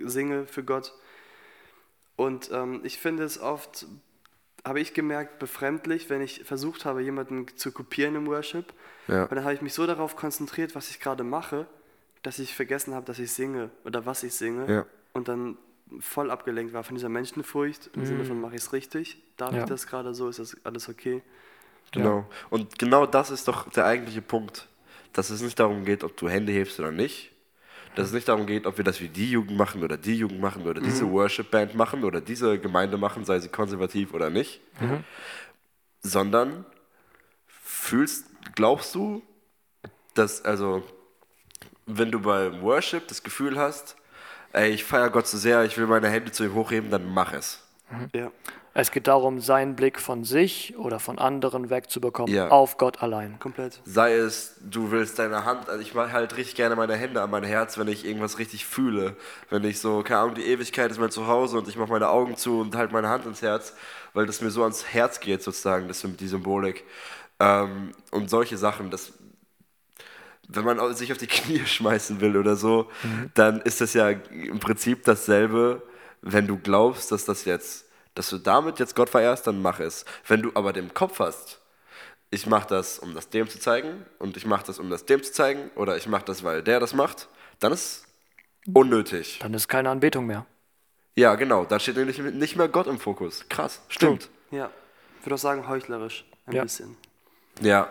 singe 0.05 0.45
für 0.45 0.63
Gott. 0.63 0.93
Und 2.15 2.49
ähm, 2.51 2.81
ich 2.83 2.97
finde 2.97 3.23
es 3.23 3.39
oft, 3.39 3.85
habe 4.65 4.79
ich 4.79 4.93
gemerkt, 4.93 5.39
befremdlich, 5.39 6.09
wenn 6.09 6.21
ich 6.21 6.43
versucht 6.43 6.85
habe, 6.85 7.01
jemanden 7.01 7.47
zu 7.55 7.71
kopieren 7.71 8.15
im 8.15 8.27
Worship. 8.27 8.73
Ja. 9.07 9.23
Und 9.23 9.31
dann 9.31 9.43
habe 9.43 9.53
ich 9.53 9.61
mich 9.61 9.73
so 9.73 9.87
darauf 9.87 10.15
konzentriert, 10.15 10.75
was 10.75 10.89
ich 10.89 10.99
gerade 10.99 11.23
mache, 11.23 11.65
dass 12.23 12.39
ich 12.39 12.53
vergessen 12.55 12.93
habe, 12.93 13.05
dass 13.05 13.19
ich 13.19 13.31
singe 13.31 13.69
oder 13.85 14.05
was 14.05 14.23
ich 14.23 14.33
singe. 14.33 14.71
Ja. 14.71 14.85
Und 15.13 15.27
dann 15.29 15.57
voll 16.01 16.29
abgelenkt 16.29 16.73
war 16.73 16.83
von 16.83 16.95
dieser 16.95 17.09
Menschenfurcht, 17.09 17.89
im 17.95 18.05
Sinne 18.05 18.25
von, 18.25 18.39
mache 18.39 18.55
ich 18.55 18.61
es 18.61 18.73
richtig? 18.73 19.23
Darf 19.37 19.53
Ja. 19.53 19.59
ich 19.63 19.65
das 19.69 19.87
gerade 19.87 20.13
so? 20.13 20.27
Ist 20.29 20.39
das 20.39 20.55
alles 20.63 20.89
okay? 20.89 21.23
Genau. 21.91 22.29
Und 22.49 22.77
genau 22.77 23.05
das 23.05 23.31
ist 23.31 23.47
doch 23.47 23.69
der 23.69 23.85
eigentliche 23.85 24.21
Punkt. 24.21 24.67
Dass 25.13 25.31
es 25.31 25.41
nicht 25.41 25.59
darum 25.59 25.85
geht, 25.85 26.03
ob 26.03 26.15
du 26.17 26.29
Hände 26.29 26.51
hebst 26.51 26.79
oder 26.79 26.91
nicht. 26.91 27.31
Dass 27.95 28.07
es 28.07 28.13
nicht 28.13 28.27
darum 28.27 28.45
geht, 28.45 28.65
ob 28.65 28.77
wir 28.77 28.83
das 28.85 29.01
wie 29.01 29.09
die 29.09 29.31
Jugend 29.31 29.57
machen 29.57 29.83
oder 29.83 29.97
die 29.97 30.15
Jugend 30.15 30.39
machen 30.39 30.65
oder 30.67 30.79
diese 30.81 31.09
Worship-Band 31.09 31.75
machen 31.75 32.03
oder 32.03 32.21
diese 32.21 32.59
Gemeinde 32.59 32.97
machen, 32.97 33.25
sei 33.25 33.39
sie 33.39 33.49
konservativ 33.49 34.13
oder 34.13 34.29
nicht, 34.29 34.61
sondern 36.01 36.65
fühlst, 37.47 38.25
glaubst 38.55 38.95
du, 38.95 39.21
dass, 40.13 40.43
also, 40.45 40.83
wenn 41.85 42.11
du 42.11 42.19
beim 42.19 42.61
Worship 42.61 43.07
das 43.07 43.23
Gefühl 43.23 43.57
hast, 43.57 43.95
ey, 44.53 44.69
ich 44.71 44.83
feiere 44.83 45.09
Gott 45.09 45.27
so 45.27 45.37
sehr, 45.37 45.63
ich 45.65 45.77
will 45.77 45.87
meine 45.87 46.09
Hände 46.09 46.31
zu 46.31 46.43
ihm 46.43 46.53
hochheben, 46.53 46.89
dann 46.91 47.11
mach 47.13 47.33
es. 47.33 47.63
Ja. 48.13 48.31
Es 48.73 48.91
geht 48.91 49.07
darum, 49.07 49.39
seinen 49.41 49.75
Blick 49.75 49.99
von 49.99 50.23
sich 50.23 50.77
oder 50.77 50.99
von 50.99 51.17
anderen 51.19 51.69
wegzubekommen 51.69 52.33
Ja. 52.33 52.49
auf 52.49 52.77
Gott 52.77 53.01
allein. 53.01 53.39
Komplett. 53.39 53.81
Sei 53.83 54.13
es, 54.15 54.55
du 54.61 54.91
willst 54.91 55.17
deine 55.19 55.43
Hand, 55.43 55.67
also 55.69 55.81
ich 55.81 55.95
mache 55.95 56.11
halt 56.11 56.37
richtig 56.37 56.55
gerne 56.55 56.75
meine 56.75 56.95
Hände 56.95 57.21
an 57.21 57.31
mein 57.31 57.43
Herz, 57.43 57.77
wenn 57.77 57.87
ich 57.87 58.05
irgendwas 58.05 58.37
richtig 58.37 58.65
fühle. 58.65 59.15
Wenn 59.49 59.63
ich 59.63 59.79
so, 59.79 60.03
keine 60.03 60.21
Ahnung, 60.21 60.35
die 60.35 60.45
Ewigkeit 60.45 60.91
ist 60.91 60.99
mein 60.99 61.11
Zuhause 61.11 61.57
und 61.57 61.67
ich 61.67 61.77
mache 61.77 61.89
meine 61.89 62.09
Augen 62.09 62.37
zu 62.37 62.61
und 62.61 62.75
halt 62.75 62.91
meine 62.91 63.09
Hand 63.09 63.25
ins 63.25 63.41
Herz, 63.41 63.73
weil 64.13 64.25
das 64.27 64.39
mir 64.41 64.51
so 64.51 64.61
ans 64.63 64.85
Herz 64.85 65.19
geht 65.19 65.41
sozusagen, 65.41 65.87
das, 65.87 66.01
die 66.05 66.27
Symbolik. 66.27 66.83
Ähm, 67.39 67.91
und 68.11 68.29
solche 68.29 68.57
Sachen, 68.57 68.91
das, 68.91 69.13
wenn 70.47 70.63
man 70.63 70.93
sich 70.93 71.11
auf 71.11 71.17
die 71.17 71.27
Knie 71.27 71.59
schmeißen 71.65 72.21
will 72.21 72.37
oder 72.37 72.55
so, 72.55 72.87
dann 73.33 73.61
ist 73.61 73.81
das 73.81 73.93
ja 73.93 74.09
im 74.09 74.59
Prinzip 74.59 75.03
dasselbe, 75.03 75.81
wenn 76.21 76.47
du 76.47 76.57
glaubst, 76.57 77.11
dass 77.11 77.25
das 77.25 77.45
jetzt, 77.45 77.85
dass 78.15 78.29
du 78.29 78.37
damit 78.37 78.79
jetzt 78.79 78.95
Gott 78.95 79.09
verehrst, 79.09 79.47
dann 79.47 79.61
mach 79.61 79.79
es. 79.79 80.05
Wenn 80.27 80.41
du 80.41 80.51
aber 80.55 80.73
den 80.73 80.93
Kopf 80.93 81.19
hast, 81.19 81.59
ich 82.31 82.45
mache 82.45 82.67
das, 82.67 82.99
um 82.99 83.15
das 83.15 83.29
dem 83.29 83.49
zu 83.49 83.59
zeigen 83.59 84.05
und 84.19 84.37
ich 84.37 84.45
mache 84.45 84.65
das, 84.65 84.79
um 84.79 84.89
das 84.89 85.05
dem 85.05 85.23
zu 85.23 85.31
zeigen 85.31 85.71
oder 85.75 85.97
ich 85.97 86.07
mache 86.07 86.25
das, 86.25 86.43
weil 86.43 86.61
der 86.61 86.79
das 86.79 86.93
macht, 86.93 87.27
dann 87.59 87.71
ist 87.71 88.05
unnötig. 88.73 89.39
Dann 89.41 89.53
ist 89.53 89.67
keine 89.67 89.89
Anbetung 89.89 90.25
mehr. 90.27 90.45
Ja, 91.15 91.35
genau, 91.35 91.65
da 91.65 91.79
steht 91.79 91.97
nämlich 91.97 92.17
nicht 92.19 92.55
mehr 92.55 92.67
Gott 92.67 92.87
im 92.87 92.99
Fokus. 92.99 93.45
Krass, 93.49 93.81
stimmt. 93.89 94.29
Ja. 94.51 94.69
Ich 95.19 95.25
würde 95.25 95.35
auch 95.35 95.39
sagen, 95.39 95.67
heuchlerisch. 95.67 96.23
Ein 96.45 96.53
Ja. 96.55 96.63
bisschen. 96.63 96.95
Ja. 97.61 97.89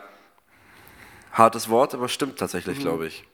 Hartes 1.32 1.68
Wort, 1.68 1.94
aber 1.94 2.08
stimmt 2.08 2.38
tatsächlich, 2.38 2.78
glaube 2.78 3.06
ich. 3.06 3.24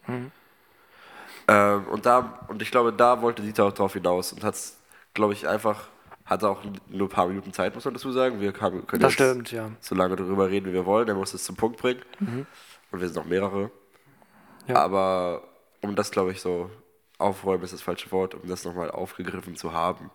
Ähm, 1.46 1.86
und, 1.88 2.06
da, 2.06 2.40
und 2.48 2.60
ich 2.62 2.70
glaube, 2.70 2.92
da 2.92 3.20
wollte 3.22 3.42
Dieter 3.42 3.66
auch 3.66 3.72
drauf 3.72 3.92
hinaus 3.92 4.32
und 4.32 4.42
hat 4.42 4.54
es, 4.54 4.76
glaube 5.14 5.32
ich, 5.32 5.48
einfach, 5.48 5.88
hatte 6.24 6.48
auch 6.48 6.62
nur 6.88 7.06
ein 7.08 7.10
paar 7.10 7.28
Minuten 7.28 7.52
Zeit, 7.52 7.74
muss 7.74 7.84
man 7.84 7.94
dazu 7.94 8.12
sagen. 8.12 8.40
Wir 8.40 8.52
haben, 8.60 8.86
können 8.86 9.02
Das 9.02 9.16
jetzt 9.16 9.30
stimmt, 9.30 9.52
ja. 9.52 9.70
so 9.80 9.94
lange 9.94 10.16
darüber 10.16 10.48
reden, 10.48 10.66
wie 10.66 10.72
wir 10.72 10.86
wollen. 10.86 11.08
Er 11.08 11.14
muss 11.14 11.34
es 11.34 11.44
zum 11.44 11.56
Punkt 11.56 11.78
bringen. 11.80 12.02
Und 12.90 13.00
wir 13.00 13.08
sind 13.08 13.16
noch 13.16 13.24
mehrere. 13.24 13.70
Ja. 14.66 14.76
Aber 14.76 15.42
um 15.80 15.94
das, 15.96 16.10
glaube 16.10 16.32
ich, 16.32 16.40
so 16.40 16.70
aufräumen 17.18 17.62
ist 17.64 17.72
das 17.72 17.82
falsche 17.82 18.10
Wort, 18.12 18.34
um 18.34 18.48
das 18.48 18.64
nochmal 18.64 18.90
aufgegriffen 18.90 19.56
zu 19.56 19.72
haben. 19.72 20.10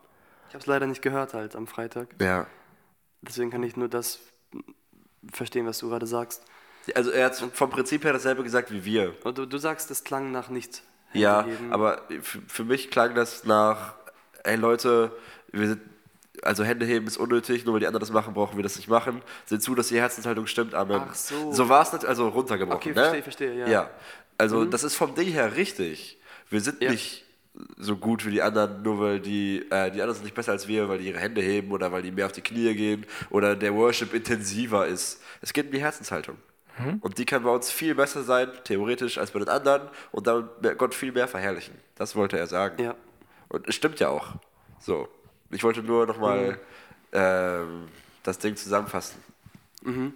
Ich 0.47 0.53
habe 0.55 0.61
es 0.61 0.65
leider 0.65 0.87
nicht 0.87 1.01
gehört 1.01 1.33
halt 1.33 1.55
am 1.55 1.67
Freitag. 1.67 2.09
Ja. 2.19 2.47
Deswegen 3.21 3.51
kann 3.51 3.63
ich 3.63 3.75
nur 3.75 3.87
das 3.87 4.19
verstehen, 5.31 5.65
was 5.65 5.79
du 5.79 5.89
gerade 5.89 6.07
sagst. 6.07 6.43
Also 6.95 7.11
er 7.11 7.25
hat 7.25 7.35
vom 7.35 7.69
Prinzip 7.69 8.03
her 8.03 8.13
dasselbe 8.13 8.43
gesagt 8.43 8.71
wie 8.71 8.83
wir. 8.83 9.15
Und 9.23 9.37
du, 9.37 9.45
du 9.45 9.57
sagst, 9.57 9.91
es 9.91 10.03
klang 10.03 10.31
nach 10.31 10.49
nichts. 10.49 10.81
Ja, 11.13 11.45
aber 11.71 12.03
für, 12.21 12.41
für 12.47 12.63
mich 12.63 12.91
klang 12.91 13.15
das 13.15 13.43
nach, 13.43 13.95
ey 14.43 14.55
Leute, 14.55 15.11
wir 15.51 15.67
sind, 15.67 15.81
also 16.43 16.63
Hände 16.63 16.85
heben 16.85 17.07
ist 17.07 17.17
unnötig, 17.17 17.65
nur 17.65 17.73
weil 17.73 17.79
die 17.81 17.87
anderen 17.87 18.01
das 18.01 18.11
machen, 18.11 18.33
brauchen 18.33 18.57
wir 18.57 18.63
das 18.63 18.77
nicht 18.77 18.87
machen. 18.87 19.21
Seht 19.45 19.61
zu, 19.61 19.75
dass 19.75 19.87
die 19.89 19.99
Herzenshaltung 19.99 20.47
stimmt, 20.47 20.73
Amen. 20.73 21.01
Ach 21.09 21.15
so. 21.15 21.51
So 21.51 21.69
war 21.69 21.81
es 21.83 21.91
nicht, 21.93 22.05
also 22.05 22.27
runtergebrochen. 22.29 22.77
Okay, 22.79 22.89
ne? 22.89 22.95
verstehe, 22.95 23.23
verstehe, 23.23 23.53
ja. 23.59 23.65
Mhm. 23.65 23.71
Ja, 23.71 23.89
also 24.37 24.65
das 24.65 24.83
ist 24.83 24.95
vom 24.95 25.15
Ding 25.15 25.27
her 25.29 25.55
richtig. 25.55 26.17
Wir 26.49 26.61
sind 26.61 26.81
Ja. 26.81 26.91
nicht 26.91 27.25
so 27.77 27.97
gut 27.97 28.25
wie 28.25 28.31
die 28.31 28.41
anderen, 28.41 28.83
nur 28.83 28.99
weil 29.01 29.19
die, 29.19 29.65
äh, 29.69 29.91
die 29.91 29.99
anderen 30.01 30.13
sind 30.13 30.23
nicht 30.23 30.35
besser 30.35 30.53
als 30.53 30.67
wir, 30.67 30.87
weil 30.87 30.99
die 30.99 31.07
ihre 31.07 31.19
Hände 31.19 31.41
heben 31.41 31.71
oder 31.71 31.91
weil 31.91 32.01
die 32.01 32.11
mehr 32.11 32.25
auf 32.25 32.31
die 32.31 32.41
Knie 32.41 32.73
gehen 32.73 33.05
oder 33.31 33.55
der 33.55 33.73
Worship 33.75 34.13
intensiver 34.13 34.87
ist. 34.87 35.21
Es 35.41 35.51
geht 35.51 35.65
um 35.65 35.71
die 35.71 35.81
Herzenshaltung. 35.81 36.37
Mhm. 36.77 36.99
Und 37.01 37.17
die 37.17 37.25
kann 37.25 37.43
bei 37.43 37.49
uns 37.49 37.69
viel 37.69 37.95
besser 37.95 38.23
sein, 38.23 38.49
theoretisch, 38.63 39.17
als 39.17 39.31
bei 39.31 39.39
den 39.39 39.49
anderen 39.49 39.89
und 40.11 40.25
damit 40.27 40.77
Gott 40.77 40.95
viel 40.95 41.11
mehr 41.11 41.27
verherrlichen. 41.27 41.73
Das 41.95 42.15
wollte 42.15 42.37
er 42.39 42.47
sagen. 42.47 42.81
Ja. 42.81 42.95
Und 43.49 43.67
es 43.67 43.75
stimmt 43.75 43.99
ja 43.99 44.09
auch. 44.09 44.27
So. 44.79 45.07
Ich 45.51 45.63
wollte 45.63 45.81
nur 45.81 46.05
nochmal 46.05 46.51
Mhm. 46.51 46.57
ähm, 47.13 47.87
das 48.23 48.37
Ding 48.39 48.55
zusammenfassen. 48.55 49.17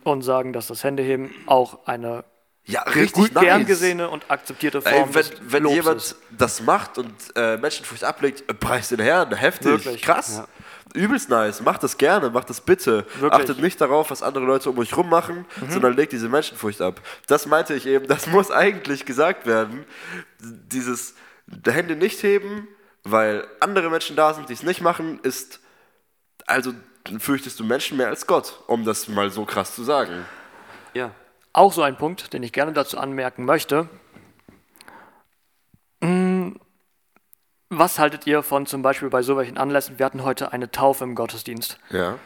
Und 0.03 0.21
sagen, 0.23 0.51
dass 0.53 0.67
das 0.67 0.83
Händeheben 0.83 1.33
auch 1.47 1.87
eine 1.87 2.25
Ja, 2.65 2.83
gut 3.13 3.33
gern 3.33 3.65
gesehene 3.65 4.09
und 4.09 4.29
akzeptierte 4.29 4.81
Form 4.81 5.09
Ey, 5.09 5.15
wenn, 5.15 5.25
wenn 5.63 5.67
jemand 5.67 5.97
ist. 6.01 6.17
das 6.37 6.61
macht 6.61 6.97
und 6.97 7.13
äh, 7.35 7.57
Menschenfurcht 7.57 8.03
ablegt, 8.03 8.43
äh, 8.49 8.53
preis 8.53 8.89
den 8.89 8.99
Herrn, 8.99 9.33
heftig, 9.33 9.85
Wirklich, 9.85 10.01
krass. 10.01 10.37
ja. 10.37 10.47
Übelst 10.93 11.29
nice, 11.29 11.61
macht 11.61 11.81
das 11.81 11.97
gerne, 11.97 12.29
macht 12.29 12.49
das 12.49 12.61
bitte. 12.61 13.05
Wirklich. 13.19 13.31
Achtet 13.31 13.59
nicht 13.59 13.81
darauf, 13.81 14.11
was 14.11 14.21
andere 14.21 14.43
Leute 14.45 14.69
um 14.69 14.77
euch 14.77 14.95
rum 14.95 15.09
machen, 15.09 15.45
sondern 15.69 15.95
legt 15.95 16.11
diese 16.11 16.29
Menschenfurcht 16.29 16.81
ab. 16.81 17.01
Das 17.27 17.45
meinte 17.47 17.73
ich 17.73 17.87
eben, 17.87 18.05
das 18.07 18.27
muss 18.27 18.51
eigentlich 18.51 19.05
gesagt 19.05 19.47
werden. 19.47 19.85
Dieses 20.39 21.15
Hände 21.65 21.95
nicht 21.95 22.21
heben, 22.21 22.67
weil 23.03 23.47
andere 23.59 23.89
Menschen 23.89 24.15
da 24.15 24.33
sind, 24.33 24.49
die 24.49 24.53
es 24.53 24.63
nicht 24.63 24.81
machen, 24.81 25.19
ist, 25.23 25.59
also 26.47 26.73
fürchtest 27.19 27.59
du 27.59 27.63
Menschen 27.63 27.97
mehr 27.97 28.07
als 28.07 28.27
Gott, 28.27 28.63
um 28.67 28.85
das 28.85 29.07
mal 29.07 29.29
so 29.29 29.45
krass 29.45 29.75
zu 29.75 29.83
sagen. 29.83 30.25
Ja. 30.93 31.11
Auch 31.51 31.73
so 31.73 31.83
ein 31.83 31.97
Punkt, 31.97 32.33
den 32.33 32.41
ich 32.41 32.51
gerne 32.51 32.73
dazu 32.73 32.97
anmerken 32.97 33.45
möchte. 33.45 33.87
Mm, 36.01 36.53
Was 37.69 37.99
haltet 37.99 38.25
ihr 38.25 38.41
von 38.41 38.65
zum 38.65 38.81
Beispiel 38.81 39.09
bei 39.09 39.21
so 39.21 39.37
welchen 39.37 39.57
Anlässen? 39.57 39.99
Wir 39.99 40.05
hatten 40.05 40.23
heute 40.23 40.51
eine 40.51 40.71
Taufe 40.71 41.03
im 41.03 41.15
Gottesdienst. 41.15 41.77
Ja. 41.89 42.17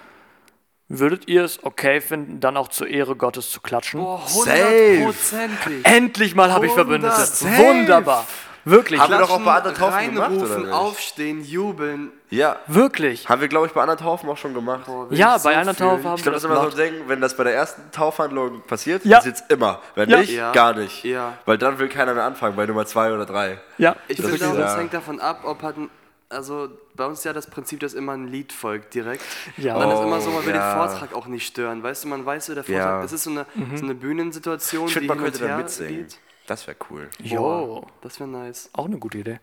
Würdet 0.90 1.28
ihr 1.28 1.44
es 1.44 1.64
okay 1.64 2.00
finden, 2.00 2.40
dann 2.40 2.56
auch 2.56 2.70
zur 2.70 2.88
Ehre 2.88 3.18
Gottes 3.18 3.52
zu 3.52 3.60
klatschen? 3.60 4.00
Safe. 4.26 5.00
hundertprozentig. 5.00 5.86
Endlich 5.86 6.34
mal 6.34 6.54
habe 6.54 6.68
ich. 6.68 6.72
Verbündete. 6.72 7.26
Safe. 7.26 7.58
Wunderbar. 7.58 8.26
Wirklich. 8.70 9.00
Haben 9.00 9.12
wir 9.12 9.20
doch 9.20 9.30
auch 9.30 9.40
bei 9.42 9.54
anderen 9.56 9.76
Taufen 9.76 10.14
gemacht, 10.14 10.32
oder 10.32 10.40
reinrufen, 10.42 10.64
nicht? 10.64 10.74
aufstehen, 10.74 11.44
jubeln. 11.44 12.12
Ja. 12.30 12.58
Wirklich. 12.68 13.30
Haben 13.30 13.42
wir, 13.42 13.48
glaube 13.48 13.68
ich, 13.68 13.74
bei 13.74 13.82
anderen 13.82 14.00
Taufen 14.00 14.30
auch 14.30 14.38
schon 14.38 14.54
gemacht. 14.54 14.86
Boah, 14.86 15.08
Ja, 15.12 15.38
ich 15.38 15.44
bei 15.44 15.54
so 15.54 15.58
einer 15.58 15.74
fühlen. 15.74 15.90
Taufe 15.90 16.04
haben 16.10 16.16
Ich 16.20 16.26
wir 16.26 16.32
glaube, 16.32 16.36
das 16.36 16.44
immer 16.44 16.56
so 16.56 16.62
gemacht. 16.62 16.80
ein 16.80 16.94
Ding, 16.96 17.04
wenn 17.08 17.22
das 17.22 17.38
bei 17.38 17.44
der 17.46 17.56
ersten 17.56 17.92
Taufhandlung 17.92 18.62
passiert, 18.68 19.06
Ja. 19.06 19.18
passiert 19.18 19.36
es 19.38 19.44
immer. 19.48 19.82
Wenn 19.96 20.10
Ja. 20.10 20.18
nicht, 20.20 20.34
Ja. 20.34 20.52
gar 20.52 20.74
nicht. 20.74 21.04
Ja. 21.06 21.34
Weil 21.46 21.58
dann 21.58 21.80
will 21.80 21.88
keiner 21.90 22.14
mehr 22.14 22.24
anfangen, 22.26 22.56
bei 22.56 22.66
Nummer 22.66 22.86
zwei 22.86 23.14
oder 23.14 23.26
drei. 23.26 23.60
Ja, 23.78 23.96
Ich 24.08 24.18
Das 24.18 24.26
finde 24.30 24.48
auch, 24.48 24.54
ja- 24.56 24.60
das 24.62 24.78
hängt 24.78 24.94
davon 24.94 25.20
ab, 25.22 25.42
ob 25.46 25.62
halt 25.64 25.78
ein, 25.78 25.90
also 26.30 26.68
bei 26.96 27.06
uns 27.06 27.20
ist 27.20 27.24
ja 27.26 27.32
das 27.32 27.48
Prinzip, 27.48 27.80
dass 27.80 27.94
immer 27.94 28.12
ein 28.14 28.28
Lied 28.28 28.52
folgt 28.52 28.94
direkt. 28.94 29.24
Ja. 29.56 29.76
Und 29.76 29.82
dann 29.82 29.92
ist 29.92 29.98
Oh, 30.00 30.04
immer 30.04 30.20
so, 30.20 30.30
man 30.32 30.46
will 30.46 30.54
ja. 30.56 30.74
den 30.74 30.78
Vortrag 30.90 31.16
auch 31.16 31.28
nicht 31.28 31.48
stören. 31.48 31.82
Weißt 31.84 32.04
du, 32.04 32.10
man 32.10 32.26
weiß 32.26 32.48
so, 32.48 32.54
der 32.56 32.64
Vortrag, 32.66 32.84
Ja. 32.86 33.02
das 33.02 33.14
ist 33.14 33.24
so 33.24 33.30
eine, 33.30 33.46
Mhm. 33.56 33.78
so 33.78 33.86
eine 33.86 33.96
Bühnensituation, 33.96 34.88
Ich 34.88 34.94
die 34.94 35.00
finde, 35.00 35.08
man 35.16 35.20
hin 35.24 35.32
könnte 35.32 35.44
und 35.46 35.52
da 35.52 35.58
mitsingen. 35.58 35.96
geht. 36.08 36.18
Das 36.48 36.66
wäre 36.66 36.78
cool. 36.90 37.10
Jo. 37.20 37.42
Boah, 37.42 37.88
das 38.02 38.20
wäre 38.20 38.30
nice. 38.30 38.70
Auch 38.74 38.86
eine 38.86 38.98
gute 38.98 39.20
Idee. 39.20 39.40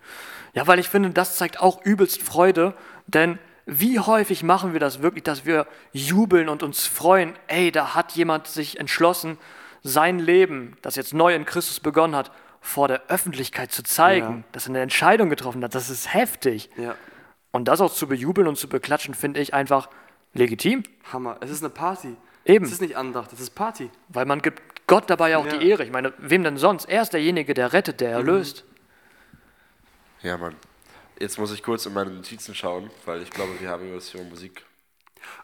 Ja, 0.55 0.67
weil 0.67 0.79
ich 0.79 0.89
finde, 0.89 1.11
das 1.11 1.37
zeigt 1.37 1.61
auch 1.61 1.85
übelst 1.85 2.21
Freude, 2.23 2.75
denn 3.07 3.39
wie 3.67 3.99
häufig 4.01 4.43
machen 4.43 4.73
wir 4.73 4.81
das 4.81 5.01
wirklich, 5.03 5.23
dass 5.25 5.45
wir 5.47 5.67
jubeln 5.93 6.49
und 6.49 6.63
uns 6.63 6.87
freuen, 6.87 7.35
ey, 7.47 7.71
da 7.73 7.95
hat 7.95 8.13
jemand 8.13 8.47
sich 8.47 8.79
entschlossen, 8.81 9.39
sein 9.83 10.19
Leben, 10.19 10.77
das 10.83 10.97
jetzt 10.97 11.15
neu 11.15 11.35
in 11.35 11.45
Christus 11.45 11.79
begonnen 11.81 12.17
hat, 12.17 12.31
vor 12.61 12.89
der 12.89 13.03
Öffentlichkeit 13.09 13.71
zu 13.71 13.83
zeigen, 13.83 14.39
Ja. 14.39 14.43
dass 14.53 14.65
er 14.67 14.71
eine 14.71 14.81
Entscheidung 14.81 15.29
getroffen 15.29 15.63
hat. 15.63 15.75
Das 15.75 15.91
ist 15.91 16.13
heftig. 16.15 16.71
Ja, 16.77 16.95
Und 17.53 17.69
das 17.69 17.81
auch 17.83 17.93
zu 17.93 18.07
bejubeln 18.09 18.49
und 18.49 18.57
zu 18.57 18.69
beklatschen, 18.69 19.13
finde 19.15 19.41
ich 19.41 19.53
einfach 19.55 19.89
legitim, 20.33 20.83
Hammer. 21.13 21.37
Es 21.41 21.51
ist 21.51 21.63
eine 21.63 21.71
Party. 21.71 22.17
Eben. 22.47 22.65
Es 22.65 22.73
ist 22.73 22.81
nicht 22.81 22.97
Andacht, 22.97 23.33
es 23.33 23.41
ist 23.41 23.51
Party. 23.55 23.91
weil 24.09 24.25
man 24.27 24.41
gibt 24.43 24.61
Gott 24.87 25.09
dabei 25.09 25.31
ja 25.31 25.39
auch 25.39 25.47
Ja. 25.47 25.57
die 25.57 25.69
Ehre. 25.69 25.85
Ich 25.85 25.91
meine, 25.91 26.13
wem 26.19 26.43
denn 26.45 26.57
sonst? 26.59 26.85
Er 26.87 27.03
ist 27.03 27.13
derjenige, 27.13 27.55
der 27.55 27.73
rettet, 27.73 28.01
der 28.01 28.11
erlöst. 28.11 28.65
Ja, 30.23 30.37
Mann. 30.37 30.57
Jetzt 31.19 31.39
muss 31.39 31.53
ich 31.53 31.63
kurz 31.63 31.87
in 31.87 31.95
meine 31.95 32.11
Notizen 32.11 32.55
schauen, 32.55 32.91
weil 33.07 33.23
ich 33.23 33.31
glaube, 33.31 33.53
wir 33.61 33.69
haben 33.69 33.87
über 33.89 34.01
Musik. 34.25 34.65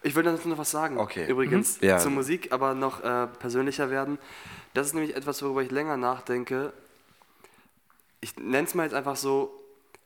Ich 0.02 0.14
will 0.14 0.22
dazu 0.24 0.48
noch 0.48 0.58
was 0.58 0.70
sagen. 0.70 0.98
Okay. 0.98 1.26
Übrigens 1.26 1.80
Mhm. 1.80 1.86
Ja. 1.88 1.98
zur 1.98 2.10
Musik, 2.10 2.52
aber 2.52 2.74
noch 2.74 3.02
äh, 3.02 3.26
persönlicher 3.38 3.88
werden. 3.90 4.18
Das 4.74 4.86
ist 4.86 4.94
nämlich 4.94 5.16
etwas, 5.16 5.42
worüber 5.42 5.62
ich 5.62 5.70
länger 5.70 5.96
nachdenke. 5.96 6.72
Ich 8.20 8.36
nenne 8.36 8.66
es 8.66 8.74
mal 8.74 8.82
jetzt 8.84 8.94
einfach 8.94 9.16
so: 9.16 9.52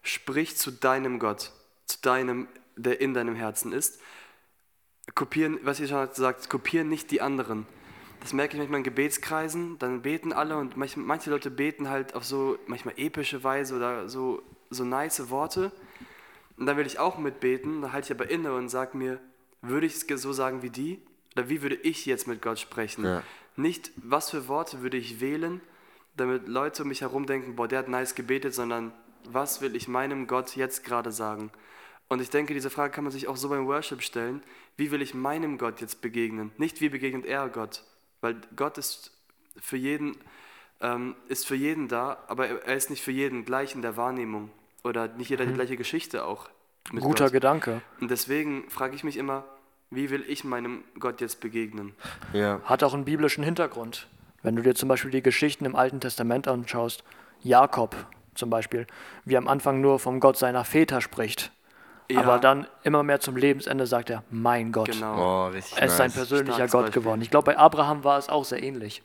Sprich 0.03 0.57
zu 0.57 0.71
deinem 0.71 1.19
Gott, 1.19 1.51
zu 1.87 1.99
deinem, 2.03 2.47
der 2.77 3.01
in 3.01 3.15
deinem 3.15 3.35
Herzen 3.35 3.73
ist. 3.73 4.01
Kopieren, 5.15 5.59
was 5.63 5.81
ihr 5.81 5.89
schon 5.89 6.09
gesagt 6.09 6.49
kopieren 6.49 6.89
nicht 6.89 7.11
die 7.11 7.21
anderen. 7.21 7.67
Das 8.25 8.33
merke 8.33 8.55
ich 8.55 8.59
manchmal 8.59 8.79
in 8.79 8.85
Gebetskreisen, 8.85 9.79
dann 9.79 10.01
beten 10.01 10.33
alle 10.33 10.57
und 10.57 10.79
manche, 10.79 10.99
manche 10.99 11.29
Leute 11.29 11.51
beten 11.51 11.91
halt 11.91 12.15
auf 12.15 12.25
so 12.25 12.59
manchmal 12.67 12.95
epische 12.97 13.45
Weise 13.45 13.77
oder 13.77 14.09
so, 14.09 14.43
so 14.71 14.83
nice 14.83 15.29
Worte. 15.29 15.73
Und 16.57 16.65
dann 16.65 16.79
will 16.79 16.87
ich 16.87 16.99
auch 16.99 17.19
mitbeten, 17.19 17.83
dann 17.83 17.93
halte 17.93 18.07
ich 18.07 18.19
aber 18.19 18.31
inne 18.31 18.55
und 18.55 18.71
sage 18.71 18.97
mir, 18.97 19.21
würde 19.61 19.85
ich 19.85 20.11
es 20.11 20.23
so 20.23 20.33
sagen 20.33 20.63
wie 20.63 20.71
die? 20.71 21.03
Oder 21.37 21.51
wie 21.51 21.61
würde 21.61 21.75
ich 21.75 22.07
jetzt 22.07 22.27
mit 22.27 22.41
Gott 22.41 22.59
sprechen? 22.59 23.05
Ja. 23.05 23.23
Nicht, 23.57 23.93
was 23.97 24.31
für 24.31 24.49
Worte 24.49 24.81
würde 24.81 24.97
ich 24.97 25.21
wählen, 25.21 25.61
damit 26.17 26.49
Leute 26.49 26.85
um 26.85 26.89
mich 26.89 27.03
herum 27.03 27.27
denken, 27.27 27.57
boah, 27.57 27.69
der 27.69 27.81
hat 27.81 27.89
nice 27.89 28.15
gebetet, 28.15 28.55
sondern 28.55 28.95
was 29.29 29.61
will 29.61 29.77
ich 29.77 29.87
meinem 29.87 30.27
Gott 30.29 30.57
jetzt 30.57 30.83
gerade 30.83 31.13
sagen? 31.13 31.51
Und 32.09 32.23
ich 32.23 32.31
denke, 32.31 32.55
diese 32.55 32.71
Frage 32.71 32.91
kann 32.91 33.05
man 33.05 33.13
sich 33.13 33.29
auch 33.29 33.37
so 33.37 33.51
beim 33.51 33.67
Worship 33.67 34.01
stellen. 34.01 34.43
Wie 34.79 34.91
will 34.91 35.03
ich 35.03 35.13
meinem 35.13 35.59
Gott 35.59 35.83
jetzt 35.83 36.01
begegnen? 36.01 36.53
Nicht 36.57 36.81
wie 36.81 36.89
begegnet 36.89 37.27
er 37.27 37.51
Gott, 37.51 37.85
weil 38.25 38.37
Gott 38.57 38.79
ist 38.79 39.13
für 39.61 39.77
jeden, 39.77 40.17
ähm, 40.81 41.15
ist 41.29 41.47
für 41.47 41.55
jeden 41.55 41.87
da, 41.87 42.19
aber 42.27 42.49
er 42.49 42.75
ist 42.75 42.91
nicht 42.91 43.03
für 43.03 43.13
jeden 43.13 43.45
gleich 43.45 43.75
in 43.75 43.83
der 43.83 43.97
Wahrnehmung 43.97 44.51
oder 44.83 45.09
nicht 45.09 45.29
jeder 45.29 45.47
die 45.47 45.53
gleiche 45.53 45.77
Geschichte 45.77 46.25
auch. 46.25 46.49
Mit 46.91 47.05
Guter 47.05 47.27
Gott. 47.27 47.35
Gedanke. 47.35 47.83
Und 48.01 48.11
deswegen 48.11 48.69
frage 48.71 48.97
ich 48.97 49.05
mich 49.05 49.17
immer, 49.17 49.45
wie 49.91 50.11
will 50.11 50.25
ich 50.27 50.43
meinem 50.43 50.85
Gott 50.99 51.21
jetzt 51.21 51.41
begegnen? 51.41 51.95
Ja. 52.33 52.61
Hat 52.65 52.83
auch 52.83 52.95
einen 52.95 53.05
biblischen 53.05 53.45
Hintergrund. 53.45 54.09
Wenn 54.43 54.57
du 54.57 54.63
dir 54.63 54.75
zum 54.75 54.89
Beispiel 54.89 55.11
die 55.11 55.23
Geschichten 55.23 55.65
im 55.65 55.77
Alten 55.77 56.01
Testament 56.01 56.49
anschaust, 56.49 57.05
Jakob 57.43 57.95
zum 58.35 58.51
Beispiel, 58.51 58.87
wie 59.25 59.37
am 59.37 59.49
Anfang 59.49 59.81
nur 59.81 59.99
vom 59.99 60.19
Gott 60.19 60.37
seiner 60.37 60.65
Väter 60.65 61.01
spricht, 61.01 61.53
Ja. 62.11 62.21
aber 62.21 62.39
dann 62.39 62.67
immer 62.83 63.03
mehr 63.03 63.19
zum 63.21 63.37
Lebensende 63.37 63.87
sagt 63.87 64.11
er, 64.11 64.25
mein 64.31 64.73
Gott. 64.73 64.91
Genau. 64.91 65.49
Oh, 65.49 65.51
Er 65.53 65.57
ist 65.59 65.71
sein 65.97 66.07
nice. 66.09 66.15
persönlicher 66.15 66.55
Starkes 66.55 66.73
Gott 66.73 66.85
Beispiel. 66.87 67.03
geworden. 67.03 67.23
Ich 67.23 67.31
glaube, 67.31 67.47
bei 67.53 67.59
Abraham 67.59 68.05
war 68.05 68.19
es 68.19 68.29
auch 68.29 68.45
sehr 68.45 68.63
ähnlich. 68.63 69.03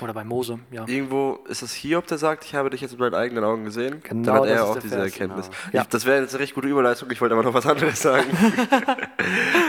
Oder 0.00 0.14
bei 0.14 0.24
Mose, 0.24 0.58
ja. 0.70 0.86
Irgendwo 0.88 1.40
ist 1.48 1.60
es 1.62 1.74
Hiob, 1.74 2.06
der 2.06 2.16
sagt, 2.18 2.44
ich 2.44 2.54
habe 2.54 2.70
dich 2.70 2.80
jetzt 2.80 2.92
mit 2.92 3.00
meinen 3.00 3.14
eigenen 3.14 3.44
Augen 3.44 3.64
gesehen. 3.64 4.00
Genau, 4.02 4.24
Dann 4.24 4.34
hat 4.34 4.42
das 4.48 4.50
er 4.56 4.64
auch 4.64 4.78
diese 4.78 4.88
Vers, 4.96 5.12
Erkenntnis. 5.12 5.46
genau. 5.50 5.58
Ja. 5.72 5.82
Ich, 5.82 5.88
das 5.88 6.04
wäre 6.06 6.22
jetzt 6.22 6.34
eine 6.34 6.42
recht 6.42 6.54
gute 6.54 6.66
Überleitung, 6.68 7.10
ich 7.10 7.20
wollte 7.20 7.34
aber 7.34 7.44
noch 7.44 7.52
was 7.54 7.66
anderes 7.66 8.00
sagen. 8.00 8.24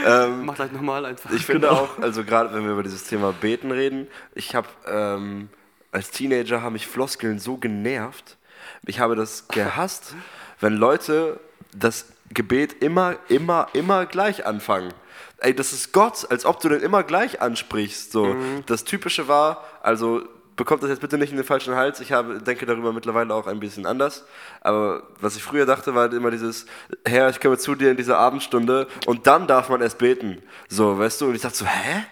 Mach 0.45 0.55
gleich 0.55 0.71
nochmal 0.71 1.05
einfach. 1.05 1.29
Ich 1.31 1.45
finde 1.45 1.71
auch, 1.71 1.99
also 1.99 2.23
gerade 2.23 2.53
wenn 2.53 2.63
wir 2.63 2.71
über 2.71 2.83
dieses 2.83 3.03
Thema 3.03 3.33
Beten 3.33 3.71
reden, 3.71 4.07
ich 4.33 4.55
habe 4.55 4.67
ähm, 4.87 5.49
als 5.91 6.09
Teenager 6.11 6.61
haben 6.61 6.73
mich 6.73 6.87
Floskeln 6.87 7.39
so 7.39 7.57
genervt. 7.57 8.37
Ich 8.85 8.99
habe 8.99 9.15
das 9.15 9.47
gehasst, 9.49 10.15
wenn 10.59 10.73
Leute 10.73 11.39
das 11.75 12.05
Gebet 12.33 12.81
immer, 12.81 13.17
immer, 13.29 13.67
immer 13.73 14.05
gleich 14.05 14.45
anfangen. 14.45 14.93
Ey, 15.39 15.53
das 15.53 15.73
ist 15.73 15.91
Gott, 15.91 16.25
als 16.29 16.45
ob 16.45 16.59
du 16.61 16.69
den 16.69 16.81
immer 16.81 17.03
gleich 17.03 17.41
ansprichst. 17.41 18.11
So. 18.11 18.35
Das 18.65 18.85
Typische 18.85 19.27
war, 19.27 19.63
also 19.81 20.23
bekommt 20.55 20.83
das 20.83 20.89
jetzt 20.89 21.01
bitte 21.01 21.17
nicht 21.17 21.31
in 21.31 21.37
den 21.37 21.45
falschen 21.45 21.75
Hals. 21.75 21.99
Ich 21.99 22.11
habe, 22.11 22.39
denke 22.39 22.65
darüber 22.65 22.93
mittlerweile 22.93 23.33
auch 23.33 23.47
ein 23.47 23.59
bisschen 23.59 23.85
anders. 23.85 24.25
Aber 24.61 25.03
was 25.19 25.35
ich 25.35 25.43
früher 25.43 25.65
dachte, 25.65 25.95
war 25.95 26.03
halt 26.03 26.13
immer 26.13 26.31
dieses, 26.31 26.65
Herr, 27.05 27.29
ich 27.29 27.39
komme 27.39 27.57
zu 27.57 27.75
dir 27.75 27.91
in 27.91 27.97
dieser 27.97 28.19
Abendstunde 28.19 28.87
und 29.05 29.25
dann 29.27 29.47
darf 29.47 29.69
man 29.69 29.81
erst 29.81 29.97
beten. 29.97 30.41
So, 30.69 30.97
weißt 30.99 31.21
du? 31.21 31.27
Und 31.27 31.35
ich 31.35 31.41
dachte 31.41 31.57
so, 31.57 31.65
hä? 31.65 32.05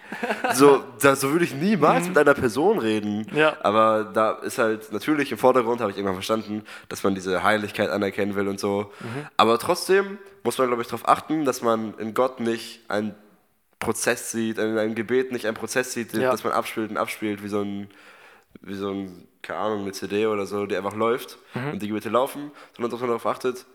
So, 0.54 0.82
da, 1.00 1.14
so 1.16 1.30
würde 1.30 1.44
ich 1.44 1.54
niemals 1.54 2.08
mit 2.08 2.18
einer 2.18 2.34
Person 2.34 2.78
reden. 2.78 3.26
Ja. 3.34 3.56
Aber 3.62 4.04
da 4.04 4.32
ist 4.32 4.58
halt 4.58 4.92
natürlich 4.92 5.30
im 5.32 5.38
Vordergrund, 5.38 5.80
habe 5.80 5.90
ich 5.90 5.96
irgendwann 5.96 6.16
verstanden, 6.16 6.64
dass 6.88 7.02
man 7.04 7.14
diese 7.14 7.42
Heiligkeit 7.42 7.90
anerkennen 7.90 8.34
will 8.34 8.48
und 8.48 8.58
so. 8.58 8.92
Aber 9.36 9.58
trotzdem 9.58 10.18
muss 10.42 10.58
man, 10.58 10.66
glaube 10.66 10.82
ich, 10.82 10.88
darauf 10.88 11.08
achten, 11.08 11.44
dass 11.44 11.62
man 11.62 11.94
in 11.98 12.14
Gott 12.14 12.40
nicht 12.40 12.80
einen 12.88 13.14
Prozess 13.78 14.30
sieht, 14.30 14.58
in 14.58 14.78
einem 14.78 14.94
Gebet 14.94 15.32
nicht 15.32 15.46
einen 15.46 15.56
Prozess 15.56 15.92
sieht, 15.92 16.12
Ja. 16.12 16.30
dass 16.30 16.44
man 16.44 16.52
abspielt 16.52 16.90
und 16.90 16.96
abspielt, 16.96 17.42
wie 17.42 17.48
so 17.48 17.60
ein, 17.62 17.88
wie 18.62 18.74
so 18.74 18.90
ein, 18.90 19.28
keine 19.42 19.58
Ahnung, 19.58 19.80
eine 19.82 19.92
CD 19.92 20.26
oder 20.26 20.46
so, 20.46 20.66
die 20.66 20.76
einfach 20.76 20.94
läuft 20.94 21.38
und 21.54 21.82
die 21.82 21.88
Gebete 21.88 22.08
laufen, 22.08 22.52
sondern 22.74 22.90
dass 22.90 23.00
man 23.00 23.08
darauf 23.08 23.26
achtet, 23.26 23.66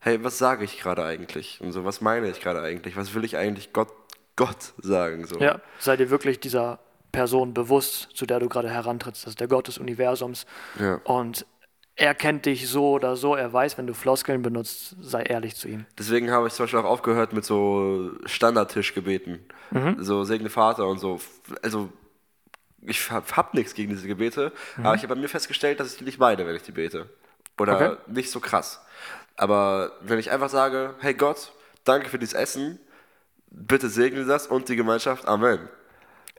hey, 0.00 0.22
was 0.22 0.38
sage 0.38 0.64
ich 0.64 0.80
gerade 0.80 1.04
eigentlich? 1.04 1.60
Und 1.60 1.72
so, 1.72 1.84
was 1.84 2.00
meine 2.00 2.28
ich 2.28 2.40
gerade 2.40 2.60
eigentlich? 2.60 2.96
Was 2.96 3.14
will 3.14 3.24
ich 3.24 3.36
eigentlich 3.36 3.72
Gott, 3.72 3.88
Gott 4.36 4.74
sagen? 4.78 5.26
So. 5.26 5.38
Ja, 5.38 5.60
sei 5.78 5.96
dir 5.96 6.10
wirklich 6.10 6.40
dieser 6.40 6.78
Person 7.12 7.54
bewusst, 7.54 8.08
zu 8.14 8.26
der 8.26 8.40
du 8.40 8.48
gerade 8.48 8.68
herantrittst. 8.68 9.22
Das 9.22 9.30
ist 9.30 9.40
der 9.40 9.48
Gott 9.48 9.68
des 9.68 9.78
Universums. 9.78 10.46
Ja. 10.78 11.00
Und 11.04 11.46
er 11.96 12.14
kennt 12.14 12.44
dich 12.44 12.68
so 12.68 12.90
oder 12.90 13.14
so. 13.14 13.36
Er 13.36 13.52
weiß, 13.52 13.78
wenn 13.78 13.86
du 13.86 13.94
Floskeln 13.94 14.42
benutzt, 14.42 14.96
sei 15.00 15.22
ehrlich 15.22 15.54
zu 15.54 15.68
ihm. 15.68 15.86
Deswegen 15.96 16.32
habe 16.32 16.48
ich 16.48 16.54
zum 16.54 16.64
Beispiel 16.64 16.80
auch 16.80 16.84
aufgehört 16.84 17.32
mit 17.32 17.44
so 17.44 18.10
Standardtischgebeten. 18.26 19.46
So 19.98 20.24
Segne 20.24 20.50
Vater 20.50 20.86
und 20.86 20.98
so. 20.98 21.20
Also, 21.62 21.88
ich 22.86 23.10
habe 23.10 23.26
hab 23.36 23.54
nichts 23.54 23.74
gegen 23.74 23.90
diese 23.90 24.06
Gebete, 24.06 24.52
aber 24.78 24.94
ich 24.94 25.02
habe 25.02 25.14
bei 25.14 25.20
mir 25.20 25.28
festgestellt, 25.28 25.80
dass 25.80 25.92
ich 25.92 25.98
die 25.98 26.04
nicht 26.04 26.18
meine, 26.18 26.46
wenn 26.46 26.54
ich 26.56 26.62
die 26.62 26.72
bete. 26.72 27.08
Oder 27.58 27.74
Okay. 27.76 27.96
nicht 28.06 28.30
so 28.30 28.40
krass. 28.40 28.80
Aber 29.36 29.92
wenn 30.00 30.18
ich 30.18 30.30
einfach 30.30 30.48
sage, 30.48 30.94
hey 31.00 31.14
Gott, 31.14 31.52
danke 31.84 32.08
für 32.08 32.18
dieses 32.18 32.34
Essen, 32.34 32.78
bitte 33.50 33.88
segne 33.88 34.24
das 34.24 34.46
und 34.46 34.68
die 34.68 34.76
Gemeinschaft, 34.76 35.26
Amen. 35.26 35.68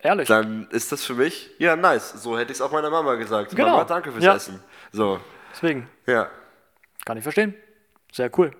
Ehrlich. 0.01 0.27
Dann 0.27 0.67
ist 0.69 0.91
das 0.91 1.03
für 1.03 1.15
mich, 1.15 1.49
ja, 1.57 1.75
nice. 1.75 2.11
So 2.21 2.37
hätte 2.37 2.51
ich 2.51 2.57
es 2.57 2.61
auch 2.61 2.71
meiner 2.71 2.89
Mama 2.89 3.15
gesagt. 3.15 3.55
Genau. 3.55 3.69
Mama, 3.71 3.85
danke 3.85 4.11
fürs 4.11 4.23
Ja. 4.23 4.35
Essen. 4.35 4.59
So, 4.91 5.19
Deswegen 5.53 5.89
ja. 6.05 6.29
kann 7.05 7.17
ich 7.17 7.23
verstehen. 7.23 7.55
Sehr 8.11 8.29
cool. 8.37 8.51